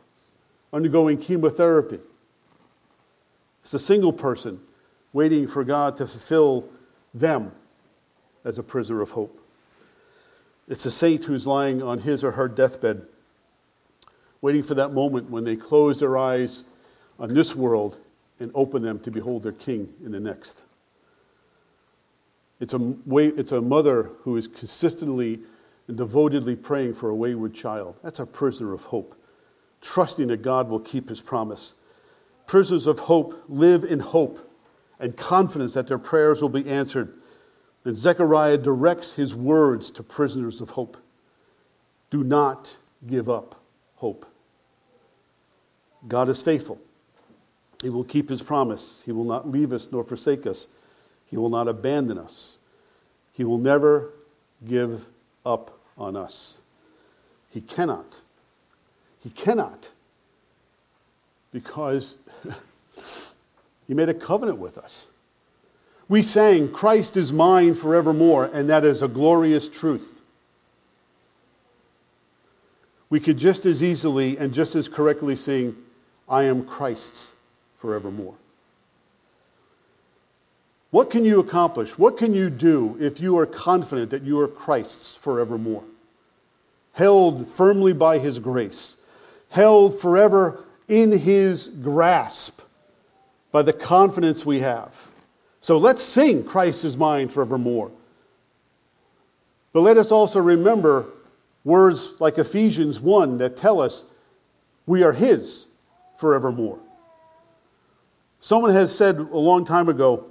undergoing 0.73 1.19
chemotherapy. 1.19 1.99
It's 3.63 3.75
a 3.75 3.81
single 3.81 4.13
person 4.13 4.61
waiting 5.13 5.49
for 5.49 5.65
God 5.65 5.97
to 5.97 6.07
fulfill 6.07 6.69
them 7.13 7.51
as 8.45 8.59
a 8.59 8.63
prisoner 8.63 9.01
of 9.01 9.11
hope. 9.11 9.43
It's 10.69 10.85
a 10.85 10.91
saint 10.91 11.25
who's 11.25 11.47
lying 11.47 11.83
on 11.83 12.01
his 12.01 12.23
or 12.23 12.33
her 12.33 12.47
deathbed, 12.47 13.07
waiting 14.43 14.63
for 14.63 14.75
that 14.75 14.93
moment 14.93 15.31
when 15.31 15.45
they 15.45 15.57
close 15.57 16.01
their 16.01 16.17
eyes 16.17 16.65
on 17.19 17.33
this 17.33 17.57
world 17.57 17.97
and 18.39 18.51
open 18.55 18.83
them 18.83 19.01
to 19.01 19.11
behold 19.11 19.43
their 19.43 19.53
king 19.53 19.93
in 20.05 20.13
the 20.13 20.21
next. 20.21 20.63
It's 22.61 22.73
a, 22.73 22.79
way, 22.79 23.29
it's 23.29 23.53
a 23.53 23.61
mother 23.61 24.11
who 24.23 24.37
is 24.37 24.47
consistently 24.47 25.41
and 25.87 25.97
devotedly 25.97 26.55
praying 26.55 26.95
for 26.95 27.09
a 27.09 27.15
wayward 27.15 27.55
child. 27.55 27.97
That's 28.03 28.19
a 28.19 28.27
prisoner 28.27 28.75
of 28.75 28.83
hope, 28.85 29.15
trusting 29.81 30.29
that 30.29 30.43
God 30.43 30.69
will 30.69 30.81
keep 30.81 31.09
his 31.09 31.21
promise. 31.21 31.75
Prisoners 32.47 32.87
of 32.87 33.01
hope 33.01 33.43
live 33.49 33.85
in 33.85 34.01
hope 34.01 34.51
and 35.01 35.17
confidence 35.17 35.75
that 35.75 35.87
their 35.87 35.99
prayers 35.99 36.43
will 36.43 36.49
be 36.49 36.69
answered. 36.69 37.15
Zechariah 37.95 38.59
directs 38.59 39.13
his 39.13 39.35
words 39.35 39.91
to 39.93 40.03
prisoners 40.03 40.61
of 40.61 40.71
hope 40.71 40.97
Do 42.11 42.25
not 42.25 42.75
give 43.07 43.29
up 43.29 43.61
hope. 43.97 44.27
God 46.07 46.29
is 46.29 46.43
faithful. 46.43 46.81
He 47.83 47.91
will 47.91 48.05
keep 48.05 48.29
his 48.29 48.43
promise. 48.43 49.01
He 49.05 49.13
will 49.13 49.25
not 49.25 49.51
leave 49.51 49.73
us 49.73 49.89
nor 49.91 50.05
forsake 50.05 50.47
us. 50.47 50.67
He 51.27 51.37
will 51.37 51.51
not 51.51 51.69
abandon 51.69 52.19
us. 52.19 52.57
He 53.33 53.45
will 53.45 53.59
never 53.59 54.13
give 54.67 55.07
up 55.45 55.79
on 55.97 56.17
us. 56.17 56.59
He 57.51 57.61
cannot. 57.61 58.21
He 59.23 59.31
cannot. 59.31 59.91
Because 61.53 62.17
he 63.87 63.95
made 63.95 64.09
a 64.09 64.15
covenant 64.15 64.59
with 64.59 64.79
us. 64.79 65.08
We 66.09 66.23
sang, 66.23 66.73
Christ 66.73 67.17
is 67.17 67.33
mine 67.33 67.75
forevermore, 67.75 68.47
and 68.53 68.71
that 68.71 68.85
is 68.85 69.03
a 69.03 69.09
glorious 69.09 69.69
truth. 69.69 70.21
We 73.11 73.21
could 73.21 73.37
just 73.37 73.67
as 73.67 73.83
easily 73.83 74.39
and 74.39 74.53
just 74.53 74.75
as 74.75 74.89
correctly 74.89 75.37
sing, 75.37 75.77
I 76.29 76.45
am 76.45 76.65
Christ's 76.65 77.33
forevermore. 77.79 78.35
What 80.91 81.11
can 81.11 81.25
you 81.25 81.41
accomplish? 81.41 81.99
What 81.99 82.17
can 82.17 82.35
you 82.35 82.49
do 82.49 82.97
if 82.99 83.21
you 83.21 83.39
are 83.39 83.47
confident 83.47 84.11
that 84.11 84.23
you 84.23 84.41
are 84.41 84.49
Christ's 84.49 85.15
forevermore? 85.15 85.85
Held 86.93 87.49
firmly 87.49 87.93
by 87.93 88.19
his 88.19 88.39
grace, 88.39 88.97
held 89.51 89.99
forever 89.99 90.65
in 90.89 91.13
his 91.13 91.67
grasp, 91.67 92.61
by 93.53 93.63
the 93.63 93.75
confidence 93.75 94.47
we 94.47 94.61
have. 94.61 95.09
So 95.61 95.79
let's 95.79 96.03
sing 96.03 96.45
Christ 96.45 96.85
is 96.85 96.97
mine 96.97 97.29
forevermore. 97.29 97.91
But 99.73 99.81
let 99.81 99.97
us 99.97 100.11
also 100.11 100.41
remember 100.41 101.07
words 101.65 102.13
like 102.21 102.39
Ephesians 102.39 103.01
1 103.01 103.39
that 103.39 103.57
tell 103.57 103.81
us 103.81 104.05
we 104.87 105.03
are 105.03 105.13
His 105.13 105.67
forevermore. 106.19 106.79
Someone 108.41 108.73
has 108.73 108.95
said 108.95 109.19
a 109.19 109.23
long 109.37 109.65
time 109.65 109.89
ago 109.89 110.27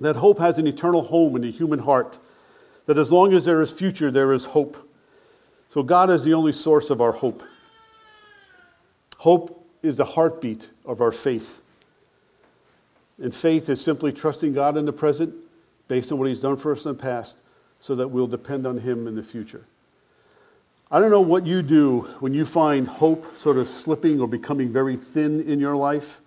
that 0.00 0.16
hope 0.16 0.38
has 0.38 0.58
an 0.58 0.66
eternal 0.66 1.02
home 1.02 1.36
in 1.36 1.42
the 1.42 1.50
human 1.50 1.78
heart, 1.78 2.18
that 2.86 2.98
as 2.98 3.12
long 3.12 3.32
as 3.32 3.44
there 3.44 3.62
is 3.62 3.70
future, 3.70 4.10
there 4.10 4.32
is 4.32 4.44
hope. 4.46 4.76
So 5.72 5.82
God 5.82 6.10
is 6.10 6.24
the 6.24 6.34
only 6.34 6.52
source 6.52 6.90
of 6.90 7.00
our 7.00 7.12
hope. 7.12 7.42
Hope 9.18 9.66
is 9.82 9.98
the 9.98 10.04
heartbeat 10.04 10.68
of 10.84 11.00
our 11.00 11.12
faith. 11.12 11.62
And 13.20 13.34
faith 13.34 13.68
is 13.68 13.80
simply 13.80 14.12
trusting 14.12 14.52
God 14.52 14.76
in 14.76 14.84
the 14.84 14.92
present 14.92 15.34
based 15.88 16.12
on 16.12 16.18
what 16.18 16.28
He's 16.28 16.40
done 16.40 16.56
for 16.56 16.72
us 16.72 16.84
in 16.84 16.92
the 16.92 17.02
past 17.02 17.38
so 17.80 17.94
that 17.94 18.08
we'll 18.08 18.26
depend 18.26 18.66
on 18.66 18.78
Him 18.78 19.06
in 19.06 19.14
the 19.14 19.22
future. 19.22 19.64
I 20.90 21.00
don't 21.00 21.10
know 21.10 21.20
what 21.20 21.46
you 21.46 21.62
do 21.62 22.02
when 22.20 22.32
you 22.32 22.44
find 22.46 22.86
hope 22.86 23.36
sort 23.36 23.56
of 23.56 23.68
slipping 23.68 24.20
or 24.20 24.28
becoming 24.28 24.72
very 24.72 24.96
thin 24.96 25.42
in 25.42 25.58
your 25.58 25.76
life. 25.76 26.20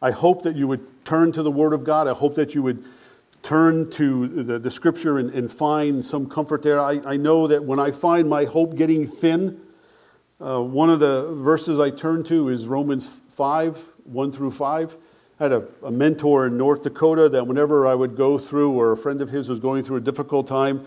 I 0.00 0.10
hope 0.10 0.42
that 0.42 0.56
you 0.56 0.66
would 0.66 1.04
turn 1.04 1.30
to 1.32 1.42
the 1.42 1.50
Word 1.50 1.72
of 1.72 1.84
God. 1.84 2.08
I 2.08 2.12
hope 2.12 2.34
that 2.34 2.54
you 2.54 2.62
would 2.62 2.82
turn 3.42 3.90
to 3.90 4.26
the, 4.42 4.58
the 4.58 4.70
Scripture 4.70 5.18
and, 5.18 5.30
and, 5.30 5.50
find 5.52 6.04
some 6.04 6.28
comfort 6.28 6.62
there. 6.62 6.80
I, 6.80 7.00
I, 7.04 7.16
know 7.16 7.48
that 7.48 7.64
when 7.64 7.80
I 7.80 7.90
find 7.90 8.28
my 8.28 8.44
hope 8.44 8.76
getting 8.76 9.06
thin, 9.06 9.60
uh, 10.40 10.60
one 10.60 10.90
of 10.90 11.00
the 11.00 11.32
verses 11.34 11.80
I 11.80 11.90
turn 11.90 12.22
to 12.24 12.48
is 12.48 12.66
Romans 12.66 13.08
5 13.32 13.88
1 14.04 14.32
through 14.32 14.50
5. 14.50 14.96
I 15.42 15.46
had 15.46 15.52
a, 15.54 15.66
a 15.82 15.90
mentor 15.90 16.46
in 16.46 16.56
North 16.56 16.84
Dakota 16.84 17.28
that 17.30 17.48
whenever 17.48 17.84
I 17.84 17.96
would 17.96 18.16
go 18.16 18.38
through, 18.38 18.70
or 18.74 18.92
a 18.92 18.96
friend 18.96 19.20
of 19.20 19.30
his 19.30 19.48
was 19.48 19.58
going 19.58 19.82
through 19.82 19.96
a 19.96 20.00
difficult 20.00 20.46
time, 20.46 20.86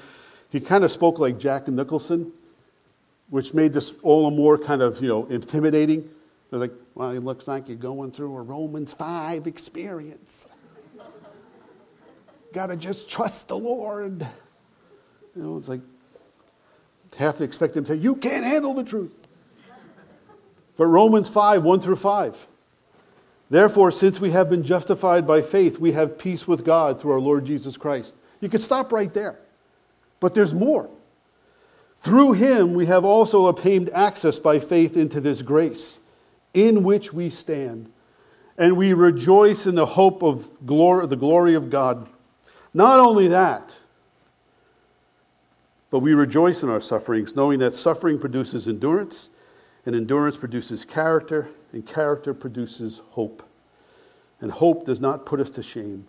he 0.50 0.62
kind 0.62 0.86
of 0.86 0.92
spoke 0.92 1.20
like 1.20 1.38
Jack 1.38 1.68
Nicholson, 1.68 2.32
which 3.30 3.54
made 3.54 3.74
this 3.74 3.92
all 4.02 4.30
the 4.30 4.36
more 4.38 4.58
kind 4.58 4.82
of 4.82 5.02
you 5.02 5.10
know 5.10 5.26
intimidating. 5.26 6.10
They're 6.50 6.60
like, 6.60 6.72
well, 6.94 7.10
it 7.10 7.20
looks 7.20 7.50
like 7.50 7.68
you're 7.68 7.76
going 7.76 8.14
through 8.14 8.34
a 8.34 8.42
Romans 8.42 8.94
5 8.94 9.46
experience. 9.46 10.48
Got 12.54 12.68
to 12.68 12.78
just 12.78 13.10
trust 13.10 13.50
the 13.50 13.58
Lord. 13.58 14.26
You 15.36 15.44
know, 15.44 15.58
it's 15.58 15.68
like 15.68 15.82
half 17.18 17.42
expect 17.42 17.76
him 17.76 17.84
to 17.84 17.96
say, 17.96 18.00
You 18.00 18.16
can't 18.16 18.46
handle 18.46 18.74
the 18.74 18.86
truth. 18.86 19.14
But 20.78 20.86
Romans 20.86 21.28
5, 21.28 21.62
1 21.62 21.82
through 21.82 21.98
5. 21.98 22.48
Therefore, 23.50 23.92
since 23.92 24.20
we 24.20 24.32
have 24.32 24.50
been 24.50 24.64
justified 24.64 25.28
by 25.28 25.42
faith, 25.42 25.80
we 25.80 25.92
have 25.92 26.18
peace 26.18 26.48
with 26.48 26.66
God 26.66 27.00
through 27.00 27.12
our 27.12 27.20
Lord 27.20 27.46
Jesus 27.46 27.78
Christ. 27.78 28.16
You 28.42 28.50
could 28.50 28.62
stop 28.62 28.92
right 28.92 29.14
there. 29.14 29.38
But 30.20 30.34
there's 30.34 30.54
more. 30.54 30.90
Through 32.00 32.34
him, 32.34 32.74
we 32.74 32.86
have 32.88 33.06
also 33.06 33.48
obtained 33.48 33.90
access 33.90 34.40
by 34.40 34.60
faith 34.60 34.98
into 34.98 35.22
this 35.22 35.42
grace 35.42 36.00
in 36.54 36.84
which 36.84 37.14
we 37.14 37.30
stand. 37.30 37.92
And 38.58 38.78
we 38.78 38.94
rejoice 38.94 39.66
in 39.66 39.76
the 39.76 39.86
hope 39.86 40.24
of 40.24 40.50
glory, 40.66 41.08
the 41.08 41.16
glory 41.16 41.54
of 41.56 41.70
God. 41.70 42.08
Not 42.74 43.00
only 43.00 43.28
that, 43.28 43.76
but 45.90 46.00
we 46.00 46.14
rejoice 46.14 46.64
in 46.64 46.70
our 46.70 46.82
sufferings, 46.82 47.36
knowing 47.36 47.60
that 47.60 47.74
suffering 47.74 48.20
produces 48.20 48.68
endurance, 48.68 49.30
and 49.86 49.96
endurance 49.96 50.38
produces 50.38 50.84
character, 50.84 51.50
and 51.76 51.86
character 51.86 52.34
produces 52.34 53.02
hope. 53.12 53.44
And 54.40 54.50
hope 54.50 54.86
does 54.86 55.02
not 55.02 55.26
put 55.26 55.42
us 55.42 55.50
to 55.52 55.62
shame 55.62 56.08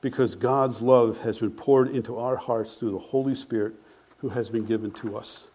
because 0.00 0.34
God's 0.34 0.82
love 0.82 1.18
has 1.18 1.38
been 1.38 1.52
poured 1.52 1.94
into 1.94 2.18
our 2.18 2.36
hearts 2.36 2.74
through 2.74 2.90
the 2.90 2.98
Holy 2.98 3.36
Spirit 3.36 3.74
who 4.18 4.30
has 4.30 4.48
been 4.50 4.66
given 4.66 4.90
to 4.90 5.16
us. 5.16 5.46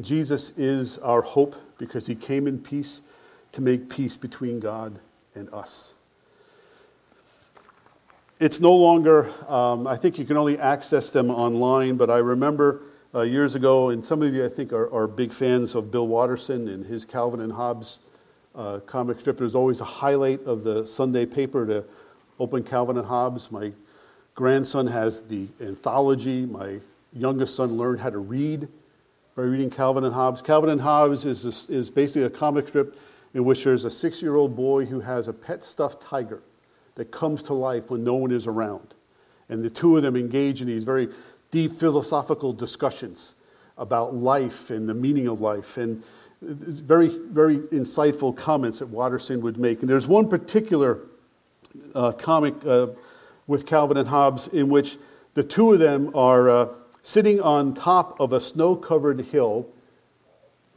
Jesus 0.00 0.50
is 0.56 0.98
our 0.98 1.22
hope 1.22 1.56
because 1.76 2.06
he 2.06 2.14
came 2.14 2.46
in 2.46 2.58
peace 2.58 3.00
to 3.50 3.60
make 3.60 3.90
peace 3.90 4.16
between 4.16 4.60
God 4.60 5.00
and 5.34 5.52
us. 5.52 5.92
It's 8.38 8.60
no 8.60 8.74
longer, 8.74 9.32
um, 9.50 9.88
I 9.88 9.96
think 9.96 10.20
you 10.20 10.24
can 10.24 10.36
only 10.36 10.56
access 10.56 11.10
them 11.10 11.30
online, 11.30 11.96
but 11.96 12.10
I 12.10 12.18
remember 12.18 12.82
uh, 13.12 13.22
years 13.22 13.56
ago, 13.56 13.88
and 13.88 14.04
some 14.04 14.22
of 14.22 14.32
you 14.32 14.44
I 14.44 14.48
think 14.48 14.72
are, 14.72 14.92
are, 14.92 15.08
big 15.08 15.32
fans 15.32 15.74
of 15.74 15.90
Bill 15.90 16.06
Watterson 16.06 16.68
and 16.68 16.84
his 16.84 17.04
Calvin 17.04 17.40
and 17.40 17.52
Hobbes 17.52 17.98
uh, 18.56 18.80
comic 18.86 19.20
strip. 19.20 19.38
There's 19.38 19.54
always 19.54 19.80
a 19.80 19.84
highlight 19.84 20.42
of 20.44 20.64
the 20.64 20.86
Sunday 20.86 21.26
paper 21.26 21.66
to 21.66 21.84
open 22.40 22.64
Calvin 22.64 22.96
and 22.96 23.06
Hobbes. 23.06 23.52
My 23.52 23.72
grandson 24.34 24.86
has 24.86 25.22
the 25.22 25.48
anthology. 25.60 26.46
My 26.46 26.80
youngest 27.12 27.54
son 27.54 27.76
learned 27.76 28.00
how 28.00 28.10
to 28.10 28.18
read 28.18 28.68
by 29.34 29.42
reading 29.42 29.70
Calvin 29.70 30.04
and 30.04 30.14
Hobbes. 30.14 30.40
Calvin 30.40 30.70
and 30.70 30.80
Hobbes 30.80 31.24
is, 31.24 31.68
is 31.68 31.90
basically 31.90 32.22
a 32.22 32.30
comic 32.30 32.68
strip 32.68 32.96
in 33.34 33.44
which 33.44 33.64
there's 33.64 33.84
a 33.84 33.90
six 33.90 34.22
year 34.22 34.36
old 34.36 34.56
boy 34.56 34.86
who 34.86 35.00
has 35.00 35.28
a 35.28 35.32
pet 35.32 35.62
stuffed 35.62 36.02
tiger 36.02 36.42
that 36.94 37.10
comes 37.10 37.42
to 37.44 37.52
life 37.52 37.90
when 37.90 38.02
no 38.02 38.14
one 38.14 38.32
is 38.32 38.46
around. 38.46 38.94
And 39.48 39.62
the 39.62 39.70
two 39.70 39.96
of 39.96 40.02
them 40.02 40.16
engage 40.16 40.62
in 40.62 40.66
these 40.66 40.84
very 40.84 41.08
deep 41.50 41.78
philosophical 41.78 42.52
discussions 42.52 43.34
about 43.78 44.14
life 44.14 44.70
and 44.70 44.88
the 44.88 44.94
meaning 44.94 45.28
of 45.28 45.40
life. 45.40 45.76
And 45.76 46.02
very, 46.42 47.08
very 47.08 47.58
insightful 47.58 48.36
comments 48.36 48.80
that 48.80 48.88
Watterson 48.88 49.40
would 49.40 49.58
make. 49.58 49.80
And 49.80 49.88
there's 49.88 50.06
one 50.06 50.28
particular 50.28 51.00
uh, 51.94 52.12
comic 52.12 52.54
uh, 52.66 52.88
with 53.46 53.66
Calvin 53.66 53.96
and 53.96 54.08
Hobbes 54.08 54.48
in 54.48 54.68
which 54.68 54.98
the 55.34 55.42
two 55.42 55.72
of 55.72 55.78
them 55.78 56.14
are 56.14 56.48
uh, 56.48 56.68
sitting 57.02 57.40
on 57.40 57.74
top 57.74 58.18
of 58.20 58.32
a 58.32 58.40
snow 58.40 58.76
covered 58.76 59.20
hill 59.20 59.66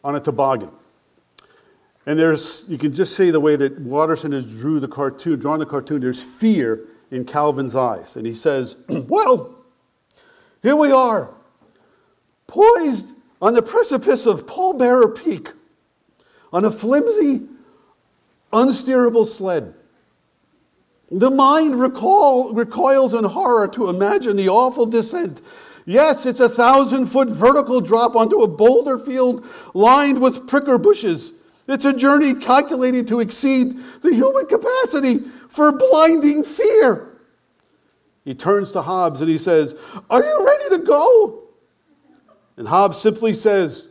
on 0.03 0.15
a 0.15 0.19
toboggan. 0.19 0.71
And 2.05 2.17
there's, 2.17 2.65
you 2.67 2.77
can 2.77 2.93
just 2.93 3.15
see 3.15 3.29
the 3.29 3.39
way 3.39 3.55
that 3.55 3.79
Watterson 3.79 4.31
has 4.31 4.45
drew 4.45 4.79
the 4.79 4.87
cartoon, 4.87 5.39
drawn 5.39 5.59
the 5.59 5.65
cartoon, 5.65 6.01
there's 6.01 6.23
fear 6.23 6.81
in 7.11 7.25
Calvin's 7.25 7.75
eyes. 7.75 8.15
And 8.15 8.25
he 8.25 8.33
says, 8.33 8.75
Well, 8.87 9.55
here 10.63 10.75
we 10.75 10.91
are, 10.91 11.29
poised 12.47 13.07
on 13.41 13.53
the 13.53 13.61
precipice 13.61 14.25
of 14.25 14.45
Pallbearer 14.45 15.15
Peak, 15.15 15.49
on 16.51 16.65
a 16.65 16.71
flimsy, 16.71 17.47
unsteerable 18.51 19.25
sled. 19.25 19.73
The 21.11 21.31
mind 21.31 21.79
recoils 21.79 23.13
in 23.13 23.23
horror 23.23 23.67
to 23.69 23.89
imagine 23.89 24.35
the 24.35 24.49
awful 24.49 24.85
descent. 24.85 25.41
Yes, 25.85 26.25
it's 26.25 26.39
a 26.39 26.49
thousand 26.49 27.07
foot 27.07 27.29
vertical 27.29 27.81
drop 27.81 28.15
onto 28.15 28.41
a 28.41 28.47
boulder 28.47 28.99
field 28.99 29.45
lined 29.73 30.21
with 30.21 30.47
pricker 30.47 30.77
bushes. 30.77 31.31
It's 31.67 31.85
a 31.85 31.93
journey 31.93 32.35
calculated 32.35 33.07
to 33.07 33.19
exceed 33.21 33.77
the 34.01 34.13
human 34.13 34.45
capacity 34.45 35.19
for 35.49 35.71
blinding 35.71 36.43
fear. 36.43 37.17
He 38.23 38.35
turns 38.35 38.71
to 38.73 38.81
Hobbes 38.81 39.21
and 39.21 39.29
he 39.29 39.39
says, 39.39 39.75
Are 40.09 40.23
you 40.23 40.45
ready 40.45 40.77
to 40.77 40.83
go? 40.83 41.38
And 42.59 42.67
Hobbes 42.67 42.97
simply 42.97 43.33
says, 43.33 43.87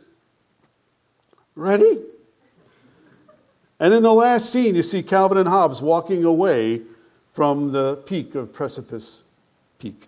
Ready? 1.55 1.99
And 3.79 3.93
in 3.95 4.03
the 4.03 4.13
last 4.13 4.51
scene, 4.51 4.75
you 4.75 4.83
see 4.83 5.01
Calvin 5.01 5.39
and 5.39 5.49
Hobbes 5.49 5.81
walking 5.81 6.23
away 6.23 6.83
from 7.33 7.71
the 7.71 7.95
peak 8.05 8.35
of 8.35 8.53
Precipice 8.53 9.21
Peak. 9.79 10.07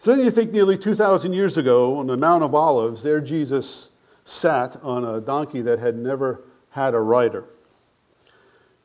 So 0.00 0.16
then 0.16 0.24
you 0.24 0.30
think 0.32 0.50
nearly 0.50 0.76
2,000 0.76 1.34
years 1.34 1.56
ago 1.56 1.96
on 1.96 2.08
the 2.08 2.16
Mount 2.16 2.42
of 2.42 2.52
Olives, 2.52 3.04
there 3.04 3.20
Jesus 3.20 3.90
sat 4.24 4.76
on 4.82 5.04
a 5.04 5.20
donkey 5.20 5.62
that 5.62 5.78
had 5.78 5.96
never 5.96 6.42
had 6.70 6.94
a 6.94 7.00
rider, 7.00 7.44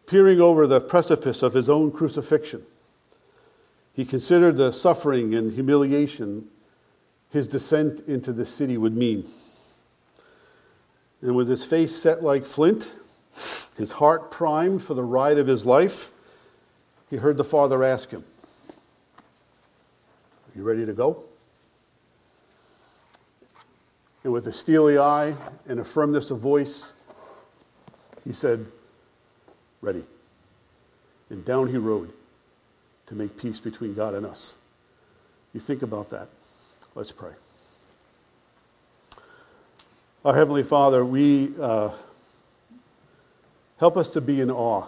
peering 0.06 0.39
over 0.39 0.68
the 0.68 0.82
precipice 0.82 1.41
of 1.41 1.53
his 1.53 1.68
own 1.68 1.91
crucifixion. 1.91 2.64
He 3.96 4.04
considered 4.04 4.58
the 4.58 4.74
suffering 4.74 5.34
and 5.34 5.54
humiliation 5.54 6.50
his 7.32 7.48
descent 7.48 8.02
into 8.08 8.34
the 8.34 8.46
city 8.46 8.78
would 8.78 8.96
mean. 8.96 9.26
And 11.22 11.34
with 11.34 11.48
his 11.48 11.64
face 11.64 11.96
set 11.96 12.22
like 12.22 12.46
flint, 12.46 12.91
his 13.78 13.93
heart 13.93 14.32
primed 14.32 14.84
for 14.84 14.96
the 14.96 15.04
ride 15.04 15.38
of 15.38 15.48
his 15.48 15.66
life, 15.66 16.12
he 17.10 17.16
heard 17.18 17.38
the 17.38 17.46
Father 17.46 17.86
ask 17.86 18.12
him, 18.12 18.26
Are 19.18 20.58
you 20.58 20.64
ready 20.64 20.86
to 20.86 20.93
go? 20.93 21.24
And 24.26 24.34
with 24.34 24.46
a 24.46 24.54
steely 24.54 24.98
eye 24.98 25.36
and 25.68 25.80
a 25.80 25.86
firmness 25.86 26.32
of 26.32 26.39
voice, 26.39 26.91
he 28.26 28.34
said, 28.34 28.66
Ready. 29.82 30.04
And 31.30 31.46
down 31.46 31.70
he 31.70 31.78
rode 31.78 32.12
to 33.08 33.16
make 33.16 33.38
peace 33.38 33.60
between 33.60 33.93
God 33.93 34.14
and 34.14 34.26
us. 34.26 34.56
You 35.53 35.60
think 35.60 35.82
about 35.82 36.10
that. 36.10 36.30
Let's 36.95 37.12
pray. 37.12 37.32
Our 40.24 40.36
Heavenly 40.36 40.64
Father, 40.64 41.06
we, 41.06 41.51
uh, 41.62 41.91
Help 43.78 43.97
us 43.97 44.10
to 44.12 44.22
be 44.22 44.39
in 44.39 44.49
awe 44.49 44.88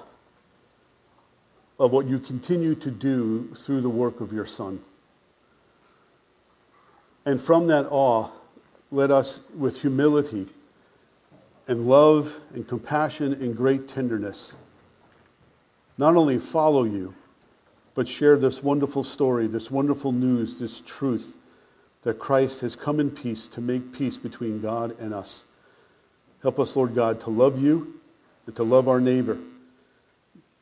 of 1.80 1.92
what 1.92 2.08
you 2.08 2.20
continue 2.20 2.74
to 2.76 2.90
do 2.90 3.54
through 3.56 3.82
the 3.82 3.90
work 3.90 4.22
of 4.22 4.32
your 4.32 4.46
Son. 4.46 4.80
And 7.26 7.40
from 7.40 7.68
that 7.68 7.86
awe, 7.92 8.30
let 8.92 9.12
us, 9.12 9.42
with 9.56 9.82
humility 9.82 10.48
and 11.68 11.88
love 11.88 12.40
and 12.54 12.66
compassion 12.66 13.34
and 13.34 13.56
great 13.56 13.90
tenderness, 13.90 14.54
not 15.98 16.16
only 16.16 16.40
follow 16.40 16.86
you, 16.86 17.14
but 17.98 18.08
share 18.08 18.38
this 18.38 18.62
wonderful 18.62 19.04
story, 19.04 19.48
this 19.48 19.72
wonderful 19.72 20.12
news, 20.12 20.60
this 20.60 20.82
truth 20.82 21.36
that 22.04 22.20
Christ 22.20 22.62
has 22.62 22.76
come 22.76 23.00
in 23.00 23.10
peace 23.10 23.48
to 23.48 23.60
make 23.60 23.92
peace 23.92 24.18
between 24.18 24.62
God 24.62 24.96
and 25.00 25.16
us. 25.16 25.46
Help 26.44 26.60
us, 26.60 26.76
Lord 26.76 26.94
God, 26.94 27.20
to 27.22 27.32
love 27.32 27.60
you 27.60 28.00
and 28.46 28.56
to 28.56 28.62
love 28.62 28.88
our 28.88 29.02
neighbor, 29.02 29.40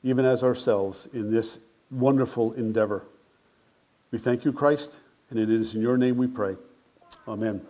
even 0.02 0.24
as 0.24 0.44
ourselves, 0.44 1.10
in 1.12 1.30
this 1.30 1.60
wonderful 1.92 2.54
endeavor. 2.54 3.04
We 4.12 4.18
thank 4.18 4.46
you, 4.46 4.54
Christ, 4.54 4.96
and 5.30 5.38
it 5.38 5.50
is 5.50 5.76
in 5.76 5.82
your 5.82 5.98
name 5.98 6.16
we 6.16 6.28
pray. 6.28 6.56
Amen. 7.28 7.68